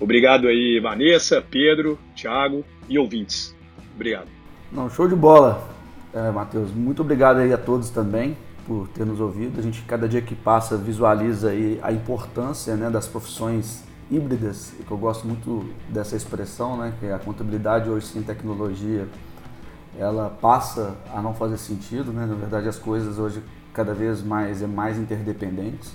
Obrigado 0.00 0.46
aí, 0.46 0.78
Vanessa, 0.80 1.42
Pedro, 1.42 1.98
Thiago 2.14 2.64
e 2.88 2.98
ouvintes. 2.98 3.54
Obrigado. 3.94 4.28
Não, 4.70 4.88
show 4.88 5.08
de 5.08 5.16
bola, 5.16 5.68
é, 6.14 6.30
Matheus. 6.30 6.70
Muito 6.70 7.02
obrigado 7.02 7.38
aí 7.38 7.52
a 7.52 7.58
todos 7.58 7.90
também 7.90 8.36
por 8.66 8.86
ter 8.88 9.04
nos 9.04 9.20
ouvido. 9.20 9.58
A 9.58 9.62
gente, 9.62 9.82
cada 9.82 10.08
dia 10.08 10.20
que 10.20 10.34
passa, 10.34 10.76
visualiza 10.76 11.50
aí 11.50 11.80
a 11.82 11.90
importância 11.90 12.76
né, 12.76 12.90
das 12.90 13.08
profissões 13.08 13.82
híbridas, 14.10 14.72
que 14.86 14.90
eu 14.90 14.96
gosto 14.96 15.26
muito 15.26 15.68
dessa 15.88 16.16
expressão, 16.16 16.76
né, 16.76 16.92
que 17.00 17.06
é 17.06 17.12
a 17.12 17.18
contabilidade 17.18 17.88
hoje 17.88 18.06
sem 18.06 18.22
tecnologia, 18.22 19.06
ela 19.98 20.30
passa 20.30 20.96
a 21.12 21.20
não 21.20 21.34
fazer 21.34 21.58
sentido, 21.58 22.12
né? 22.12 22.24
Na 22.24 22.34
verdade, 22.34 22.68
as 22.68 22.78
coisas 22.78 23.18
hoje 23.18 23.42
cada 23.72 23.92
vez 23.92 24.22
mais 24.22 24.62
é 24.62 24.66
mais 24.66 24.96
interdependentes. 24.96 25.92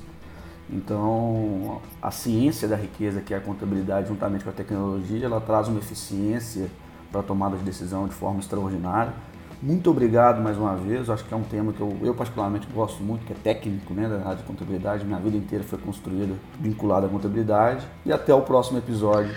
Então, 0.70 1.82
a 2.02 2.10
ciência 2.10 2.68
da 2.68 2.76
riqueza, 2.76 3.22
que 3.22 3.34
é 3.34 3.38
a 3.38 3.42
contabilidade, 3.42 4.08
juntamente 4.08 4.44
com 4.44 4.50
a 4.50 4.54
tecnologia, 4.54 5.26
ela 5.26 5.42
traz 5.42 5.68
uma 5.68 5.80
eficiência 5.80 6.70
para 7.12 7.22
a 7.22 7.24
tomada 7.24 7.56
de 7.58 7.64
decisão 7.64 8.08
de 8.08 8.14
forma 8.14 8.40
extraordinária. 8.40 9.14
Muito 9.62 9.90
obrigado 9.90 10.42
mais 10.42 10.58
uma 10.58 10.76
vez. 10.76 11.10
Acho 11.10 11.24
que 11.24 11.34
é 11.34 11.38
um 11.38 11.44
tema 11.44 11.72
que 11.72 11.80
eu, 11.80 11.98
eu 12.02 12.14
particularmente 12.14 12.68
gosto 12.74 13.02
muito, 13.02 13.26
que 13.26 13.32
é 13.32 13.36
técnico, 13.36 13.94
né, 13.94 14.10
da 14.10 14.18
área 14.18 14.36
de 14.36 14.44
contabilidade. 14.44 15.06
Minha 15.06 15.20
vida 15.20 15.38
inteira 15.38 15.64
foi 15.64 15.80
construída 15.80 16.34
vinculada 16.60 17.06
à 17.06 17.10
contabilidade. 17.10 17.86
E 18.06 18.12
até 18.12 18.34
o 18.34 18.42
próximo 18.42 18.80
episódio. 18.80 19.32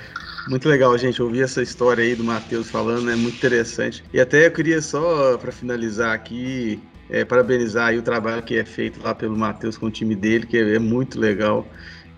Muito 0.48 0.68
legal, 0.68 0.96
gente, 0.96 1.22
ouvir 1.22 1.42
essa 1.42 1.62
história 1.62 2.02
aí 2.02 2.14
do 2.14 2.24
Matheus 2.24 2.70
falando, 2.70 3.10
é 3.10 3.16
muito 3.16 3.36
interessante. 3.36 4.02
E 4.12 4.20
até 4.20 4.46
eu 4.46 4.50
queria 4.50 4.80
só, 4.80 5.36
para 5.38 5.52
finalizar 5.52 6.12
aqui, 6.12 6.80
é, 7.08 7.24
parabenizar 7.24 7.94
o 7.94 8.02
trabalho 8.02 8.42
que 8.42 8.56
é 8.56 8.64
feito 8.64 9.02
lá 9.02 9.14
pelo 9.14 9.36
Matheus 9.36 9.78
com 9.78 9.86
o 9.86 9.90
time 9.90 10.14
dele, 10.14 10.46
que 10.46 10.56
é, 10.56 10.74
é, 10.74 10.78
muito 10.78 11.18
legal. 11.18 11.66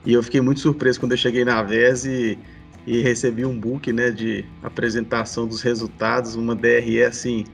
E 0.04 0.12
eu 0.12 0.22
fiquei 0.22 0.40
muito 0.40 0.60
surpreso 0.60 0.98
quando 1.00 1.12
eu 1.12 1.18
cheguei 1.18 1.44
na 1.44 1.62
VES 1.62 2.04
e, 2.04 2.38
e 2.86 3.00
recebi 3.00 3.44
um 3.44 3.58
book 3.58 3.92
né, 3.92 4.10
de 4.10 4.44
apresentação 4.62 5.46
dos 5.46 5.60
resultados, 5.60 6.34
uma 6.34 6.54
DRE 6.54 7.02
assim 7.02 7.44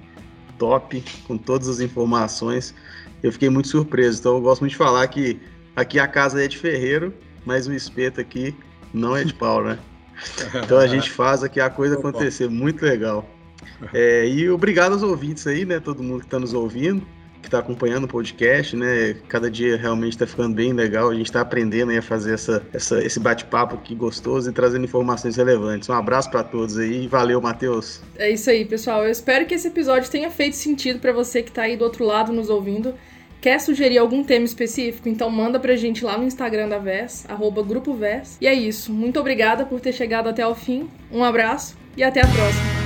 top, 0.59 1.03
com 1.27 1.37
todas 1.37 1.69
as 1.69 1.81
informações. 1.81 2.75
Eu 3.23 3.33
fiquei 3.33 3.49
muito 3.49 3.69
surpreso. 3.69 4.21
Então, 4.21 4.37
eu 4.37 4.41
gosto 4.41 4.61
muito 4.61 4.73
de 4.73 4.77
falar 4.77 5.07
que 5.09 5.41
aqui 5.75 5.99
a 5.99 6.07
casa 6.07 6.45
é 6.45 6.47
de 6.47 6.57
ferreiro, 6.57 7.13
mas 7.45 7.67
o 7.67 7.73
espeto 7.73 8.21
aqui 8.21 8.55
não 8.93 9.17
é 9.17 9.25
de 9.25 9.35
pau, 9.35 9.65
né? 9.65 9.79
Então 10.63 10.79
a 10.79 10.87
gente 10.87 11.11
faz 11.11 11.43
aqui 11.43 11.61
a 11.61 11.69
coisa 11.69 11.97
acontecer. 11.97 12.49
Muito 12.49 12.85
legal. 12.85 13.29
É, 13.93 14.29
e 14.29 14.49
obrigado 14.49 14.93
aos 14.93 15.03
ouvintes 15.03 15.45
aí, 15.49 15.65
né? 15.65 15.81
Todo 15.81 16.03
mundo 16.03 16.21
que 16.21 16.27
está 16.27 16.39
nos 16.39 16.55
ouvindo 16.55 17.05
que 17.45 17.49
está 17.49 17.59
acompanhando 17.59 18.05
o 18.05 18.09
podcast, 18.09 18.77
né? 18.77 19.17
Cada 19.29 19.51
dia 19.51 19.77
realmente 19.77 20.13
está 20.13 20.27
ficando 20.27 20.55
bem 20.55 20.73
legal. 20.73 21.11
A 21.11 21.15
gente 21.15 21.27
está 21.27 21.41
aprendendo 21.41 21.97
a 21.97 22.03
fazer 22.03 22.35
essa, 22.35 22.63
essa 22.73 23.05
esse 23.05 23.21
bate-papo 23.21 23.77
aqui 23.77 23.95
gostoso 23.95 24.51
e 24.51 24.53
trazendo 24.53 24.85
informações 24.85 25.37
relevantes. 25.37 25.89
Um 25.89 25.93
abraço 25.93 26.31
para 26.31 26.43
todos 26.43 26.79
aí. 26.79 27.07
Valeu, 27.07 27.41
Matheus. 27.41 28.01
É 28.17 28.31
isso 28.31 28.51
aí, 28.51 28.65
pessoal. 28.65 29.05
Eu 29.05 29.11
espero 29.11 29.47
que 29.47 29.55
esse 29.55 29.69
episódio 29.69 30.11
tenha 30.11 30.31
feito 30.31 30.57
sentido 30.57 30.99
para 30.99 31.13
você 31.13 31.43
que 31.43 31.51
está 31.51 31.63
aí 31.63 31.77
do 31.77 31.85
outro 31.85 32.05
lado 32.05 32.33
nos 32.33 32.51
ouvindo. 32.51 32.95
Quer 33.41 33.61
sugerir 33.61 33.99
algum 33.99 34.25
tema 34.25 34.47
específico? 34.47 35.07
Então 35.07 35.29
manda 35.29 35.61
pra 35.61 35.77
gente 35.77 36.03
lá 36.03 36.17
no 36.17 36.25
Instagram 36.25 36.67
da 36.67 36.79
VES, 36.79 37.27
arroba 37.29 37.63
Grupo 37.63 37.93
VES. 37.93 38.39
E 38.41 38.47
é 38.47 38.55
isso. 38.55 38.91
Muito 38.91 39.21
obrigada 39.21 39.67
por 39.67 39.81
ter 39.81 39.93
chegado 39.93 40.29
até 40.29 40.47
o 40.47 40.55
fim. 40.55 40.89
Um 41.13 41.23
abraço 41.23 41.77
e 41.95 42.03
até 42.03 42.21
a 42.21 42.27
próxima. 42.27 42.84